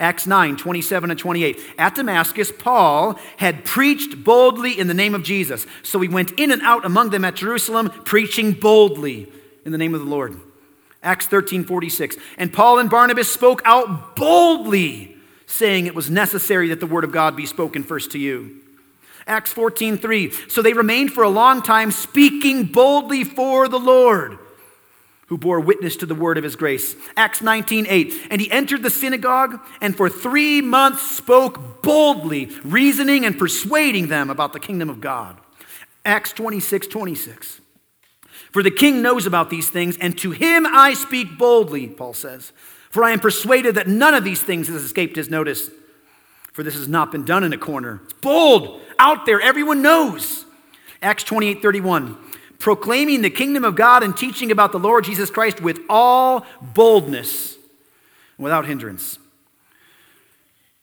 Acts 0.00 0.26
9, 0.26 0.56
27 0.56 1.10
and 1.10 1.18
28. 1.18 1.58
At 1.78 1.94
Damascus, 1.94 2.52
Paul 2.56 3.18
had 3.36 3.64
preached 3.64 4.24
boldly 4.24 4.78
in 4.78 4.88
the 4.88 4.94
name 4.94 5.14
of 5.14 5.22
Jesus. 5.22 5.66
So 5.82 6.00
he 6.00 6.08
went 6.08 6.32
in 6.32 6.50
and 6.50 6.62
out 6.62 6.84
among 6.84 7.10
them 7.10 7.24
at 7.24 7.36
Jerusalem, 7.36 7.90
preaching 8.04 8.52
boldly 8.52 9.30
in 9.64 9.70
the 9.70 9.78
name 9.78 9.94
of 9.94 10.00
the 10.00 10.06
Lord. 10.06 10.40
Acts 11.00 11.28
13, 11.28 11.64
46. 11.64 12.16
And 12.38 12.52
Paul 12.52 12.80
and 12.80 12.90
Barnabas 12.90 13.30
spoke 13.30 13.62
out 13.64 14.16
boldly, 14.16 15.16
saying 15.46 15.86
it 15.86 15.94
was 15.94 16.10
necessary 16.10 16.68
that 16.70 16.80
the 16.80 16.86
word 16.86 17.04
of 17.04 17.12
God 17.12 17.36
be 17.36 17.46
spoken 17.46 17.84
first 17.84 18.10
to 18.12 18.18
you. 18.18 18.62
Acts 19.26 19.52
14:3. 19.52 20.32
So 20.48 20.62
they 20.62 20.72
remained 20.72 21.12
for 21.12 21.22
a 21.22 21.28
long 21.28 21.62
time 21.62 21.90
speaking 21.90 22.64
boldly 22.64 23.24
for 23.24 23.68
the 23.68 23.78
Lord, 23.78 24.38
who 25.26 25.36
bore 25.36 25.60
witness 25.60 25.96
to 25.96 26.06
the 26.06 26.14
word 26.14 26.38
of 26.38 26.44
his 26.44 26.56
grace. 26.56 26.96
Acts 27.16 27.42
19:8. 27.42 28.14
And 28.30 28.40
he 28.40 28.50
entered 28.50 28.82
the 28.82 28.90
synagogue 28.90 29.60
and 29.80 29.96
for 29.96 30.08
3 30.08 30.62
months 30.62 31.02
spoke 31.02 31.82
boldly, 31.82 32.50
reasoning 32.64 33.26
and 33.26 33.38
persuading 33.38 34.08
them 34.08 34.30
about 34.30 34.52
the 34.52 34.60
kingdom 34.60 34.88
of 34.88 35.00
God. 35.00 35.36
Acts 36.04 36.32
26:26. 36.32 37.60
For 38.50 38.62
the 38.62 38.70
king 38.70 39.02
knows 39.02 39.26
about 39.26 39.50
these 39.50 39.68
things, 39.68 39.98
and 39.98 40.16
to 40.18 40.30
him 40.30 40.66
I 40.66 40.94
speak 40.94 41.36
boldly, 41.36 41.88
Paul 41.88 42.14
says. 42.14 42.52
For 42.88 43.04
I 43.04 43.10
am 43.10 43.20
persuaded 43.20 43.74
that 43.74 43.88
none 43.88 44.14
of 44.14 44.24
these 44.24 44.40
things 44.40 44.68
has 44.68 44.82
escaped 44.82 45.16
his 45.16 45.28
notice. 45.28 45.70
For 46.58 46.64
this 46.64 46.74
has 46.74 46.88
not 46.88 47.12
been 47.12 47.24
done 47.24 47.44
in 47.44 47.52
a 47.52 47.56
corner. 47.56 48.00
It's 48.02 48.14
bold 48.14 48.80
out 48.98 49.26
there, 49.26 49.40
everyone 49.40 49.80
knows. 49.80 50.44
Acts 51.00 51.22
28 51.22 51.62
31. 51.62 52.18
Proclaiming 52.58 53.22
the 53.22 53.30
kingdom 53.30 53.62
of 53.62 53.76
God 53.76 54.02
and 54.02 54.16
teaching 54.16 54.50
about 54.50 54.72
the 54.72 54.80
Lord 54.80 55.04
Jesus 55.04 55.30
Christ 55.30 55.60
with 55.60 55.78
all 55.88 56.44
boldness 56.60 57.54
and 57.54 58.42
without 58.42 58.66
hindrance. 58.66 59.20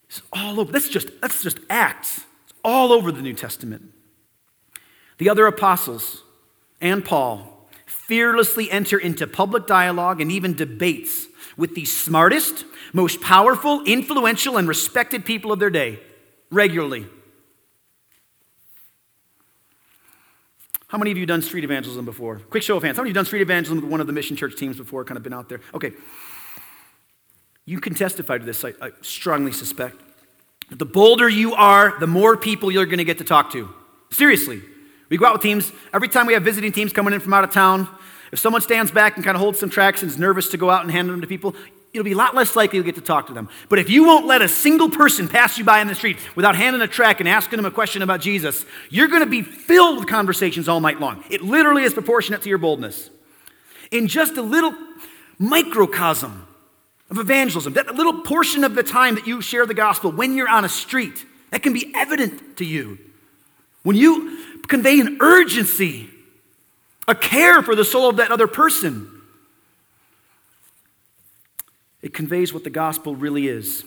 It's 0.08 0.22
all 0.32 0.62
over. 0.62 0.72
That's 0.72 0.88
just, 0.88 1.10
that's 1.20 1.44
just 1.44 1.60
Acts. 1.70 2.22
It's 2.46 2.58
all 2.64 2.94
over 2.94 3.12
the 3.12 3.22
New 3.22 3.34
Testament. 3.34 3.92
The 5.18 5.30
other 5.30 5.46
apostles 5.46 6.24
and 6.80 7.04
Paul 7.04 7.68
fearlessly 7.86 8.72
enter 8.72 8.98
into 8.98 9.28
public 9.28 9.68
dialogue 9.68 10.22
and 10.22 10.32
even 10.32 10.54
debates 10.54 11.28
with 11.58 11.76
the 11.76 11.86
smartest, 11.86 12.66
most 12.94 13.22
powerful, 13.22 13.84
influential, 13.84 14.58
and 14.58 14.68
respected 14.68 15.26
people 15.26 15.52
of 15.52 15.60
their 15.60 15.70
day 15.70 16.00
regularly. 16.50 17.06
How 20.88 20.98
many 20.98 21.12
of 21.12 21.18
you 21.18 21.26
done 21.26 21.42
street 21.42 21.64
evangelism 21.64 22.06
before? 22.06 22.38
Quick 22.38 22.64
show 22.64 22.78
of 22.78 22.84
hands. 22.84 22.98
How 22.98 23.04
many 23.04 23.10
of 23.10 23.16
you 23.16 23.20
done 23.20 23.26
street 23.26 23.42
evangelism 23.42 23.82
with 23.82 23.92
one 23.92 24.02
of 24.02 24.08
the 24.08 24.14
mission 24.14 24.36
church 24.36 24.56
teams 24.56 24.78
before, 24.78 25.04
kind 25.04 25.18
of 25.18 25.24
been 25.24 25.34
out 25.34 25.50
there? 25.50 25.60
Okay. 25.74 25.92
You 27.66 27.80
can 27.80 27.96
testify 27.96 28.38
to 28.38 28.46
this, 28.46 28.64
I, 28.64 28.74
I 28.82 28.92
strongly 29.02 29.52
suspect. 29.52 30.00
The 30.70 30.86
bolder 30.86 31.28
you 31.28 31.54
are, 31.54 32.00
the 32.00 32.08
more 32.08 32.38
people 32.38 32.72
you're 32.72 32.86
going 32.86 33.00
to 33.00 33.04
get 33.04 33.18
to 33.18 33.24
talk 33.24 33.52
to. 33.52 33.74
Seriously. 34.12 34.62
We 35.10 35.18
go 35.18 35.26
out 35.26 35.34
with 35.34 35.42
teams. 35.42 35.72
Every 35.94 36.08
time 36.08 36.28
we 36.28 36.34
have 36.34 36.44
visiting 36.44 36.72
teams 36.72 36.94
coming 36.94 37.14
in 37.14 37.20
from 37.20 37.34
out 37.34 37.44
of 37.44 37.52
town, 37.52 37.88
if 38.32 38.40
someone 38.40 38.62
stands 38.62 38.92
back 38.92 39.16
and 39.16 39.24
kind 39.24 39.36
of 39.36 39.42
holds 39.42 39.60
some 39.60 39.70
tracts 39.70 40.02
and 40.02 40.12
is 40.12 40.18
nervous 40.18 40.50
to 40.50 40.58
go 40.58 40.70
out 40.70 40.82
and 40.82 40.92
hand 40.92 41.10
them 41.10 41.22
to 41.22 41.28
people, 41.28 41.56
it'll 41.94 42.04
be 42.04 42.12
a 42.12 42.18
lot 42.18 42.36
less 42.36 42.56
likely 42.56 42.78
you'll 42.78 42.86
get 42.86 42.96
to 42.96 43.02
talk 43.02 43.28
to 43.28 43.34
them. 43.34 43.48
But 43.70 43.80
if 43.80 43.90
you 43.90 44.06
won't 44.06 44.26
let 44.26 44.42
a 44.42 44.48
single 44.48 44.90
person 44.90 45.28
pass 45.28 45.58
you 45.58 45.64
by 45.64 45.80
in 45.80 45.88
the 45.88 45.96
street 45.96 46.18
without 46.36 46.56
handing 46.56 46.82
a 46.82 46.88
tract 46.88 47.22
and 47.22 47.30
asking 47.30 47.58
them 47.58 47.66
a 47.66 47.72
question 47.72 48.02
about 48.02 48.20
Jesus, 48.20 48.66
you're 48.90 49.08
going 49.08 49.22
to 49.22 49.30
be 49.30 49.42
filled 49.42 50.00
with 50.00 50.08
conversations 50.08 50.68
all 50.68 50.82
night 50.82 51.00
long. 51.00 51.24
It 51.30 51.42
literally 51.42 51.84
is 51.84 51.94
proportionate 51.94 52.42
to 52.42 52.50
your 52.50 52.58
boldness. 52.58 53.10
In 53.92 54.08
just 54.08 54.36
a 54.36 54.42
little 54.42 54.76
microcosm 55.40 56.48
of 57.10 57.18
evangelism, 57.18 57.74
that 57.74 57.96
little 57.96 58.22
portion 58.22 58.64
of 58.64 58.76
the 58.76 58.84
time 58.84 59.16
that 59.16 59.28
you 59.28 59.42
share 59.42 59.66
the 59.66 59.74
gospel 59.74 60.12
when 60.12 60.36
you're 60.36 60.50
on 60.50 60.66
a 60.66 60.70
street, 60.70 61.26
that 61.52 61.64
can 61.64 61.72
be 61.72 61.94
evident 61.96 62.58
to 62.58 62.66
you. 62.66 62.98
When 63.84 63.96
you 63.96 64.62
convey 64.68 65.00
an 65.00 65.20
urgency, 65.22 66.10
a 67.08 67.16
care 67.16 67.62
for 67.62 67.76
the 67.76 67.86
soul 67.86 68.10
of 68.10 68.18
that 68.18 68.32
other 68.32 68.48
person, 68.48 69.10
it 72.02 72.14
conveys 72.14 72.54
what 72.54 72.64
the 72.64 72.70
gospel 72.70 73.16
really 73.16 73.48
is. 73.48 73.84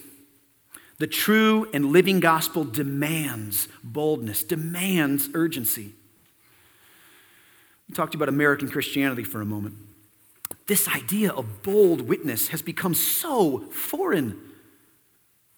The 0.99 1.07
true 1.07 1.69
and 1.73 1.87
living 1.87 2.19
gospel 2.19 2.65
demands 2.65 3.69
boldness, 3.85 4.43
demands 4.43 5.29
urgency. 5.35 5.93
We 7.89 7.95
talked 7.95 8.15
about 8.15 8.29
American 8.29 8.69
Christianity 8.69 9.23
for 9.23 9.41
a 9.41 9.47
moment. 9.47 9.77
This 10.67 10.89
idea 10.89 11.33
of 11.33 11.63
bold 11.63 12.03
witness 12.03 12.49
has 12.49 12.61
become 12.61 12.95
so 12.95 13.61
foreign 13.71 14.39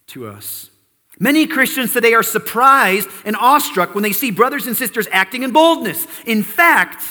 to 0.08 0.26
us. 0.26 0.70
Many 1.18 1.46
Christians 1.46 1.92
today 1.92 2.14
are 2.14 2.22
surprised 2.22 3.08
and 3.24 3.34
awestruck 3.36 3.94
when 3.94 4.02
they 4.02 4.12
see 4.12 4.30
brothers 4.30 4.66
and 4.66 4.76
sisters 4.76 5.08
acting 5.10 5.42
in 5.42 5.50
boldness. 5.50 6.06
In 6.26 6.42
fact, 6.42 7.02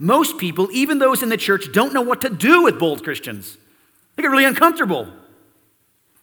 most 0.00 0.38
people, 0.38 0.70
even 0.72 0.98
those 0.98 1.22
in 1.22 1.28
the 1.28 1.36
church, 1.36 1.72
don't 1.72 1.92
know 1.92 2.00
what 2.00 2.22
to 2.22 2.30
do 2.30 2.62
with 2.62 2.78
bold 2.78 3.04
Christians. 3.04 3.58
They 4.16 4.22
get 4.22 4.30
really 4.30 4.46
uncomfortable. 4.46 5.06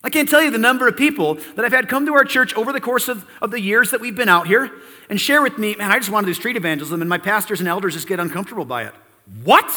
I 0.03 0.09
can't 0.09 0.27
tell 0.27 0.41
you 0.41 0.49
the 0.49 0.57
number 0.57 0.87
of 0.87 0.97
people 0.97 1.35
that 1.35 1.63
I've 1.63 1.71
had 1.71 1.87
come 1.87 2.07
to 2.07 2.13
our 2.15 2.23
church 2.23 2.55
over 2.55 2.73
the 2.73 2.81
course 2.81 3.07
of, 3.07 3.29
of 3.39 3.51
the 3.51 3.61
years 3.61 3.91
that 3.91 4.01
we've 4.01 4.15
been 4.15 4.29
out 4.29 4.47
here 4.47 4.71
and 5.11 5.21
share 5.21 5.43
with 5.43 5.59
me, 5.59 5.75
man, 5.75 5.91
I 5.91 5.99
just 5.99 6.09
want 6.09 6.25
to 6.25 6.29
do 6.31 6.33
street 6.33 6.55
evangelism, 6.55 7.01
and 7.01 7.09
my 7.09 7.19
pastors 7.19 7.59
and 7.59 7.69
elders 7.69 7.93
just 7.93 8.07
get 8.07 8.19
uncomfortable 8.19 8.65
by 8.65 8.83
it. 8.85 8.95
What? 9.43 9.71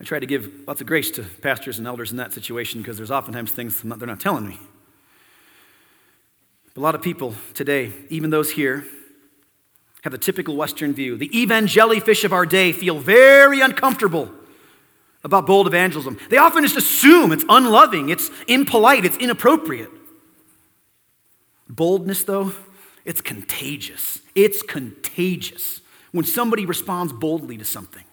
I 0.00 0.04
try 0.04 0.18
to 0.18 0.26
give 0.26 0.50
lots 0.66 0.80
of 0.80 0.86
grace 0.86 1.10
to 1.10 1.24
pastors 1.42 1.76
and 1.76 1.86
elders 1.86 2.10
in 2.10 2.16
that 2.16 2.32
situation 2.32 2.80
because 2.80 2.96
there's 2.96 3.10
oftentimes 3.10 3.52
things 3.52 3.82
they're 3.82 4.06
not 4.06 4.20
telling 4.20 4.48
me. 4.48 4.58
A 6.80 6.82
lot 6.82 6.94
of 6.94 7.02
people 7.02 7.34
today, 7.52 7.92
even 8.08 8.30
those 8.30 8.52
here, 8.52 8.86
have 10.00 10.12
the 10.12 10.18
typical 10.18 10.56
Western 10.56 10.94
view. 10.94 11.18
The 11.18 11.28
evangelifish 11.28 12.24
of 12.24 12.32
our 12.32 12.46
day 12.46 12.72
feel 12.72 12.98
very 12.98 13.60
uncomfortable 13.60 14.30
about 15.22 15.46
bold 15.46 15.66
evangelism. 15.66 16.18
They 16.30 16.38
often 16.38 16.62
just 16.62 16.78
assume 16.78 17.32
it's 17.32 17.44
unloving, 17.50 18.08
it's 18.08 18.30
impolite, 18.48 19.04
it's 19.04 19.18
inappropriate. 19.18 19.90
Boldness, 21.68 22.24
though, 22.24 22.52
it's 23.04 23.20
contagious. 23.20 24.22
It's 24.34 24.62
contagious 24.62 25.82
when 26.12 26.24
somebody 26.24 26.64
responds 26.64 27.12
boldly 27.12 27.58
to 27.58 27.64
something. 27.66 28.04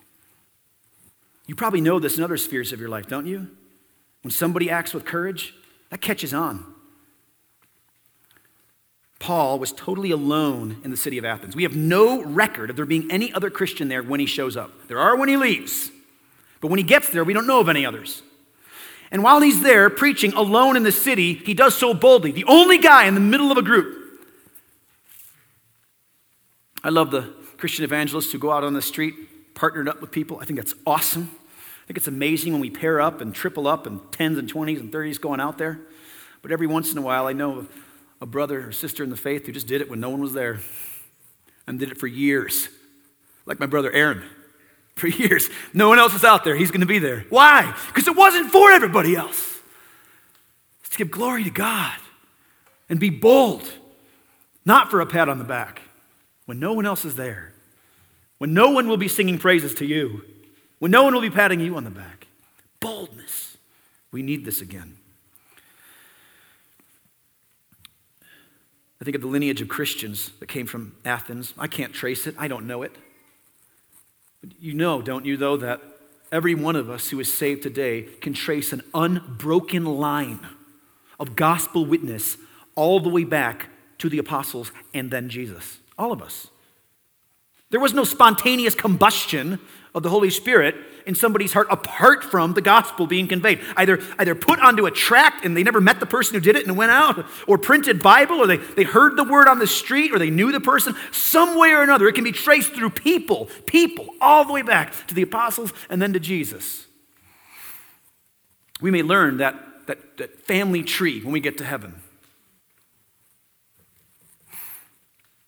You 1.46 1.56
probably 1.56 1.80
know 1.80 2.00
this 2.00 2.18
in 2.18 2.24
other 2.26 2.36
spheres 2.36 2.74
of 2.74 2.82
your 2.82 2.90
life, 2.90 3.08
don't 3.08 3.28
you? 3.28 3.48
When 4.24 4.32
somebody 4.32 4.70
acts 4.70 4.94
with 4.94 5.06
courage, 5.06 5.56
that 5.90 6.02
catches 6.02 6.34
on. 6.34 6.74
Paul 9.20 9.58
was 9.58 9.72
totally 9.72 10.12
alone 10.12 10.78
in 10.84 10.92
the 10.92 10.98
city 10.98 11.18
of 11.18 11.26
Athens. 11.26 11.56
We 11.56 11.64
have 11.64 11.76
no 11.76 12.22
record 12.24 12.70
of 12.70 12.76
there 12.76 12.86
being 12.86 13.10
any 13.12 13.34
other 13.34 13.50
Christian 13.50 13.88
there 13.88 14.04
when 14.04 14.20
he 14.20 14.26
shows 14.26 14.56
up. 14.56 14.88
There 14.88 15.00
are 15.00 15.16
when 15.16 15.30
he 15.30 15.38
leaves, 15.38 15.92
but 16.62 16.70
when 16.70 16.78
he 16.78 16.84
gets 16.84 17.10
there, 17.10 17.24
we 17.24 17.34
don't 17.34 17.48
know 17.48 17.60
of 17.60 17.70
any 17.70 17.86
others. 17.86 18.22
And 19.10 19.24
while 19.24 19.42
he's 19.42 19.62
there 19.62 19.90
preaching 19.90 20.34
alone 20.34 20.76
in 20.76 20.84
the 20.84 20.92
city, 20.92 21.34
he 21.34 21.54
does 21.54 21.76
so 21.76 21.94
boldly, 21.94 22.32
the 22.32 22.44
only 22.46 22.78
guy 22.78 23.06
in 23.06 23.16
the 23.16 23.20
middle 23.20 23.52
of 23.52 23.58
a 23.58 23.62
group. 23.62 23.96
I 26.84 26.90
love 26.90 27.12
the 27.12 27.34
Christian 27.58 27.84
evangelists 27.84 28.32
who 28.32 28.38
go 28.38 28.52
out 28.52 28.64
on 28.64 28.74
the 28.74 28.82
street, 28.82 29.56
partnered 29.56 29.90
up 29.90 30.00
with 30.00 30.12
people. 30.12 30.40
I 30.40 30.46
think 30.46 30.60
that's 30.60 30.76
awesome. 30.86 31.32
I 31.34 31.88
think 31.88 31.98
it's 31.98 32.08
amazing 32.08 32.52
when 32.52 32.62
we 32.62 32.70
pair 32.70 33.02
up 33.02 33.22
and 33.22 33.34
triple 33.34 33.68
up 33.68 33.88
and 33.88 34.00
10s 34.12 34.38
and 34.38 34.52
20s 34.52 34.80
and 34.80 34.92
30s 34.92 35.20
going 35.20 35.40
out 35.40 35.58
there. 35.58 35.80
But 36.42 36.52
every 36.52 36.68
once 36.68 36.92
in 36.92 36.98
a 36.98 37.02
while, 37.02 37.28
I 37.28 37.34
know 37.34 37.66
a 38.22 38.26
brother 38.26 38.68
or 38.68 38.72
sister 38.72 39.04
in 39.04 39.10
the 39.10 39.18
faith 39.18 39.46
who 39.46 39.52
just 39.52 39.68
did 39.68 39.82
it 39.82 39.90
when 39.90 40.00
no 40.00 40.10
one 40.10 40.22
was 40.22 40.34
there 40.34 40.60
and 41.68 41.80
did 41.80 41.92
it 41.92 41.98
for 41.98 42.08
years. 42.08 42.70
Like 43.46 43.60
my 43.60 43.66
brother 43.66 43.92
Aaron. 43.92 44.24
For 44.98 45.06
years. 45.06 45.48
No 45.76 45.90
one 45.90 46.00
else 46.00 46.16
is 46.16 46.24
out 46.24 46.44
there. 46.44 46.56
He's 46.56 46.72
going 46.72 46.82
to 46.82 46.88
be 46.88 46.98
there. 46.98 47.24
Why? 47.30 47.72
Because 47.86 48.08
it 48.08 48.16
wasn't 48.16 48.52
for 48.52 48.72
everybody 48.72 49.16
else. 49.16 49.60
It's 50.80 50.90
to 50.90 50.98
give 50.98 51.12
glory 51.12 51.44
to 51.44 51.52
God 51.52 51.94
and 52.90 53.00
be 53.00 53.12
bold, 53.12 53.72
not 54.66 54.90
for 54.90 55.00
a 55.00 55.06
pat 55.06 55.30
on 55.30 55.38
the 55.38 55.44
back 55.44 55.84
when 56.48 56.60
no 56.60 56.74
one 56.74 56.88
else 56.88 57.06
is 57.06 57.16
there, 57.16 57.54
when 58.40 58.56
no 58.56 58.72
one 58.72 58.88
will 58.88 58.98
be 58.98 59.08
singing 59.08 59.38
praises 59.38 59.76
to 59.76 59.86
you, 59.86 60.24
when 60.80 60.90
no 60.90 61.04
one 61.04 61.14
will 61.14 61.22
be 61.22 61.30
patting 61.30 61.60
you 61.60 61.76
on 61.76 61.84
the 61.84 61.92
back. 61.92 62.26
Boldness. 62.80 63.58
We 64.12 64.24
need 64.24 64.46
this 64.46 64.62
again. 64.62 64.97
I 69.00 69.06
think 69.06 69.16
of 69.16 69.22
the 69.22 69.28
lineage 69.28 69.62
of 69.62 69.68
Christians 69.68 70.32
that 70.40 70.48
came 70.48 70.66
from 70.66 70.96
Athens. 71.06 71.54
I 71.58 71.68
can't 71.68 71.94
trace 71.94 72.26
it, 72.28 72.36
I 72.38 72.48
don't 72.48 72.66
know 72.66 72.82
it. 72.82 72.96
But 74.42 74.52
you 74.60 74.74
know, 74.74 75.02
don't 75.02 75.26
you, 75.26 75.38
though, 75.38 75.58
that 75.58 75.82
every 76.32 76.56
one 76.56 76.76
of 76.76 76.90
us 76.90 77.10
who 77.10 77.20
is 77.20 77.36
saved 77.36 77.64
today 77.64 78.04
can 78.22 78.34
trace 78.34 78.74
an 78.74 78.82
unbroken 78.94 79.86
line 79.86 80.46
of 81.20 81.36
gospel 81.36 81.86
witness 81.86 82.38
all 82.76 83.00
the 83.00 83.10
way 83.10 83.24
back 83.24 83.70
to 83.98 84.10
the 84.10 84.20
apostles 84.20 84.72
and 84.94 85.10
then 85.12 85.30
Jesus. 85.30 85.80
All 85.98 86.12
of 86.12 86.22
us. 86.22 86.48
There 87.70 87.80
was 87.80 87.94
no 87.94 88.04
spontaneous 88.04 88.76
combustion 88.76 89.60
of 89.96 90.04
the 90.04 90.10
Holy 90.10 90.30
Spirit 90.30 90.76
in 91.06 91.16
somebody's 91.16 91.54
heart 91.54 91.68
apart 91.72 92.24
from 92.24 92.54
the 92.54 92.62
gospel 92.62 93.08
being 93.08 93.28
conveyed. 93.28 93.62
Either, 93.78 94.00
either 94.20 94.36
put 94.36 94.60
onto 94.60 94.86
a 94.86 94.92
tract 94.92 95.46
and 95.46 95.56
they 95.56 95.64
never 95.64 95.80
met 95.80 96.00
the 96.00 96.06
person 96.06 96.36
who 96.36 96.42
did 96.42 96.56
it 96.56 96.68
and 96.68 96.78
went 96.78 96.92
out, 96.92 97.26
or 97.48 97.58
printed 97.58 98.04
Bible, 98.04 98.38
or 98.38 98.48
they, 98.48 98.58
they 98.58 98.84
heard 98.84 99.16
the 99.16 99.24
word 99.24 99.48
on 99.48 99.60
the 99.60 99.68
street, 99.68 100.12
or 100.12 100.20
they 100.20 100.30
knew 100.30 100.52
the 100.52 100.60
person. 100.60 100.96
Some 101.12 101.58
way 101.58 101.72
or 101.72 101.82
another, 101.82 102.08
it 102.08 102.16
can 102.16 102.24
be 102.24 102.32
traced 102.32 102.74
through 102.74 102.90
people, 102.92 103.50
people, 103.66 104.10
all 104.20 104.46
the 104.46 104.54
way 104.54 104.62
back 104.62 104.94
to 105.08 105.16
the 105.16 105.22
apostles 105.22 105.74
and 105.90 106.02
then 106.02 106.14
to 106.14 106.20
Jesus. 106.20 106.86
We 108.82 108.92
may 108.92 109.02
learn 109.02 109.38
that, 109.38 109.88
that, 109.88 110.18
that 110.18 110.42
family 110.42 110.84
tree 110.84 111.22
when 111.24 111.32
we 111.32 111.40
get 111.40 111.58
to 111.60 111.64
heaven. 111.64 112.02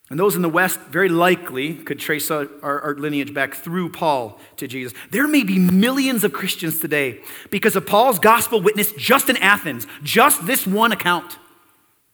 And 0.10 0.20
those 0.20 0.36
in 0.36 0.42
the 0.42 0.50
West 0.50 0.80
very 0.90 1.10
likely 1.10 1.76
could 1.76 2.00
trace 2.00 2.32
our, 2.32 2.48
our, 2.64 2.96
lineage 2.96 3.32
back 3.32 3.54
through 3.54 3.90
Paul 3.90 4.40
to 4.58 4.68
Jesus. 4.68 4.98
There 5.12 5.28
may 5.28 5.44
be 5.44 5.60
millions 5.60 6.24
of 6.24 6.34
Christians 6.34 6.80
today 6.80 7.22
because 7.52 7.76
of 7.76 7.86
Paul's 7.86 8.18
gospel 8.18 8.60
witness 8.60 8.92
just 8.94 9.30
in 9.30 9.38
Athens, 9.38 9.86
just 10.02 10.48
this 10.48 10.66
one 10.66 10.92
account. 10.92 11.38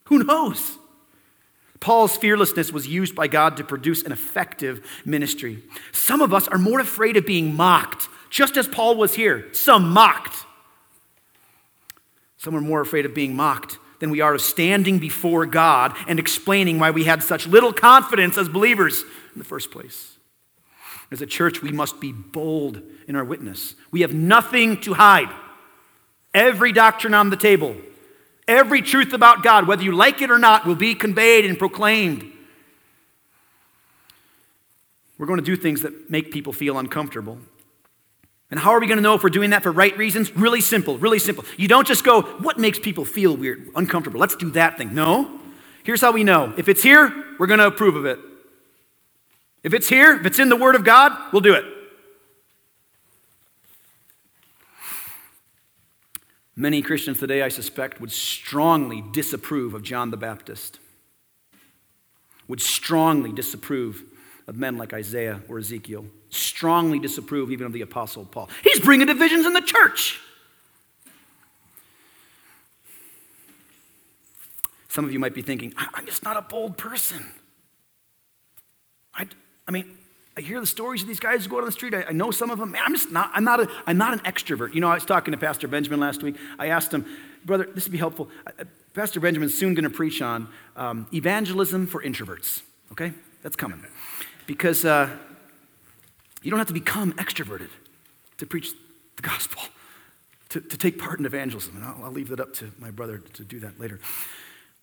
Who 0.06 0.24
knows? 0.24 0.78
Paul's 1.80 2.18
fearlessness 2.18 2.72
was 2.72 2.86
used 2.86 3.16
by 3.16 3.28
God 3.28 3.56
to 3.58 3.64
produce 3.64 4.04
an 4.04 4.12
effective 4.12 4.86
ministry. 5.06 5.64
Some 5.94 6.22
of 6.22 6.34
us 6.34 6.50
are 6.50 6.58
more 6.58 6.82
afraid 6.82 7.16
of 7.16 7.26
being 7.26 7.56
mocked, 7.56 8.10
just 8.30 8.58
as 8.58 8.68
Paul 8.68 8.98
was 8.98 9.14
here. 9.14 9.48
Some 9.54 9.92
mocked. 9.92 10.46
Some 12.38 12.56
are 12.56 12.62
more 12.62 12.82
afraid 12.82 13.06
of 13.06 13.14
being 13.14 13.36
mocked 13.36 13.80
than 14.06 14.12
we 14.12 14.22
are 14.22 14.36
of 14.36 14.42
standing 14.42 15.00
before 15.00 15.48
God 15.48 15.96
and 16.08 16.20
explaining 16.20 16.78
why 16.78 16.92
we 16.92 17.06
had 17.06 17.24
such 17.24 17.48
little 17.48 17.74
confidence 17.74 18.38
as 18.38 18.48
believers 18.48 19.02
in 19.34 19.40
the 19.40 19.44
first 19.44 19.72
place. 19.72 20.18
As 21.12 21.24
a 21.24 21.26
church, 21.26 21.64
we 21.64 21.72
must 21.72 22.00
be 22.00 22.12
bold 22.12 22.84
in 23.08 23.16
our 23.16 23.24
witness. 23.24 23.74
We 23.90 24.02
have 24.02 24.14
nothing 24.14 24.80
to 24.82 24.94
hide. 24.94 25.30
Every 26.36 26.72
doctrine 26.72 27.16
on 27.16 27.32
the 27.32 27.36
table, 27.36 27.76
every 28.48 28.84
truth 28.84 29.12
about 29.12 29.42
God, 29.42 29.68
whether 29.68 29.82
you 29.82 29.92
like 29.92 30.22
it 30.22 30.30
or 30.30 30.38
not, 30.38 30.68
will 30.68 30.76
be 30.76 30.94
conveyed 30.94 31.44
and 31.44 31.58
proclaimed. 31.58 32.32
We're 35.18 35.26
going 35.26 35.40
to 35.40 35.46
do 35.46 35.56
things 35.56 35.82
that 35.82 36.12
make 36.12 36.30
people 36.30 36.54
feel 36.54 36.78
uncomfortable. 36.78 37.40
And 38.52 38.60
how 38.60 38.72
are 38.72 38.80
we 38.80 38.88
going 38.88 38.98
to 38.98 39.02
know 39.02 39.16
if 39.16 39.24
we're 39.24 39.30
doing 39.30 39.50
that 39.50 39.64
for 39.64 39.72
right 39.72 39.98
reasons? 39.98 40.36
Really 40.36 40.62
simple, 40.62 40.98
really 40.98 41.20
simple. 41.20 41.46
You 41.58 41.68
don't 41.68 41.88
just 41.88 42.04
go, 42.04 42.22
what 42.22 42.58
makes 42.60 42.78
people 42.78 43.04
feel 43.04 43.36
weird, 43.36 43.70
uncomfortable? 43.76 44.20
Let's 44.20 44.36
do 44.36 44.52
that 44.52 44.78
thing. 44.78 44.94
No. 44.94 45.40
Here's 45.84 46.02
how 46.02 46.12
we 46.12 46.24
know. 46.24 46.54
If 46.58 46.70
it's 46.70 46.84
here, 46.84 47.26
we're 47.40 47.48
going 47.48 47.60
to 47.60 47.68
approve 47.68 47.96
of 47.96 48.06
it. 48.06 48.20
If 49.64 49.74
it's 49.74 49.90
here, 49.90 50.16
if 50.20 50.26
it's 50.26 50.38
in 50.38 50.50
the 50.50 50.56
Word 50.56 50.76
of 50.76 50.84
God, 50.84 51.12
we'll 51.32 51.42
do 51.42 51.56
it. 51.56 51.66
Many 56.56 56.82
Christians 56.82 57.20
today, 57.20 57.42
I 57.42 57.50
suspect, 57.50 58.00
would 58.00 58.12
strongly 58.12 59.04
disapprove 59.12 59.74
of 59.74 59.84
John 59.84 60.12
the 60.12 60.18
Baptist, 60.18 60.80
would 62.48 62.62
strongly 62.62 63.32
disapprove 63.34 64.04
of 64.48 64.56
men 64.56 64.78
like 64.78 64.94
Isaiah 64.94 65.42
or 65.50 65.58
Ezekiel 65.58 66.06
strongly 66.30 67.00
disapprove 67.00 67.52
even 67.52 67.66
of 67.66 67.74
the 67.74 67.82
Apostle 67.82 68.26
Paul. 68.26 68.50
He's 68.64 68.80
bringing 68.80 69.08
divisions 69.08 69.46
in 69.46 69.54
the 69.54 69.62
church. 69.62 70.20
Some 74.90 75.04
of 75.04 75.12
you 75.12 75.20
might 75.20 75.34
be 75.34 75.42
thinking, 75.42 75.74
I'm 75.76 76.06
just 76.06 76.24
not 76.24 76.38
a 76.38 76.42
bold 76.42 76.78
person. 76.78 77.26
I, 79.14 79.28
I 79.68 79.72
mean, 79.72 79.98
I 80.38 80.42
hear 80.42 80.60
the 80.60 80.66
stories 80.66 81.02
of 81.02 81.08
these 81.08 81.20
guys 81.20 81.44
who 81.44 81.50
go 81.50 81.58
out 81.58 81.60
on 81.60 81.66
the 81.66 81.72
street. 81.72 81.94
I, 81.94 82.04
I, 82.04 82.12
know 82.12 82.32
some 82.32 82.50
of 82.50 82.60
them. 82.60 82.72
Man, 82.72 82.82
I'm 82.86 82.94
just 82.94 83.12
not, 83.12 83.32
I'm 83.34 83.44
not, 83.44 83.62
a, 83.62 83.70
I'm 83.88 83.98
not 83.98 84.14
an 84.14 84.20
extrovert. 84.20 84.74
You 84.74 84.82
know, 84.82 84.90
I 84.90 84.96
was 84.96 85.06
talking 85.06 85.32
to 85.34 85.38
Pastor 85.38 85.68
Benjamin 85.68 86.00
last 86.00 86.24
week. 86.24 86.36
I 86.60 86.68
asked 86.68 86.94
him, 86.94 87.06
brother, 87.46 87.70
this 87.74 87.86
would 87.86 87.92
be 87.92 87.98
helpful. 87.98 88.30
Pastor 88.94 89.20
Benjamin's 89.20 89.54
soon 89.54 89.74
going 89.74 89.84
to 89.84 89.90
preach 89.90 90.22
on 90.22 90.48
um, 90.76 91.08
evangelism 91.14 91.88
for 91.88 92.02
introverts. 92.02 92.62
Okay? 92.92 93.14
That's 93.44 93.56
coming. 93.56 93.86
Because 94.48 94.86
uh, 94.86 95.10
you 96.46 96.52
don't 96.52 96.60
have 96.60 96.68
to 96.68 96.74
become 96.74 97.12
extroverted 97.14 97.70
to 98.38 98.46
preach 98.46 98.72
the 99.16 99.24
gospel, 99.24 99.64
to, 100.50 100.62
to 100.62 100.78
take 100.78 101.00
part 101.00 101.20
in 101.20 101.26
evangelism. 101.26 101.76
And 101.76 101.84
I'll, 101.84 102.06
I'll 102.06 102.12
leave 102.12 102.30
that 102.30 102.40
up 102.40 102.54
to 102.56 102.72
my 102.78 102.92
brother 102.92 103.18
to 103.34 103.44
do 103.44 103.60
that 103.62 103.80
later. 103.80 104.00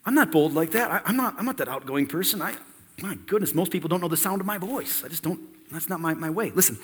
I'm 0.04 0.14
not 0.14 0.32
bold 0.32 0.54
like 0.54 0.72
that. 0.72 0.90
I, 0.90 1.08
am 1.08 1.16
not, 1.16 1.36
I'm 1.38 1.44
not 1.44 1.58
that 1.58 1.68
outgoing 1.68 2.08
person. 2.08 2.42
I, 2.42 2.54
my 3.00 3.14
goodness, 3.26 3.54
most 3.54 3.70
people 3.70 3.88
don't 3.88 4.00
know 4.00 4.08
the 4.08 4.16
sound 4.16 4.40
of 4.40 4.46
my 4.46 4.58
voice. 4.58 5.04
I 5.04 5.08
just 5.08 5.22
don't, 5.22 5.40
that's 5.70 5.88
not 5.88 6.00
my, 6.00 6.14
my 6.14 6.30
way. 6.30 6.50
Listen, 6.50 6.76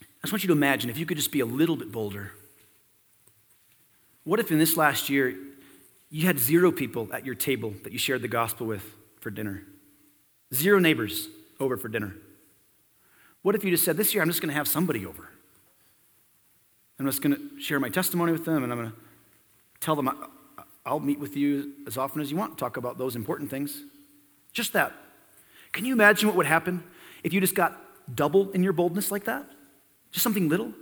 I 0.00 0.22
just 0.22 0.32
want 0.32 0.42
you 0.42 0.48
to 0.48 0.54
imagine 0.54 0.88
if 0.88 0.96
you 0.96 1.04
could 1.04 1.18
just 1.18 1.32
be 1.32 1.40
a 1.40 1.46
little 1.46 1.76
bit 1.76 1.92
bolder. 1.92 2.32
What 4.24 4.40
if 4.40 4.50
in 4.50 4.58
this 4.58 4.78
last 4.78 5.10
year 5.10 5.36
you 6.08 6.26
had 6.26 6.38
zero 6.38 6.72
people 6.72 7.10
at 7.12 7.26
your 7.26 7.34
table 7.34 7.74
that 7.82 7.92
you 7.92 7.98
shared 7.98 8.22
the 8.22 8.28
gospel 8.28 8.66
with 8.66 8.84
for 9.20 9.28
dinner? 9.30 9.64
Zero 10.54 10.78
neighbors 10.78 11.28
over 11.60 11.76
for 11.76 11.88
dinner. 11.88 12.14
What 13.44 13.54
if 13.54 13.62
you 13.62 13.70
just 13.70 13.84
said, 13.84 13.98
This 13.98 14.14
year 14.14 14.22
I'm 14.22 14.28
just 14.30 14.40
going 14.40 14.48
to 14.48 14.54
have 14.54 14.66
somebody 14.66 15.04
over? 15.04 15.28
I'm 16.98 17.04
just 17.04 17.20
going 17.20 17.36
to 17.36 17.60
share 17.60 17.78
my 17.78 17.90
testimony 17.90 18.32
with 18.32 18.46
them 18.46 18.64
and 18.64 18.72
I'm 18.72 18.78
going 18.78 18.90
to 18.90 18.96
tell 19.80 19.94
them, 19.94 20.08
I'll 20.86 20.98
meet 20.98 21.18
with 21.18 21.36
you 21.36 21.72
as 21.86 21.98
often 21.98 22.22
as 22.22 22.30
you 22.30 22.38
want, 22.38 22.56
talk 22.56 22.78
about 22.78 22.96
those 22.96 23.16
important 23.16 23.50
things. 23.50 23.82
Just 24.54 24.72
that. 24.72 24.94
Can 25.72 25.84
you 25.84 25.92
imagine 25.92 26.26
what 26.26 26.36
would 26.38 26.46
happen 26.46 26.82
if 27.22 27.34
you 27.34 27.40
just 27.40 27.54
got 27.54 27.78
double 28.14 28.50
in 28.52 28.62
your 28.62 28.72
boldness 28.72 29.10
like 29.10 29.24
that? 29.24 29.44
Just 30.10 30.22
something 30.22 30.48
little? 30.48 30.72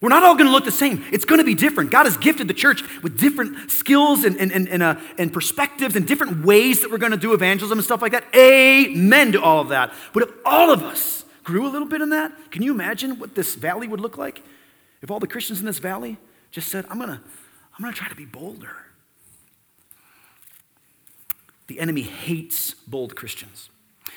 We're 0.00 0.08
not 0.08 0.24
all 0.24 0.34
going 0.34 0.46
to 0.46 0.52
look 0.52 0.64
the 0.64 0.72
same. 0.72 1.04
It's 1.12 1.24
going 1.24 1.38
to 1.38 1.44
be 1.44 1.54
different. 1.54 1.92
God 1.92 2.06
has 2.06 2.16
gifted 2.16 2.48
the 2.48 2.54
church 2.54 2.82
with 3.04 3.16
different 3.16 3.70
skills 3.70 4.24
and, 4.24 4.36
and, 4.38 4.50
and, 4.50 4.68
and, 4.68 4.82
uh, 4.82 4.96
and 5.18 5.32
perspectives 5.32 5.94
and 5.94 6.04
different 6.04 6.44
ways 6.44 6.82
that 6.82 6.90
we're 6.90 6.98
going 6.98 7.12
to 7.12 7.18
do 7.18 7.32
evangelism 7.32 7.78
and 7.78 7.84
stuff 7.84 8.02
like 8.02 8.10
that. 8.10 8.24
Amen 8.34 9.30
to 9.32 9.40
all 9.40 9.60
of 9.60 9.68
that. 9.68 9.92
But 10.12 10.24
if 10.24 10.30
all 10.44 10.72
of 10.72 10.82
us 10.82 11.22
grew 11.46 11.64
a 11.66 11.70
little 11.70 11.86
bit 11.86 12.02
in 12.02 12.10
that, 12.10 12.32
can 12.50 12.62
you 12.62 12.72
imagine 12.72 13.20
what 13.20 13.36
this 13.36 13.54
valley 13.54 13.86
would 13.86 14.00
look 14.00 14.18
like? 14.18 14.42
If 15.00 15.12
all 15.12 15.20
the 15.20 15.28
Christians 15.28 15.60
in 15.60 15.66
this 15.66 15.78
valley 15.78 16.18
just 16.50 16.68
said, 16.68 16.84
I'm 16.90 16.98
going 16.98 17.08
to 17.08 17.20
I'm 17.78 17.82
going 17.82 17.92
to 17.92 17.98
try 17.98 18.08
to 18.08 18.14
be 18.14 18.24
bolder. 18.24 18.74
The 21.66 21.78
enemy 21.78 22.02
hates 22.02 22.72
bold 22.72 23.14
Christians. 23.16 23.68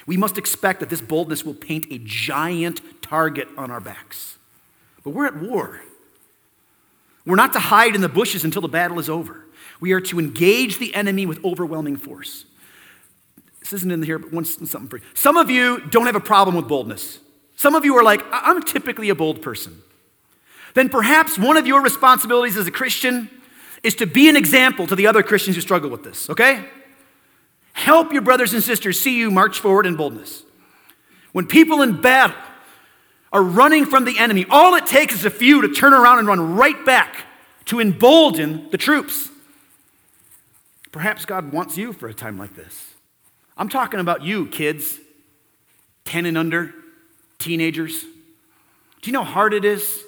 We 0.07 0.15
must 0.15 0.37
expect 0.37 0.79
that 0.79 0.89
this 0.89 1.01
boldness 1.01 1.43
will 1.43 1.53
paint 1.53 1.85
a 1.91 1.99
giant 1.99 2.81
target 3.01 3.49
on 3.57 3.69
our 3.69 3.81
backs. 3.81 4.37
But 5.03 5.11
we're 5.11 5.25
at 5.25 5.35
war. 5.35 5.81
We're 7.25 7.35
not 7.35 7.53
to 7.53 7.59
hide 7.59 7.95
in 7.95 8.01
the 8.01 8.09
bushes 8.09 8.45
until 8.45 8.61
the 8.61 8.69
battle 8.69 8.97
is 8.97 9.09
over. 9.09 9.45
We 9.81 9.91
are 9.91 10.01
to 10.01 10.19
engage 10.19 10.79
the 10.79 10.95
enemy 10.95 11.25
with 11.25 11.43
overwhelming 11.43 11.97
force. 11.97 12.45
This 13.59 13.73
isn't 13.73 13.91
in 13.91 14.01
here, 14.03 14.19
but 14.19 14.31
one, 14.31 14.45
something 14.45 14.87
for 14.87 14.97
you. 14.97 15.03
Some 15.13 15.37
of 15.37 15.49
you 15.49 15.81
don't 15.89 16.05
have 16.05 16.15
a 16.15 16.21
problem 16.21 16.55
with 16.55 16.67
boldness. 16.67 17.19
Some 17.55 17.75
of 17.75 17.83
you 17.83 17.95
are 17.97 18.03
like, 18.03 18.23
I'm 18.31 18.61
typically 18.61 19.09
a 19.09 19.15
bold 19.15 19.41
person. 19.41 19.81
Then 20.73 20.89
perhaps 20.89 21.37
one 21.37 21.57
of 21.57 21.67
your 21.67 21.81
responsibilities 21.81 22.55
as 22.55 22.67
a 22.67 22.71
Christian 22.71 23.29
is 23.83 23.95
to 23.95 24.05
be 24.05 24.29
an 24.29 24.35
example 24.35 24.87
to 24.87 24.95
the 24.95 25.07
other 25.07 25.23
Christians 25.23 25.55
who 25.55 25.61
struggle 25.61 25.89
with 25.89 26.03
this, 26.03 26.29
okay? 26.29 26.65
Help 27.73 28.13
your 28.13 28.21
brothers 28.21 28.53
and 28.53 28.63
sisters 28.63 28.99
see 28.99 29.17
you 29.17 29.31
march 29.31 29.59
forward 29.59 29.85
in 29.85 29.95
boldness. 29.95 30.43
When 31.31 31.47
people 31.47 31.81
in 31.81 32.01
battle 32.01 32.35
are 33.31 33.43
running 33.43 33.85
from 33.85 34.05
the 34.05 34.17
enemy, 34.17 34.45
all 34.49 34.75
it 34.75 34.85
takes 34.85 35.13
is 35.13 35.25
a 35.25 35.29
few 35.29 35.61
to 35.61 35.69
turn 35.69 35.93
around 35.93 36.19
and 36.19 36.27
run 36.27 36.55
right 36.55 36.85
back 36.85 37.25
to 37.65 37.79
embolden 37.79 38.69
the 38.71 38.77
troops. 38.77 39.29
Perhaps 40.91 41.25
God 41.25 41.53
wants 41.53 41.77
you 41.77 41.93
for 41.93 42.07
a 42.07 42.13
time 42.13 42.37
like 42.37 42.55
this. 42.55 42.88
I'm 43.59 43.67
talking 43.67 43.99
about 43.99 44.23
you, 44.23 44.45
kids, 44.47 44.99
10 46.05 46.25
and 46.25 46.37
under, 46.37 46.73
teenagers. 47.39 48.03
Do 49.01 49.09
you 49.09 49.11
know 49.11 49.25
how 49.25 49.33
hard 49.33 49.53
it 49.53 49.65
is 49.65 50.01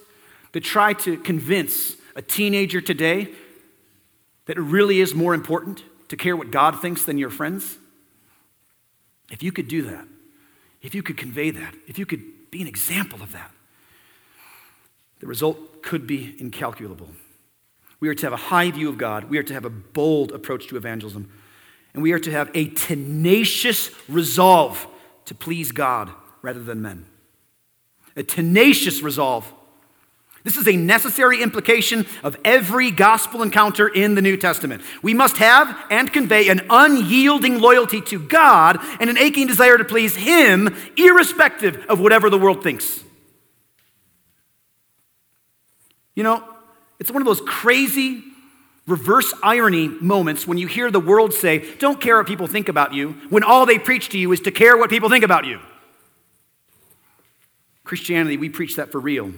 to 0.54 0.62
try 0.62 0.94
to 0.94 1.18
convince 1.18 1.98
a 2.16 2.22
teenager 2.22 2.80
today 2.80 3.28
that 4.46 4.58
it 4.58 4.62
really 4.62 5.02
is 5.02 5.14
more 5.14 5.34
important 5.34 5.84
to 6.08 6.16
care 6.16 6.38
what 6.38 6.50
God 6.50 6.82
thinks 6.82 7.04
than 7.04 7.18
your 7.18 7.30
friends? 7.30 7.78
If 9.30 9.44
you 9.44 9.52
could 9.52 9.68
do 9.68 9.82
that, 9.84 10.08
if 10.82 10.96
you 10.96 11.04
could 11.04 11.18
convey 11.18 11.52
that, 11.52 11.76
if 11.88 12.00
you 12.00 12.06
could 12.06 12.52
be 12.52 12.62
an 12.62 12.68
example 12.68 13.22
of 13.22 13.34
that, 13.34 13.52
the 15.20 15.28
result 15.28 15.84
could 15.84 16.08
be 16.08 16.36
incalculable. 16.40 17.10
We 18.00 18.08
are 18.08 18.16
to 18.16 18.26
have 18.26 18.34
a 18.34 18.38
high 18.38 18.72
view 18.72 18.88
of 18.88 18.98
God. 18.98 19.26
We 19.26 19.38
are 19.38 19.44
to 19.44 19.54
have 19.54 19.66
a 19.66 19.70
bold 19.70 20.32
approach 20.32 20.68
to 20.68 20.78
evangelism. 20.78 21.30
And 21.94 22.04
we 22.04 22.14
are 22.14 22.20
to 22.20 22.32
have 22.32 22.50
a 22.54 22.68
tenacious 22.70 23.92
resolve 24.08 24.88
to 25.26 25.36
please 25.36 25.72
God 25.72 26.10
rather 26.42 26.64
than 26.64 26.82
men. 26.82 27.06
A 28.16 28.24
tenacious 28.24 29.02
resolve. 29.02 29.52
This 30.44 30.58
is 30.58 30.68
a 30.68 30.76
necessary 30.76 31.42
implication 31.44 32.08
of 32.24 32.36
every 32.44 32.90
gospel 32.90 33.44
encounter 33.44 33.88
in 33.88 34.16
the 34.16 34.22
New 34.22 34.38
Testament. 34.38 34.82
We 35.04 35.14
must 35.14 35.38
have 35.38 35.78
and 35.92 36.12
convey 36.12 36.50
an 36.50 36.66
unyielding 36.70 37.60
loyalty 37.60 38.02
to 38.02 38.20
God 38.20 38.80
and 39.00 39.10
an 39.10 39.18
aching 39.18 39.48
desire 39.48 39.78
to 39.78 39.86
please 39.86 40.16
Him, 40.16 40.76
irrespective 40.98 41.86
of 41.88 42.00
whatever 42.00 42.30
the 42.30 42.40
world 42.40 42.64
thinks. 42.64 43.04
You 46.16 46.24
know, 46.24 46.44
it's 47.00 47.12
one 47.12 47.22
of 47.22 47.28
those 47.28 47.42
crazy 47.42 48.24
reverse 48.92 49.34
irony 49.42 49.88
moments 49.88 50.46
when 50.46 50.58
you 50.58 50.68
hear 50.68 50.92
the 50.92 51.00
world 51.00 51.34
say, 51.34 51.76
Don't 51.78 52.00
care 52.00 52.18
what 52.18 52.28
people 52.28 52.48
think 52.48 52.70
about 52.70 52.94
you, 52.94 53.14
when 53.30 53.44
all 53.44 53.66
they 53.66 53.80
preach 53.80 54.10
to 54.10 54.18
you 54.18 54.32
is 54.32 54.42
to 54.42 54.52
care 54.52 54.78
what 54.78 54.90
people 54.90 55.10
think 55.10 55.24
about 55.24 55.46
you. 55.46 55.60
Christianity, 57.84 58.38
we 58.38 58.50
preach 58.50 58.76
that 58.76 58.92
for 58.92 59.00
real. 59.00 59.34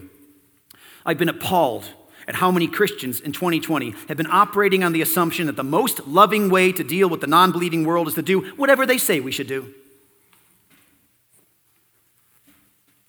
I've 1.06 1.18
been 1.18 1.30
appalled 1.30 1.90
at 2.28 2.36
how 2.36 2.52
many 2.52 2.68
Christians 2.68 3.20
in 3.20 3.32
2020 3.32 3.92
have 4.08 4.18
been 4.18 4.30
operating 4.30 4.84
on 4.84 4.94
the 4.94 5.02
assumption 5.02 5.48
that 5.48 5.56
the 5.56 5.64
most 5.64 6.08
loving 6.08 6.50
way 6.50 6.72
to 6.72 6.84
deal 6.84 7.10
with 7.10 7.22
the 7.22 7.28
non 7.28 7.52
believing 7.52 7.86
world 7.86 8.08
is 8.08 8.14
to 8.16 8.22
do 8.22 8.42
whatever 8.56 8.86
they 8.86 8.98
say 8.98 9.20
we 9.20 9.32
should 9.32 9.48
do. 9.48 9.74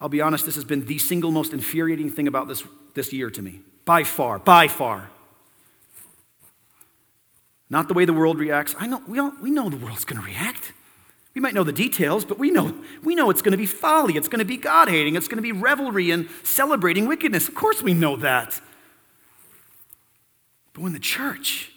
I'll 0.00 0.08
be 0.08 0.20
honest, 0.20 0.44
this 0.44 0.56
has 0.56 0.64
been 0.64 0.84
the 0.84 0.98
single 0.98 1.30
most 1.30 1.52
infuriating 1.52 2.10
thing 2.10 2.28
about 2.28 2.48
this, 2.48 2.62
this 2.94 3.12
year 3.12 3.30
to 3.30 3.40
me. 3.40 3.60
By 3.84 4.04
far, 4.04 4.38
by 4.38 4.68
far. 4.68 5.10
Not 7.70 7.88
the 7.88 7.94
way 7.94 8.04
the 8.04 8.12
world 8.12 8.38
reacts. 8.38 8.74
I 8.78 8.86
know, 8.86 9.02
we, 9.08 9.18
all, 9.18 9.32
we 9.40 9.50
know 9.50 9.68
the 9.68 9.76
world's 9.76 10.04
going 10.04 10.20
to 10.20 10.26
react. 10.26 10.72
We 11.34 11.40
might 11.40 11.54
know 11.54 11.64
the 11.64 11.72
details, 11.72 12.24
but 12.24 12.38
we 12.38 12.50
know, 12.50 12.74
we 13.02 13.14
know 13.14 13.30
it's 13.30 13.42
going 13.42 13.52
to 13.52 13.58
be 13.58 13.66
folly. 13.66 14.16
It's 14.16 14.28
going 14.28 14.38
to 14.38 14.44
be 14.44 14.56
God 14.56 14.88
hating. 14.88 15.16
It's 15.16 15.26
going 15.26 15.38
to 15.38 15.42
be 15.42 15.52
revelry 15.52 16.10
and 16.10 16.28
celebrating 16.44 17.08
wickedness. 17.08 17.48
Of 17.48 17.54
course, 17.54 17.82
we 17.82 17.92
know 17.92 18.16
that. 18.16 18.60
But 20.72 20.82
when 20.82 20.92
the 20.92 21.00
church 21.00 21.72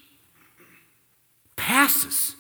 passes 1.56 2.36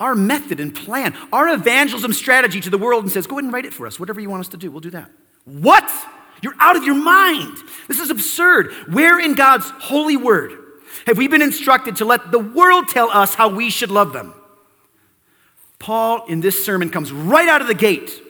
our 0.00 0.16
method 0.16 0.58
and 0.58 0.74
plan, 0.74 1.16
our 1.32 1.48
evangelism 1.48 2.12
strategy 2.12 2.60
to 2.60 2.70
the 2.70 2.78
world 2.78 3.04
and 3.04 3.12
says, 3.12 3.28
go 3.28 3.36
ahead 3.36 3.44
and 3.44 3.52
write 3.52 3.64
it 3.64 3.72
for 3.72 3.86
us, 3.86 4.00
whatever 4.00 4.20
you 4.20 4.28
want 4.28 4.40
us 4.40 4.48
to 4.48 4.56
do, 4.56 4.70
we'll 4.70 4.80
do 4.80 4.90
that. 4.90 5.10
What? 5.44 5.88
You're 6.40 6.56
out 6.58 6.74
of 6.74 6.82
your 6.82 6.96
mind. 6.96 7.56
This 7.86 8.00
is 8.00 8.10
absurd. 8.10 8.72
Where 8.92 9.20
in 9.20 9.34
God's 9.34 9.70
holy 9.70 10.16
word 10.16 10.58
have 11.06 11.18
we 11.18 11.28
been 11.28 11.42
instructed 11.42 11.96
to 11.96 12.04
let 12.04 12.30
the 12.30 12.38
world 12.38 12.88
tell 12.88 13.10
us 13.10 13.34
how 13.34 13.48
we 13.48 13.70
should 13.70 13.90
love 13.90 14.12
them? 14.12 14.34
Paul, 15.78 16.26
in 16.26 16.40
this 16.40 16.64
sermon, 16.64 16.90
comes 16.90 17.10
right 17.10 17.48
out 17.48 17.60
of 17.60 17.66
the 17.66 17.74
gate 17.74 18.22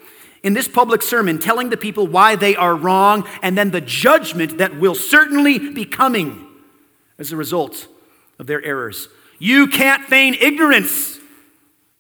in 0.43 0.55
this 0.55 0.69
public 0.69 1.03
sermon 1.03 1.39
telling 1.39 1.71
the 1.71 1.77
people 1.77 2.07
why 2.07 2.35
they 2.37 2.57
are 2.57 2.75
wrong 2.75 3.29
and 3.43 3.57
then 3.57 3.71
the 3.71 3.81
judgment 3.81 4.59
that 4.59 4.79
will 4.79 4.95
certainly 4.95 5.59
be 5.59 5.85
coming 5.85 6.47
as 7.19 7.31
a 7.31 7.37
result 7.37 7.87
of 8.39 8.47
their 8.47 8.63
errors. 8.65 9.09
You 9.39 9.67
can't 9.67 10.05
feign 10.05 10.35
ignorance, 10.35 11.19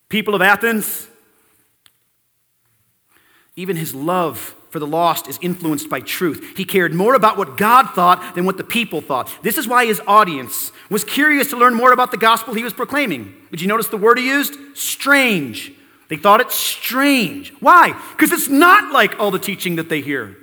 people 0.08 0.34
of 0.34 0.42
Athens. 0.42 1.08
Even 3.54 3.76
his 3.76 3.94
love 3.94 4.54
for 4.72 4.78
the 4.78 4.86
lost 4.86 5.28
is 5.28 5.38
influenced 5.42 5.90
by 5.90 6.00
truth. 6.00 6.56
He 6.56 6.64
cared 6.64 6.94
more 6.94 7.14
about 7.14 7.36
what 7.36 7.58
God 7.58 7.90
thought 7.90 8.34
than 8.34 8.46
what 8.46 8.56
the 8.56 8.64
people 8.64 9.02
thought. 9.02 9.30
This 9.42 9.58
is 9.58 9.68
why 9.68 9.84
his 9.84 10.00
audience 10.06 10.72
was 10.88 11.04
curious 11.04 11.50
to 11.50 11.58
learn 11.58 11.74
more 11.74 11.92
about 11.92 12.10
the 12.10 12.16
gospel 12.16 12.54
he 12.54 12.64
was 12.64 12.72
proclaiming. 12.72 13.34
Did 13.50 13.60
you 13.60 13.68
notice 13.68 13.88
the 13.88 13.98
word 13.98 14.18
he 14.18 14.26
used? 14.26 14.56
Strange. 14.74 15.72
They 16.08 16.16
thought 16.16 16.40
it 16.40 16.50
strange. 16.50 17.52
Why? 17.60 17.94
Because 18.12 18.32
it's 18.32 18.48
not 18.48 18.92
like 18.92 19.20
all 19.20 19.30
the 19.30 19.38
teaching 19.38 19.76
that 19.76 19.90
they 19.90 20.00
hear. 20.00 20.36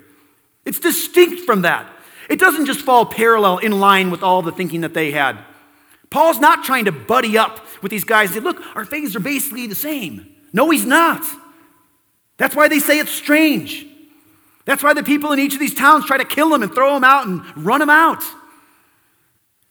It's 0.63 0.79
distinct 0.79 1.41
from 1.41 1.63
that. 1.63 1.91
It 2.29 2.39
doesn't 2.39 2.67
just 2.67 2.81
fall 2.81 3.07
parallel 3.07 3.57
in 3.57 3.79
line 3.79 4.11
with 4.11 4.21
all 4.21 4.43
the 4.43 4.51
thinking 4.51 4.81
that 4.81 4.93
they 4.93 5.11
had. 5.11 5.39
Paul's 6.11 6.39
not 6.39 6.63
trying 6.63 6.85
to 6.85 6.91
buddy 6.91 7.35
up 7.37 7.65
with 7.81 7.89
these 7.89 8.03
guys 8.03 8.29
and 8.29 8.35
say, 8.35 8.39
look, 8.41 8.61
our 8.75 8.85
faiths 8.85 9.15
are 9.15 9.19
basically 9.19 9.65
the 9.65 9.75
same. 9.75 10.35
No, 10.53 10.69
he's 10.69 10.85
not. 10.85 11.23
That's 12.37 12.55
why 12.55 12.67
they 12.67 12.79
say 12.79 12.99
it's 12.99 13.11
strange. 13.11 13.85
That's 14.69 14.83
why 14.83 14.93
the 14.93 15.01
people 15.01 15.31
in 15.31 15.39
each 15.39 15.55
of 15.55 15.59
these 15.59 15.73
towns 15.73 16.05
try 16.05 16.19
to 16.19 16.23
kill 16.23 16.53
him 16.53 16.61
and 16.61 16.71
throw 16.71 16.95
him 16.95 17.03
out 17.03 17.25
and 17.25 17.41
run 17.57 17.81
him 17.81 17.89
out. 17.89 18.19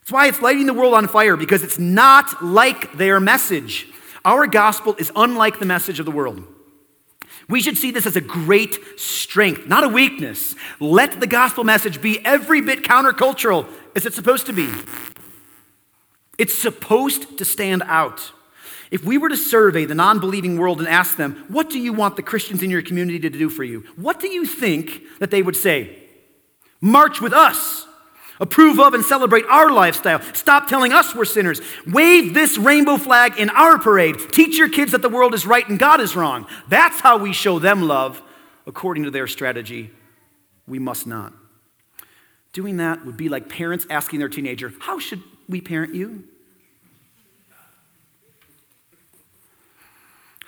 That's 0.00 0.10
why 0.10 0.26
it's 0.26 0.42
lighting 0.42 0.66
the 0.66 0.74
world 0.74 0.92
on 0.92 1.06
fire, 1.06 1.36
because 1.36 1.62
it's 1.62 1.78
not 1.78 2.42
like 2.42 2.94
their 2.94 3.20
message. 3.20 3.86
Our 4.24 4.48
gospel 4.48 4.96
is 4.98 5.12
unlike 5.14 5.60
the 5.60 5.66
message 5.66 6.00
of 6.00 6.04
the 6.04 6.10
world. 6.10 6.42
We 7.48 7.62
should 7.62 7.78
see 7.78 7.92
this 7.92 8.06
as 8.06 8.16
a 8.16 8.20
great 8.20 8.76
strength, 8.98 9.68
not 9.68 9.84
a 9.84 9.88
weakness. 9.88 10.56
Let 10.80 11.20
the 11.20 11.28
gospel 11.28 11.62
message 11.62 12.02
be 12.02 12.18
every 12.26 12.60
bit 12.60 12.82
countercultural 12.82 13.68
as 13.94 14.04
it's 14.04 14.16
supposed 14.16 14.46
to 14.46 14.52
be. 14.52 14.68
It's 16.38 16.58
supposed 16.58 17.38
to 17.38 17.44
stand 17.44 17.84
out. 17.86 18.32
If 18.90 19.04
we 19.04 19.18
were 19.18 19.28
to 19.28 19.36
survey 19.36 19.84
the 19.84 19.94
non 19.94 20.18
believing 20.18 20.58
world 20.58 20.78
and 20.78 20.88
ask 20.88 21.16
them, 21.16 21.44
What 21.48 21.70
do 21.70 21.78
you 21.78 21.92
want 21.92 22.16
the 22.16 22.22
Christians 22.22 22.62
in 22.62 22.70
your 22.70 22.82
community 22.82 23.18
to 23.20 23.30
do 23.30 23.50
for 23.50 23.64
you? 23.64 23.84
What 23.96 24.20
do 24.20 24.28
you 24.28 24.46
think 24.46 25.02
that 25.18 25.30
they 25.30 25.42
would 25.42 25.56
say? 25.56 26.04
March 26.80 27.20
with 27.20 27.32
us. 27.32 27.86
Approve 28.40 28.78
of 28.78 28.94
and 28.94 29.04
celebrate 29.04 29.44
our 29.46 29.70
lifestyle. 29.70 30.22
Stop 30.32 30.68
telling 30.68 30.92
us 30.92 31.14
we're 31.14 31.24
sinners. 31.24 31.60
Wave 31.86 32.34
this 32.34 32.56
rainbow 32.56 32.96
flag 32.96 33.36
in 33.36 33.50
our 33.50 33.78
parade. 33.78 34.16
Teach 34.30 34.56
your 34.56 34.68
kids 34.68 34.92
that 34.92 35.02
the 35.02 35.08
world 35.08 35.34
is 35.34 35.44
right 35.44 35.68
and 35.68 35.78
God 35.78 36.00
is 36.00 36.14
wrong. 36.14 36.46
That's 36.68 37.00
how 37.00 37.18
we 37.18 37.32
show 37.32 37.58
them 37.58 37.82
love 37.82 38.22
according 38.64 39.04
to 39.04 39.10
their 39.10 39.26
strategy. 39.26 39.90
We 40.68 40.78
must 40.78 41.06
not. 41.06 41.32
Doing 42.52 42.76
that 42.76 43.04
would 43.04 43.16
be 43.16 43.28
like 43.28 43.48
parents 43.48 43.86
asking 43.90 44.20
their 44.20 44.28
teenager, 44.28 44.72
How 44.80 44.98
should 44.98 45.22
we 45.48 45.60
parent 45.60 45.94
you? 45.94 46.24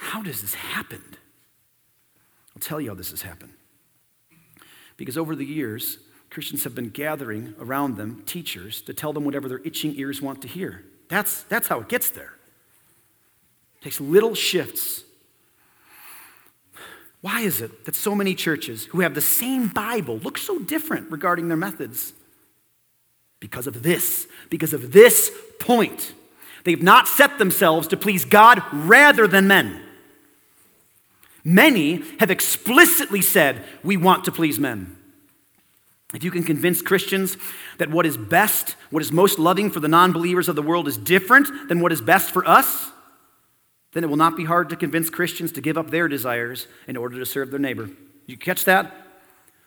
How 0.00 0.22
does 0.22 0.40
this 0.40 0.54
happen? 0.54 1.02
I'll 2.56 2.60
tell 2.60 2.80
you 2.80 2.88
how 2.88 2.94
this 2.94 3.10
has 3.10 3.20
happened. 3.20 3.52
Because 4.96 5.18
over 5.18 5.36
the 5.36 5.44
years, 5.44 5.98
Christians 6.30 6.64
have 6.64 6.74
been 6.74 6.88
gathering 6.88 7.54
around 7.60 7.96
them 7.96 8.22
teachers 8.24 8.80
to 8.82 8.94
tell 8.94 9.12
them 9.12 9.24
whatever 9.24 9.46
their 9.46 9.60
itching 9.62 9.94
ears 9.96 10.22
want 10.22 10.40
to 10.42 10.48
hear. 10.48 10.84
That's, 11.08 11.42
that's 11.44 11.68
how 11.68 11.80
it 11.80 11.88
gets 11.88 12.08
there. 12.08 12.32
It 13.78 13.84
takes 13.84 14.00
little 14.00 14.34
shifts. 14.34 15.04
Why 17.20 17.42
is 17.42 17.60
it 17.60 17.84
that 17.84 17.94
so 17.94 18.14
many 18.14 18.34
churches 18.34 18.86
who 18.86 19.00
have 19.00 19.14
the 19.14 19.20
same 19.20 19.68
Bible 19.68 20.16
look 20.18 20.38
so 20.38 20.58
different 20.58 21.10
regarding 21.10 21.48
their 21.48 21.58
methods? 21.58 22.14
Because 23.38 23.66
of 23.66 23.82
this, 23.82 24.26
because 24.48 24.72
of 24.72 24.92
this 24.92 25.30
point. 25.58 26.14
They've 26.64 26.82
not 26.82 27.06
set 27.06 27.38
themselves 27.38 27.86
to 27.88 27.98
please 27.98 28.24
God 28.24 28.62
rather 28.72 29.26
than 29.26 29.46
men. 29.46 29.82
Many 31.50 32.04
have 32.20 32.30
explicitly 32.30 33.20
said, 33.20 33.64
We 33.82 33.96
want 33.96 34.24
to 34.26 34.32
please 34.32 34.60
men. 34.60 34.96
if 36.14 36.22
you 36.22 36.30
can 36.30 36.44
convince 36.44 36.80
Christians 36.80 37.36
that 37.78 37.90
what 37.90 38.06
is 38.06 38.16
best, 38.16 38.76
what 38.90 39.02
is 39.02 39.10
most 39.10 39.36
loving 39.36 39.68
for 39.68 39.80
the 39.80 39.88
non 39.88 40.12
believers 40.12 40.48
of 40.48 40.54
the 40.54 40.62
world 40.62 40.86
is 40.86 40.96
different 40.96 41.68
than 41.68 41.80
what 41.80 41.90
is 41.90 42.00
best 42.00 42.30
for 42.30 42.46
us, 42.46 42.92
then 43.92 44.04
it 44.04 44.06
will 44.06 44.16
not 44.16 44.36
be 44.36 44.44
hard 44.44 44.68
to 44.70 44.76
convince 44.76 45.10
Christians 45.10 45.50
to 45.52 45.60
give 45.60 45.76
up 45.76 45.90
their 45.90 46.06
desires 46.06 46.68
in 46.86 46.96
order 46.96 47.18
to 47.18 47.26
serve 47.26 47.50
their 47.50 47.58
neighbor. 47.58 47.90
You 48.26 48.36
catch 48.36 48.64
that? 48.66 48.94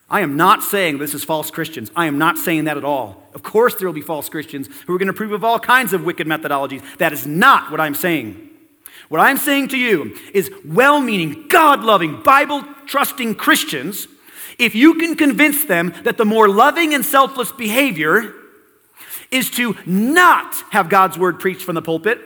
I 0.09 0.21
am 0.21 0.37
not 0.37 0.63
saying 0.63 0.99
this 0.99 1.13
is 1.13 1.25
false 1.25 1.51
Christians. 1.51 1.91
I 1.97 2.05
am 2.05 2.17
not 2.17 2.37
saying 2.37 2.63
that 2.63 2.77
at 2.77 2.85
all. 2.85 3.27
Of 3.33 3.43
course, 3.43 3.75
there 3.75 3.89
will 3.89 3.93
be 3.93 4.01
false 4.01 4.29
Christians 4.29 4.69
who 4.87 4.95
are 4.95 4.97
going 4.97 5.07
to 5.07 5.13
approve 5.13 5.33
of 5.33 5.43
all 5.43 5.59
kinds 5.59 5.91
of 5.91 6.05
wicked 6.05 6.27
methodologies. 6.27 6.81
That 6.99 7.11
is 7.11 7.27
not 7.27 7.71
what 7.71 7.81
I'm 7.81 7.95
saying. 7.95 8.51
What 9.09 9.19
I'm 9.19 9.37
saying 9.37 9.69
to 9.69 9.77
you 9.77 10.17
is 10.33 10.51
well 10.65 10.99
meaning, 11.01 11.47
God 11.47 11.81
loving, 11.81 12.21
Bible 12.23 12.63
trusting 12.85 13.35
Christians, 13.35 14.07
if 14.59 14.75
you 14.75 14.95
can 14.95 15.15
convince 15.15 15.65
them 15.65 15.93
that 16.03 16.17
the 16.17 16.25
more 16.25 16.47
loving 16.47 16.93
and 16.93 17.05
selfless 17.05 17.51
behavior 17.51 18.33
is 19.31 19.49
to 19.51 19.75
not 19.85 20.55
have 20.71 20.89
God's 20.89 21.17
word 21.17 21.39
preached 21.39 21.63
from 21.63 21.75
the 21.75 21.81
pulpit, 21.81 22.19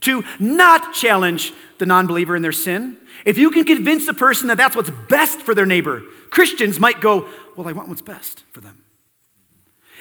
to 0.00 0.24
not 0.38 0.94
challenge 0.94 1.52
the 1.78 1.86
non 1.86 2.06
believer 2.06 2.34
in 2.34 2.42
their 2.42 2.52
sin, 2.52 2.96
if 3.24 3.38
you 3.38 3.50
can 3.50 3.64
convince 3.64 4.08
a 4.08 4.14
person 4.14 4.48
that 4.48 4.56
that's 4.56 4.74
what's 4.74 4.90
best 5.08 5.40
for 5.40 5.54
their 5.54 5.66
neighbor, 5.66 6.02
Christians 6.30 6.80
might 6.80 7.00
go, 7.00 7.28
Well, 7.56 7.68
I 7.68 7.72
want 7.72 7.88
what's 7.88 8.02
best 8.02 8.44
for 8.50 8.60
them. 8.60 8.82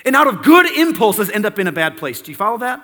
And 0.05 0.15
out 0.15 0.27
of 0.27 0.41
good 0.41 0.65
impulses 0.65 1.29
end 1.29 1.45
up 1.45 1.59
in 1.59 1.67
a 1.67 1.71
bad 1.71 1.97
place. 1.97 2.21
Do 2.21 2.31
you 2.31 2.37
follow 2.37 2.57
that? 2.59 2.83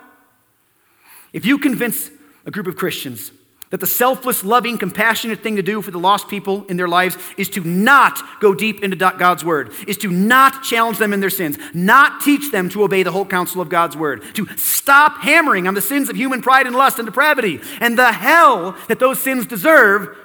If 1.34 1.46
you 1.46 1.58
convince 1.58 2.12
a 2.48 2.52
group 2.52 2.66
of 2.66 2.76
Christians 2.76 3.32
that 3.70 3.82
the 3.82 3.88
selfless, 3.88 4.46
loving, 4.46 4.78
compassionate 4.78 5.44
thing 5.44 5.58
to 5.58 5.62
do 5.62 5.82
for 5.82 5.92
the 5.92 6.00
lost 6.00 6.30
people 6.30 6.64
in 6.68 6.78
their 6.78 6.88
lives 6.88 7.18
is 7.38 7.50
to 7.50 7.62
not 7.62 8.40
go 8.40 8.56
deep 8.56 8.82
into 8.82 8.96
God's 8.96 9.44
word, 9.44 9.74
is 9.88 9.98
to 9.98 10.10
not 10.10 10.64
challenge 10.64 10.98
them 10.98 11.12
in 11.12 11.20
their 11.20 11.30
sins, 11.30 11.58
not 11.74 12.22
teach 12.22 12.50
them 12.50 12.70
to 12.70 12.84
obey 12.84 13.04
the 13.04 13.12
whole 13.12 13.26
counsel 13.26 13.60
of 13.60 13.68
God's 13.68 13.98
word, 13.98 14.24
to 14.36 14.48
stop 14.56 15.18
hammering 15.18 15.68
on 15.68 15.74
the 15.74 15.82
sins 15.82 16.10
of 16.10 16.16
human 16.16 16.42
pride 16.42 16.66
and 16.66 16.76
lust 16.76 16.98
and 16.98 17.06
depravity 17.06 17.60
and 17.82 17.98
the 17.98 18.14
hell 18.14 18.78
that 18.88 19.00
those 19.00 19.20
sins 19.22 19.46
deserve, 19.46 20.18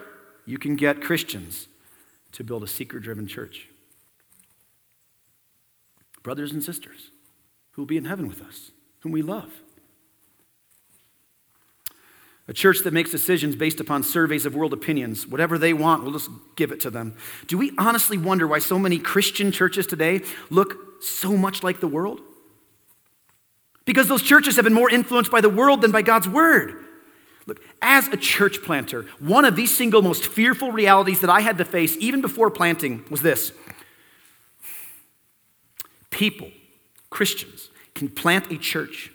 you 0.47 0.57
can 0.57 0.77
get 0.77 1.03
Christians 1.03 1.67
to 2.33 2.45
build 2.45 2.63
a 2.63 2.69
seeker 2.69 3.01
driven 3.01 3.27
church. 3.27 3.69
Brothers 6.23 6.53
and 6.53 6.63
sisters 6.63 7.11
who 7.73 7.83
will 7.83 7.87
be 7.87 7.97
in 7.97 8.05
heaven 8.05 8.29
with 8.29 8.41
us, 8.41 8.71
whom 9.01 9.11
we 9.11 9.23
love. 9.23 9.62
A 12.49 12.53
church 12.53 12.81
that 12.81 12.93
makes 12.93 13.11
decisions 13.11 13.55
based 13.55 13.79
upon 13.79 14.03
surveys 14.03 14.45
of 14.47 14.55
world 14.55 14.73
opinions. 14.73 15.27
Whatever 15.27 15.59
they 15.59 15.73
want, 15.73 16.03
we'll 16.03 16.13
just 16.13 16.31
give 16.57 16.73
it 16.73 16.81
to 16.81 16.91
them. 16.91 17.17
Do 17.47 17.57
we 17.57 17.73
honestly 17.79 18.19
wonder 18.19 18.49
why 18.49 18.59
so 18.59 18.79
many 18.79 18.99
Christian 18.99 19.53
churches 19.53 19.87
today 19.87 20.23
look 20.51 21.03
so 21.03 21.37
much 21.37 21.63
like 21.63 21.81
the 21.81 21.87
world? 21.87 22.21
Because 23.85 24.09
those 24.09 24.23
churches 24.23 24.57
have 24.57 24.65
been 24.65 24.75
more 24.75 24.91
influenced 24.91 25.31
by 25.31 25.41
the 25.41 25.49
world 25.49 25.83
than 25.83 25.93
by 25.93 26.03
God's 26.03 26.29
word. 26.29 26.85
Look, 27.47 27.61
as 27.81 28.09
a 28.09 28.17
church 28.17 28.63
planter, 28.63 29.07
one 29.19 29.45
of 29.45 29.57
the 29.57 29.67
single 29.67 30.03
most 30.03 30.25
fearful 30.25 30.71
realities 30.73 31.21
that 31.21 31.31
I 31.31 31.41
had 31.41 31.59
to 31.59 31.65
face 31.65 31.97
even 31.99 32.21
before 32.21 32.51
planting 32.51 33.05
was 33.11 33.23
this 33.23 33.53
people, 36.11 36.51
Christians, 37.11 37.71
can 37.95 38.09
plant 38.09 38.51
a 38.53 38.59
church 38.59 39.11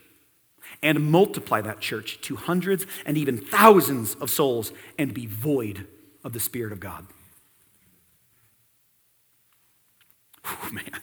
and 0.88 1.12
multiply 1.12 1.60
that 1.60 1.82
church 1.82 2.18
to 2.22 2.38
hundreds 2.38 2.88
and 3.06 3.18
even 3.18 3.38
thousands 3.38 4.16
of 4.16 4.30
souls 4.30 4.72
and 4.98 5.14
be 5.14 5.26
void 5.26 5.86
of 6.24 6.32
the 6.32 6.40
Spirit 6.40 6.72
of 6.72 6.80
God. 6.80 7.06
Man. 10.72 11.02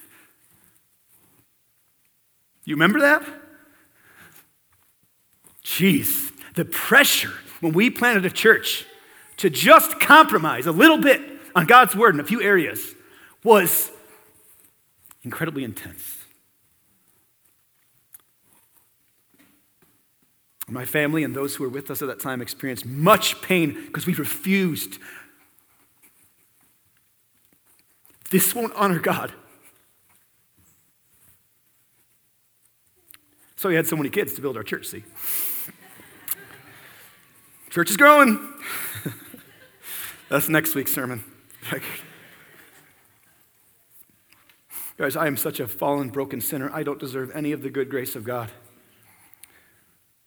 You 2.65 2.77
remember 2.77 2.99
that? 3.01 3.23
Jeez, 5.63 6.33
the 6.55 6.65
pressure 6.65 7.35
when 7.61 7.75
we 7.75 7.91
planted 7.91 8.25
a 8.25 8.31
church 8.31 8.87
to 9.37 9.51
just 9.51 10.01
compromise 10.01 10.65
a 10.65 10.73
little 10.73 10.99
bit 10.99 11.21
on 11.55 11.67
God's 11.67 11.95
word 11.95 12.15
in 12.15 12.21
a 12.21 12.25
few 12.25 12.41
areas 12.41 12.95
was 13.43 13.91
incredibly 15.23 15.63
intense. 15.63 16.24
My 20.69 20.87
family 20.87 21.25
and 21.25 21.35
those 21.35 21.57
who 21.57 21.65
were 21.65 21.71
with 21.71 21.91
us 21.91 22.01
at 22.01 22.09
that 22.09 22.21
time 22.21 22.41
experienced 22.41 22.87
much 22.87 23.43
pain 23.43 23.75
because 23.87 24.07
we 24.07 24.15
refused. 24.15 24.99
This 28.31 28.55
won't 28.55 28.73
honor 28.75 28.99
God. 28.99 29.33
So 33.57 33.69
we 33.69 33.75
had 33.75 33.87
so 33.87 33.97
many 33.97 34.11
kids 34.11 34.35
to 34.35 34.41
build 34.41 34.57
our 34.57 34.63
church, 34.63 34.87
see? 34.87 35.05
Church 37.71 37.91
is 37.91 37.97
growing. 37.97 38.39
That's 40.29 40.49
next 40.49 40.75
week's 40.75 40.93
sermon. 40.93 41.25
Guys, 44.97 45.17
I 45.17 45.27
am 45.27 45.37
such 45.37 45.61
a 45.61 45.67
fallen, 45.67 46.11
broken 46.11 46.41
sinner. 46.41 46.71
I 46.73 46.83
don't 46.83 47.01
deserve 47.01 47.31
any 47.35 47.53
of 47.53 47.63
the 47.63 47.71
good 47.71 47.91
grace 47.91 48.15
of 48.15 48.25
God. 48.25 48.51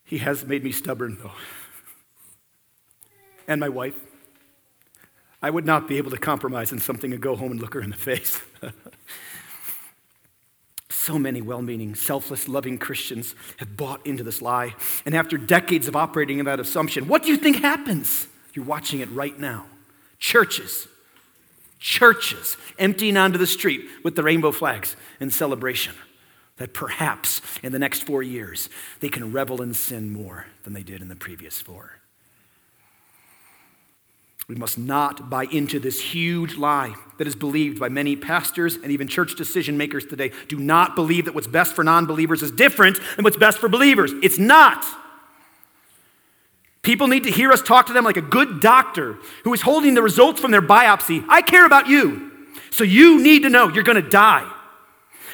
He 0.08 0.20
has 0.20 0.46
made 0.46 0.64
me 0.64 0.72
stubborn, 0.72 1.18
though. 1.22 1.34
And 3.46 3.60
my 3.60 3.70
wife. 3.70 3.96
I 5.42 5.50
would 5.50 5.66
not 5.66 5.88
be 5.88 5.98
able 5.98 6.12
to 6.12 6.18
compromise 6.18 6.72
on 6.72 6.80
something 6.80 7.12
and 7.12 7.22
go 7.22 7.36
home 7.36 7.52
and 7.52 7.62
look 7.62 7.74
her 7.74 7.82
in 7.82 7.92
the 7.92 7.98
face. 7.98 8.42
so 10.90 11.20
many 11.20 11.42
well 11.42 11.62
meaning, 11.62 11.94
selfless, 11.94 12.48
loving 12.48 12.78
Christians 12.78 13.36
have 13.58 13.76
bought 13.76 14.06
into 14.08 14.24
this 14.24 14.42
lie. 14.42 14.74
And 15.06 15.14
after 15.14 15.38
decades 15.38 15.90
of 15.90 15.96
operating 15.96 16.40
in 16.40 16.46
that 16.46 16.60
assumption, 16.60 17.08
what 17.08 17.24
do 17.24 17.30
you 17.30 17.38
think 17.38 17.58
happens? 17.58 18.28
You're 18.54 18.66
watching 18.66 19.02
it 19.02 19.12
right 19.12 19.38
now. 19.38 19.66
Churches, 20.20 20.88
churches 21.80 22.56
emptying 22.80 23.18
onto 23.18 23.38
the 23.38 23.46
street 23.46 23.86
with 24.04 24.16
the 24.16 24.24
rainbow 24.24 24.54
flags 24.54 24.96
in 25.20 25.30
celebration 25.30 25.94
that 26.58 26.74
perhaps 26.74 27.42
in 27.64 27.72
the 27.72 27.80
next 27.80 28.04
four 28.04 28.22
years 28.22 28.70
they 29.00 29.10
can 29.10 29.32
revel 29.32 29.62
in 29.62 29.74
sin 29.74 30.12
more 30.12 30.48
than 30.64 30.74
they 30.74 30.84
did 30.84 31.02
in 31.02 31.08
the 31.08 31.16
previous 31.16 31.62
four. 31.62 31.98
We 34.48 34.56
must 34.56 34.78
not 34.78 35.30
buy 35.30 35.44
into 35.52 35.78
this 35.78 36.00
huge 36.00 36.56
lie 36.56 36.96
that 37.18 37.28
is 37.28 37.36
believed 37.36 37.80
by 37.80 37.90
many 37.90 38.16
pastors 38.16 38.76
and 38.76 38.92
even 38.92 39.10
church 39.10 39.36
decision 39.36 39.78
makers 39.78 40.06
today. 40.06 40.32
Do 40.48 40.58
not 40.58 40.96
believe 40.96 41.26
that 41.26 41.36
what's 41.36 41.48
best 41.48 41.74
for 41.74 41.84
non 41.84 42.06
believers 42.06 42.42
is 42.42 42.52
different 42.52 42.98
than 43.16 43.26
what's 43.26 43.36
best 43.36 43.58
for 43.58 43.68
believers. 43.68 44.14
It's 44.24 44.40
not. 44.40 44.86
People 46.82 47.08
need 47.08 47.26
to 47.26 47.32
hear 47.32 47.52
us 47.52 47.62
talk 47.62 47.88
to 47.88 47.94
them 47.94 48.06
like 48.06 48.16
a 48.16 48.22
good 48.22 48.62
doctor 48.62 49.18
who 49.44 49.54
is 49.54 49.62
holding 49.62 49.94
the 49.94 50.02
results 50.02 50.40
from 50.40 50.52
their 50.52 50.62
biopsy. 50.62 51.26
I 51.28 51.42
care 51.42 51.66
about 51.66 51.88
you. 51.88 52.32
So 52.70 52.86
you 52.86 53.22
need 53.22 53.44
to 53.44 53.50
know 53.50 53.68
you're 53.68 53.84
going 53.84 54.02
to 54.02 54.10
die. 54.10 54.50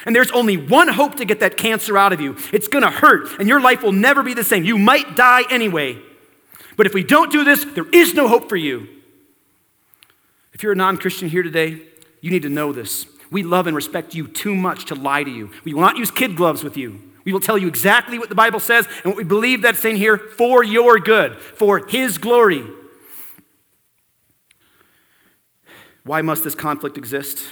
And 0.05 0.15
there's 0.15 0.31
only 0.31 0.57
one 0.57 0.89
hope 0.89 1.15
to 1.15 1.25
get 1.25 1.39
that 1.39 1.55
cancer 1.57 1.97
out 1.97 2.11
of 2.11 2.19
you. 2.19 2.35
It's 2.51 2.67
going 2.67 2.83
to 2.83 2.89
hurt, 2.89 3.39
and 3.39 3.47
your 3.47 3.61
life 3.61 3.83
will 3.83 3.93
never 3.93 4.21
be 4.21 4.33
the 4.33 4.43
same. 4.43 4.63
You 4.63 4.77
might 4.77 5.15
die 5.15 5.43
anyway. 5.49 5.97
But 6.75 6.85
if 6.85 6.93
we 6.93 7.03
don't 7.03 7.31
do 7.31 7.43
this, 7.43 7.63
there 7.63 7.87
is 7.91 8.13
no 8.13 8.27
hope 8.27 8.49
for 8.49 8.55
you. 8.55 8.87
If 10.53 10.61
you're 10.61 10.73
a 10.73 10.75
non 10.75 10.97
Christian 10.97 11.29
here 11.29 11.43
today, 11.43 11.81
you 12.21 12.31
need 12.31 12.43
to 12.43 12.49
know 12.49 12.73
this. 12.73 13.05
We 13.31 13.43
love 13.43 13.65
and 13.65 13.75
respect 13.75 14.13
you 14.13 14.27
too 14.27 14.55
much 14.55 14.85
to 14.85 14.95
lie 14.95 15.23
to 15.23 15.31
you. 15.31 15.51
We 15.63 15.73
will 15.73 15.81
not 15.81 15.97
use 15.97 16.11
kid 16.11 16.35
gloves 16.35 16.63
with 16.63 16.77
you. 16.77 17.01
We 17.25 17.31
will 17.31 17.39
tell 17.39 17.57
you 17.57 17.67
exactly 17.67 18.19
what 18.19 18.29
the 18.29 18.35
Bible 18.35 18.59
says 18.59 18.85
and 19.03 19.05
what 19.05 19.17
we 19.17 19.23
believe 19.23 19.61
that's 19.61 19.85
in 19.85 19.95
here 19.95 20.17
for 20.17 20.63
your 20.63 20.99
good, 20.99 21.37
for 21.37 21.87
His 21.87 22.17
glory. 22.17 22.65
Why 26.03 26.21
must 26.21 26.43
this 26.43 26.53
conflict 26.53 26.97
exist? 26.97 27.47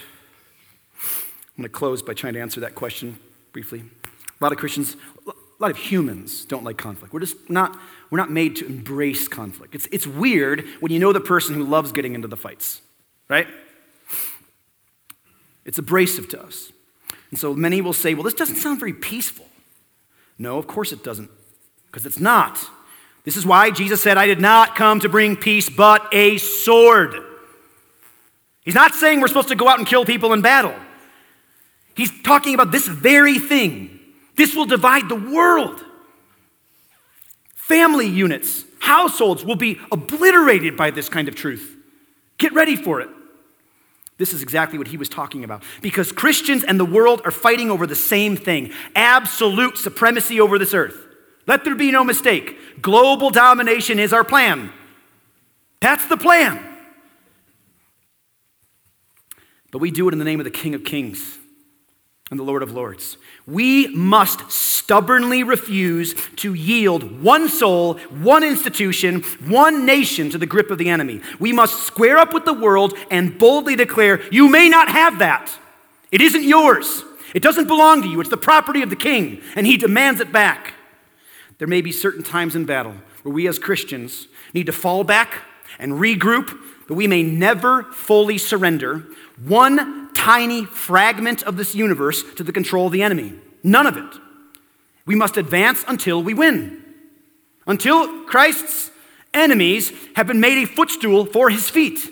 I'm 1.58 1.64
going 1.64 1.70
to 1.72 1.78
close 1.78 2.02
by 2.02 2.14
trying 2.14 2.34
to 2.34 2.42
answer 2.42 2.62
that 2.62 2.76
question 2.76 3.20
briefly. 3.52 3.84
A 4.10 4.44
lot 4.44 4.52
of 4.52 4.58
Christians, 4.58 4.96
a 5.28 5.32
lot 5.60 5.70
of 5.72 5.78
humans 5.78 6.46
don't 6.46 6.64
like 6.64 6.78
conflict. 6.78 7.14
We're 7.14 7.20
just 7.20 7.50
not, 7.50 7.78
we're 8.10 8.18
not 8.18 8.32
made 8.32 8.56
to 8.58 8.66
embrace 8.66 9.28
conflict. 9.28 9.76
It's, 9.76 9.88
it's 9.92 10.08
weird 10.08 10.66
when 10.80 10.92
you 10.92 11.00
know 11.00 11.14
the 11.14 11.20
person 11.20 11.56
who 11.56 11.64
loves 11.64 11.92
getting 11.92 12.16
into 12.16 12.28
the 12.28 12.38
fights, 12.38 12.82
right? 13.28 13.48
It's 15.66 15.78
abrasive 15.78 16.30
to 16.30 16.42
us. 16.42 16.72
And 17.30 17.40
so 17.40 17.54
many 17.54 17.82
will 17.82 17.94
say, 17.94 18.14
well, 18.14 18.24
this 18.24 18.34
doesn't 18.34 18.56
sound 18.56 18.80
very 18.80 18.94
peaceful. 18.94 19.46
No, 20.40 20.58
of 20.58 20.66
course 20.68 20.92
it 20.92 21.04
doesn't, 21.04 21.30
because 21.86 22.06
it's 22.06 22.20
not. 22.20 22.60
This 23.24 23.38
is 23.38 23.46
why 23.46 23.70
Jesus 23.70 24.02
said, 24.02 24.18
I 24.18 24.26
did 24.26 24.42
not 24.42 24.76
come 24.76 25.00
to 25.02 25.10
bring 25.10 25.36
peace, 25.36 25.70
but 25.70 26.08
a 26.12 26.38
sword. 26.38 27.16
He's 28.64 28.74
not 28.74 28.96
saying 28.96 29.22
we're 29.22 29.28
supposed 29.28 29.50
to 29.50 29.56
go 29.56 29.68
out 29.68 29.78
and 29.78 29.88
kill 29.88 30.06
people 30.06 30.34
in 30.34 30.42
battle. 30.42 30.74
He's 32.02 32.24
talking 32.24 32.56
about 32.56 32.72
this 32.72 32.88
very 32.88 33.38
thing. 33.38 34.00
This 34.36 34.56
will 34.56 34.66
divide 34.66 35.08
the 35.08 35.14
world. 35.14 35.86
Family 37.54 38.08
units, 38.08 38.66
households 38.80 39.46
will 39.46 39.56
be 39.56 39.80
obliterated 39.92 40.76
by 40.76 40.90
this 40.90 41.10
kind 41.10 41.28
of 41.28 41.36
truth. 41.36 41.78
Get 42.40 42.54
ready 42.54 42.76
for 42.76 43.02
it. 43.02 43.10
This 44.18 44.34
is 44.34 44.42
exactly 44.42 44.80
what 44.80 44.88
he 44.88 44.98
was 44.98 45.10
talking 45.10 45.44
about. 45.44 45.62
Because 45.84 46.12
Christians 46.12 46.64
and 46.64 46.80
the 46.80 46.86
world 46.86 47.22
are 47.24 47.30
fighting 47.30 47.70
over 47.70 47.86
the 47.86 47.94
same 47.94 48.36
thing 48.36 48.72
absolute 48.96 49.78
supremacy 49.78 50.42
over 50.42 50.58
this 50.58 50.74
earth. 50.74 51.06
Let 51.46 51.64
there 51.64 51.76
be 51.76 51.92
no 51.92 52.04
mistake. 52.04 52.82
Global 52.82 53.30
domination 53.30 54.00
is 54.00 54.12
our 54.12 54.24
plan. 54.24 54.74
That's 55.82 56.08
the 56.08 56.18
plan. 56.18 56.66
But 59.70 59.82
we 59.82 59.92
do 59.92 60.10
it 60.10 60.14
in 60.14 60.18
the 60.18 60.26
name 60.26 60.40
of 60.40 60.46
the 60.46 60.50
King 60.50 60.74
of 60.74 60.84
Kings 60.84 61.38
and 62.32 62.40
the 62.40 62.44
Lord 62.44 62.64
of 62.64 62.72
Lords. 62.72 63.18
We 63.46 63.88
must 63.90 64.50
stubbornly 64.50 65.44
refuse 65.44 66.16
to 66.38 66.54
yield 66.54 67.22
one 67.22 67.50
soul, 67.50 67.96
one 68.10 68.42
institution, 68.42 69.22
one 69.46 69.86
nation 69.86 70.30
to 70.30 70.38
the 70.38 70.46
grip 70.46 70.72
of 70.72 70.78
the 70.78 70.90
enemy. 70.90 71.20
We 71.40 71.52
must 71.52 71.84
square 71.84 72.18
up 72.18 72.34
with 72.34 72.46
the 72.46 72.54
world 72.54 72.98
and 73.12 73.38
boldly 73.38 73.76
declare, 73.76 74.22
You 74.32 74.50
may 74.50 74.70
not 74.70 74.88
have 74.88 75.20
that. 75.20 75.52
It 76.10 76.22
isn't 76.22 76.44
yours. 76.44 77.04
It 77.36 77.44
doesn't 77.44 77.68
belong 77.68 78.02
to 78.02 78.08
you. 78.08 78.22
It's 78.22 78.30
the 78.30 78.38
property 78.38 78.82
of 78.82 78.90
the 78.90 78.96
king, 78.96 79.42
and 79.56 79.68
he 79.68 79.76
demands 79.76 80.22
it 80.22 80.32
back. 80.32 80.74
There 81.58 81.68
may 81.68 81.82
be 81.82 81.92
certain 81.92 82.24
times 82.24 82.56
in 82.56 82.64
battle 82.64 82.96
where 83.24 83.34
we 83.34 83.46
as 83.48 83.60
Christians 83.60 84.30
need 84.54 84.68
to 84.68 84.74
fall 84.74 85.04
back 85.04 85.42
and 85.80 85.94
regroup, 85.94 86.58
but 86.92 86.98
we 86.98 87.08
may 87.08 87.24
never 87.24 87.84
fully 87.84 88.38
surrender 88.38 89.06
one 89.46 90.14
tiny 90.14 90.66
fragment 90.66 91.42
of 91.44 91.56
this 91.56 91.74
universe 91.74 92.22
to 92.34 92.44
the 92.44 92.52
control 92.52 92.88
of 92.88 92.92
the 92.92 93.02
enemy. 93.02 93.32
None 93.64 93.88
of 93.88 93.96
it. 93.96 94.20
We 95.06 95.16
must 95.16 95.38
advance 95.38 95.86
until 95.88 96.22
we 96.22 96.34
win. 96.34 96.84
Until 97.66 98.26
Christ's 98.26 98.92
enemies 99.34 99.94
have 100.18 100.28
been 100.28 100.42
made 100.42 100.62
a 100.62 100.68
footstool 100.68 101.26
for 101.26 101.50
his 101.50 101.70
feet. 101.70 102.10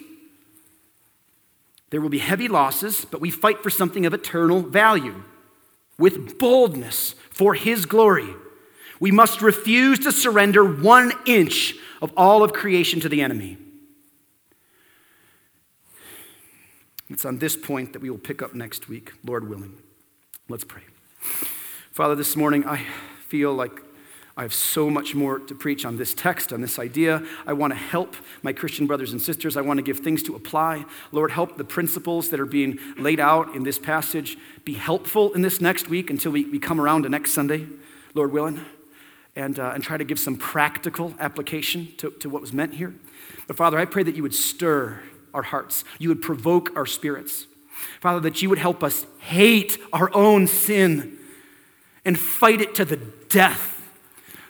There 1.89 1.99
will 1.99 2.07
be 2.07 2.19
heavy 2.19 2.47
losses, 2.47 3.03
but 3.03 3.19
we 3.19 3.31
fight 3.31 3.61
for 3.61 3.69
something 3.69 4.05
of 4.05 4.13
eternal 4.13 4.61
value 4.61 5.25
with 5.97 6.39
boldness 6.39 7.15
for 7.29 7.53
his 7.53 7.85
glory. 7.85 8.33
We 9.01 9.11
must 9.11 9.41
refuse 9.41 9.99
to 9.99 10.13
surrender 10.13 10.63
one 10.63 11.11
inch 11.25 11.75
of 12.01 12.13
all 12.15 12.43
of 12.43 12.53
creation 12.53 13.01
to 13.01 13.09
the 13.09 13.21
enemy. 13.21 13.57
It's 17.09 17.25
on 17.25 17.39
this 17.39 17.55
point 17.55 17.93
that 17.93 18.01
we 18.01 18.09
will 18.09 18.19
pick 18.19 18.41
up 18.41 18.53
next 18.53 18.87
week, 18.87 19.13
Lord 19.25 19.49
willing. 19.49 19.77
Let's 20.47 20.63
pray. 20.63 20.83
Father, 21.91 22.15
this 22.15 22.35
morning 22.35 22.65
I 22.65 22.85
feel 23.27 23.53
like 23.53 23.81
I 24.37 24.43
have 24.43 24.53
so 24.53 24.89
much 24.89 25.15
more 25.15 25.37
to 25.37 25.53
preach 25.53 25.83
on 25.83 25.97
this 25.97 26.13
text, 26.13 26.53
on 26.53 26.61
this 26.61 26.79
idea. 26.79 27.21
I 27.45 27.51
want 27.53 27.73
to 27.73 27.77
help 27.77 28.15
my 28.41 28.53
Christian 28.53 28.87
brothers 28.87 29.11
and 29.11 29.21
sisters. 29.21 29.57
I 29.57 29.61
want 29.61 29.79
to 29.79 29.83
give 29.83 29.99
things 29.99 30.23
to 30.23 30.35
apply. 30.35 30.85
Lord, 31.11 31.31
help 31.31 31.57
the 31.57 31.65
principles 31.65 32.29
that 32.29 32.39
are 32.39 32.45
being 32.45 32.79
laid 32.97 33.19
out 33.19 33.53
in 33.53 33.63
this 33.63 33.77
passage 33.77 34.37
be 34.63 34.75
helpful 34.75 35.33
in 35.33 35.41
this 35.41 35.59
next 35.59 35.89
week 35.89 36.09
until 36.09 36.31
we, 36.31 36.45
we 36.45 36.57
come 36.57 36.79
around 36.79 37.03
to 37.03 37.09
next 37.09 37.31
Sunday, 37.31 37.67
Lord 38.13 38.31
willing, 38.31 38.63
and, 39.35 39.59
uh, 39.59 39.71
and 39.73 39.83
try 39.83 39.97
to 39.97 40.05
give 40.05 40.19
some 40.19 40.37
practical 40.37 41.13
application 41.19 41.89
to, 41.97 42.11
to 42.11 42.29
what 42.29 42.39
was 42.39 42.53
meant 42.53 42.75
here. 42.75 42.93
But 43.45 43.57
Father, 43.57 43.77
I 43.77 43.85
pray 43.85 44.03
that 44.03 44.15
you 44.15 44.23
would 44.23 44.35
stir 44.35 45.01
our 45.33 45.43
hearts, 45.43 45.83
you 45.97 46.09
would 46.09 46.21
provoke 46.21 46.75
our 46.75 46.85
spirits. 46.85 47.47
Father, 48.01 48.19
that 48.21 48.41
you 48.41 48.49
would 48.49 48.57
help 48.57 48.83
us 48.83 49.05
hate 49.19 49.77
our 49.93 50.13
own 50.13 50.47
sin 50.47 51.17
and 52.05 52.19
fight 52.19 52.61
it 52.61 52.75
to 52.75 52.85
the 52.85 52.97
death. 52.97 53.75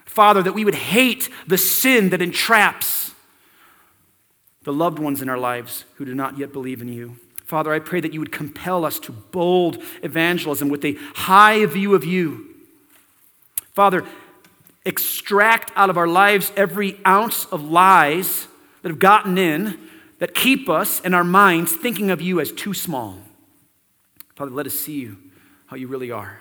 Father, 0.05 0.41
that 0.41 0.53
we 0.53 0.65
would 0.65 0.75
hate 0.75 1.30
the 1.47 1.57
sin 1.57 2.09
that 2.09 2.21
entraps 2.21 3.13
the 4.63 4.73
loved 4.73 4.99
ones 4.99 5.21
in 5.21 5.30
our 5.30 5.38
lives 5.38 5.86
who 5.95 6.05
do 6.05 6.13
not 6.13 6.38
yet 6.38 6.51
believe 6.51 6.82
in 6.82 6.91
you. 6.91 7.17
Father, 7.45 7.73
I 7.73 7.80
pray 7.80 7.99
that 7.99 8.13
you 8.13 8.19
would 8.19 8.32
compel 8.32 8.86
us 8.86 8.99
to 8.99 9.11
bold 9.11 9.82
evangelism 10.03 10.69
with 10.69 10.86
a 10.86 10.95
high 11.15 11.65
view 11.65 11.95
of 11.95 12.03
you. 12.05 12.45
Father, 13.73 14.03
extract 14.86 15.71
out 15.75 15.89
of 15.89 15.97
our 15.97 16.07
lives 16.07 16.51
every 16.55 16.99
ounce 17.07 17.45
of 17.45 17.63
lies 17.63 18.47
that 18.82 18.89
have 18.89 18.99
gotten 18.99 19.38
in 19.38 19.80
that 20.20 20.36
keep 20.36 20.70
us 20.70 21.01
and 21.01 21.15
our 21.15 21.24
minds 21.24 21.74
thinking 21.74 22.11
of 22.11 22.22
you 22.22 22.39
as 22.39 22.51
too 22.51 22.74
small. 22.74 23.17
Father, 24.36 24.51
let 24.51 24.65
us 24.65 24.74
see 24.74 24.99
you 24.99 25.17
how 25.65 25.76
you 25.76 25.88
really 25.88 26.11
are, 26.11 26.39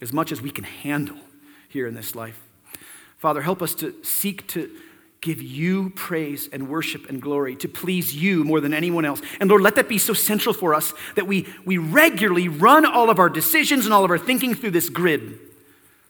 as 0.00 0.12
much 0.12 0.32
as 0.32 0.40
we 0.40 0.50
can 0.50 0.64
handle 0.64 1.16
here 1.68 1.86
in 1.86 1.94
this 1.94 2.14
life. 2.14 2.42
Father, 3.18 3.42
help 3.42 3.62
us 3.62 3.74
to 3.74 3.94
seek 4.04 4.46
to 4.48 4.70
give 5.20 5.42
you 5.42 5.90
praise 5.90 6.48
and 6.52 6.68
worship 6.68 7.08
and 7.08 7.20
glory, 7.20 7.56
to 7.56 7.68
please 7.68 8.14
you 8.14 8.44
more 8.44 8.60
than 8.60 8.72
anyone 8.72 9.04
else. 9.04 9.20
And 9.40 9.50
Lord, 9.50 9.62
let 9.62 9.74
that 9.76 9.88
be 9.88 9.98
so 9.98 10.12
central 10.12 10.54
for 10.54 10.74
us 10.74 10.94
that 11.16 11.26
we, 11.26 11.46
we 11.64 11.78
regularly 11.78 12.48
run 12.48 12.84
all 12.84 13.10
of 13.10 13.18
our 13.18 13.28
decisions 13.28 13.86
and 13.86 13.94
all 13.94 14.04
of 14.04 14.10
our 14.10 14.18
thinking 14.18 14.54
through 14.54 14.70
this 14.70 14.88
grid. 14.88 15.40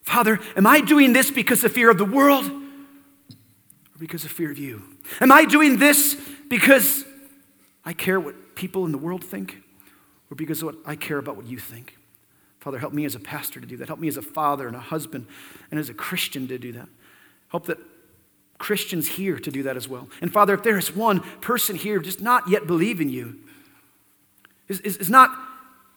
Father, 0.02 0.38
am 0.56 0.66
I 0.66 0.80
doing 0.80 1.12
this 1.12 1.30
because 1.30 1.64
of 1.64 1.72
fear 1.72 1.90
of 1.90 1.98
the 1.98 2.04
world 2.04 2.46
or 2.46 3.98
because 3.98 4.24
of 4.24 4.30
fear 4.30 4.50
of 4.50 4.58
you? 4.58 4.82
Am 5.20 5.32
I 5.32 5.44
doing 5.46 5.78
this 5.78 6.20
because 6.48 7.04
I 7.84 7.92
care 7.92 8.18
what 8.18 8.54
people 8.54 8.84
in 8.84 8.92
the 8.92 8.98
world 8.98 9.22
think 9.22 9.62
or 10.30 10.34
because 10.34 10.62
what 10.62 10.76
I 10.84 10.96
care 10.96 11.18
about 11.18 11.36
what 11.36 11.46
you 11.46 11.58
think? 11.58 11.96
Father, 12.58 12.78
help 12.78 12.92
me 12.92 13.04
as 13.04 13.14
a 13.14 13.20
pastor 13.20 13.60
to 13.60 13.66
do 13.66 13.76
that. 13.76 13.86
Help 13.86 14.00
me 14.00 14.08
as 14.08 14.16
a 14.16 14.22
father 14.22 14.66
and 14.66 14.74
a 14.74 14.80
husband 14.80 15.26
and 15.70 15.78
as 15.78 15.88
a 15.88 15.94
Christian 15.94 16.48
to 16.48 16.58
do 16.58 16.72
that. 16.72 16.88
Help 17.48 17.66
that 17.66 17.78
Christians 18.58 19.06
here 19.06 19.38
to 19.38 19.50
do 19.50 19.62
that 19.62 19.76
as 19.76 19.88
well. 19.88 20.08
And 20.20 20.32
Father, 20.32 20.54
if 20.54 20.62
there 20.62 20.78
is 20.78 20.94
one 20.94 21.20
person 21.40 21.76
here 21.76 22.00
just 22.00 22.20
not 22.20 22.48
yet 22.48 22.66
believe 22.66 23.00
in 23.00 23.08
you, 23.08 23.36
is, 24.68 24.80
is, 24.80 24.96
is 24.96 25.10
not 25.10 25.30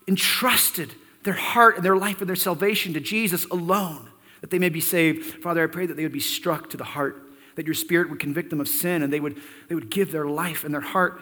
entrusted 0.06 0.94
their 1.24 1.34
heart 1.34 1.76
and 1.76 1.84
their 1.84 1.96
life 1.96 2.20
and 2.20 2.28
their 2.28 2.36
salvation 2.36 2.94
to 2.94 3.00
Jesus 3.00 3.44
alone, 3.46 4.08
that 4.40 4.50
they 4.50 4.58
may 4.58 4.68
be 4.68 4.80
saved, 4.80 5.42
Father, 5.42 5.64
I 5.64 5.66
pray 5.66 5.86
that 5.86 5.96
they 5.96 6.02
would 6.02 6.12
be 6.12 6.20
struck 6.20 6.70
to 6.70 6.76
the 6.76 6.84
heart 6.84 7.29
that 7.60 7.66
your 7.66 7.74
spirit 7.74 8.08
would 8.08 8.18
convict 8.18 8.48
them 8.48 8.58
of 8.58 8.66
sin 8.66 9.02
and 9.02 9.12
they 9.12 9.20
would, 9.20 9.38
they 9.68 9.74
would 9.74 9.90
give 9.90 10.12
their 10.12 10.24
life 10.24 10.64
and 10.64 10.72
their 10.72 10.80
heart 10.80 11.20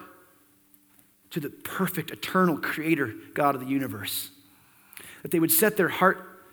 to 1.31 1.41
the 1.41 1.51
perfect, 1.51 2.13
eternal 2.13 2.57
creator, 2.57 3.13
God 3.35 3.57
of 3.57 3.61
the 3.61 3.67
universe. 3.67 4.31
That 5.23 5.33
they 5.33 5.41
would 5.41 5.51
set 5.51 5.77
their 5.77 5.89
heart 5.89 6.45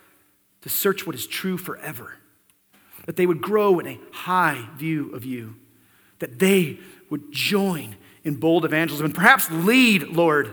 to 0.64 0.70
search 0.70 1.06
what 1.06 1.16
is 1.16 1.28
true 1.28 1.56
forever. 1.56 2.16
That 3.06 3.16
they 3.16 3.28
would 3.28 3.44
grow 3.44 3.78
in 3.78 3.86
a 3.86 4.00
high 4.12 4.70
view 4.76 5.12
of 5.14 5.24
you. 5.24 5.58
That 6.18 6.40
they 6.40 6.80
would 7.12 7.32
join 7.32 7.96
in 8.24 8.38
bold 8.38 8.66
evangelism 8.66 9.06
and 9.06 9.14
perhaps 9.14 9.52
lead, 9.52 10.08
Lord, 10.08 10.52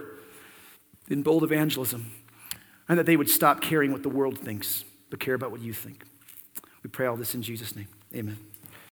in 1.08 1.22
bold 1.22 1.42
evangelism. 1.42 2.12
And 2.86 2.98
that 2.98 3.06
they 3.06 3.16
would 3.16 3.30
stop 3.30 3.62
caring 3.62 3.92
what 3.92 4.02
the 4.02 4.10
world 4.10 4.38
thinks, 4.38 4.84
but 5.08 5.20
care 5.20 5.32
about 5.32 5.52
what 5.52 5.62
you 5.62 5.72
think. 5.72 6.04
We 6.82 6.90
pray 6.90 7.06
all 7.06 7.16
this 7.16 7.34
in 7.34 7.40
Jesus' 7.40 7.74
name. 7.74 7.88
Amen. 8.14 8.51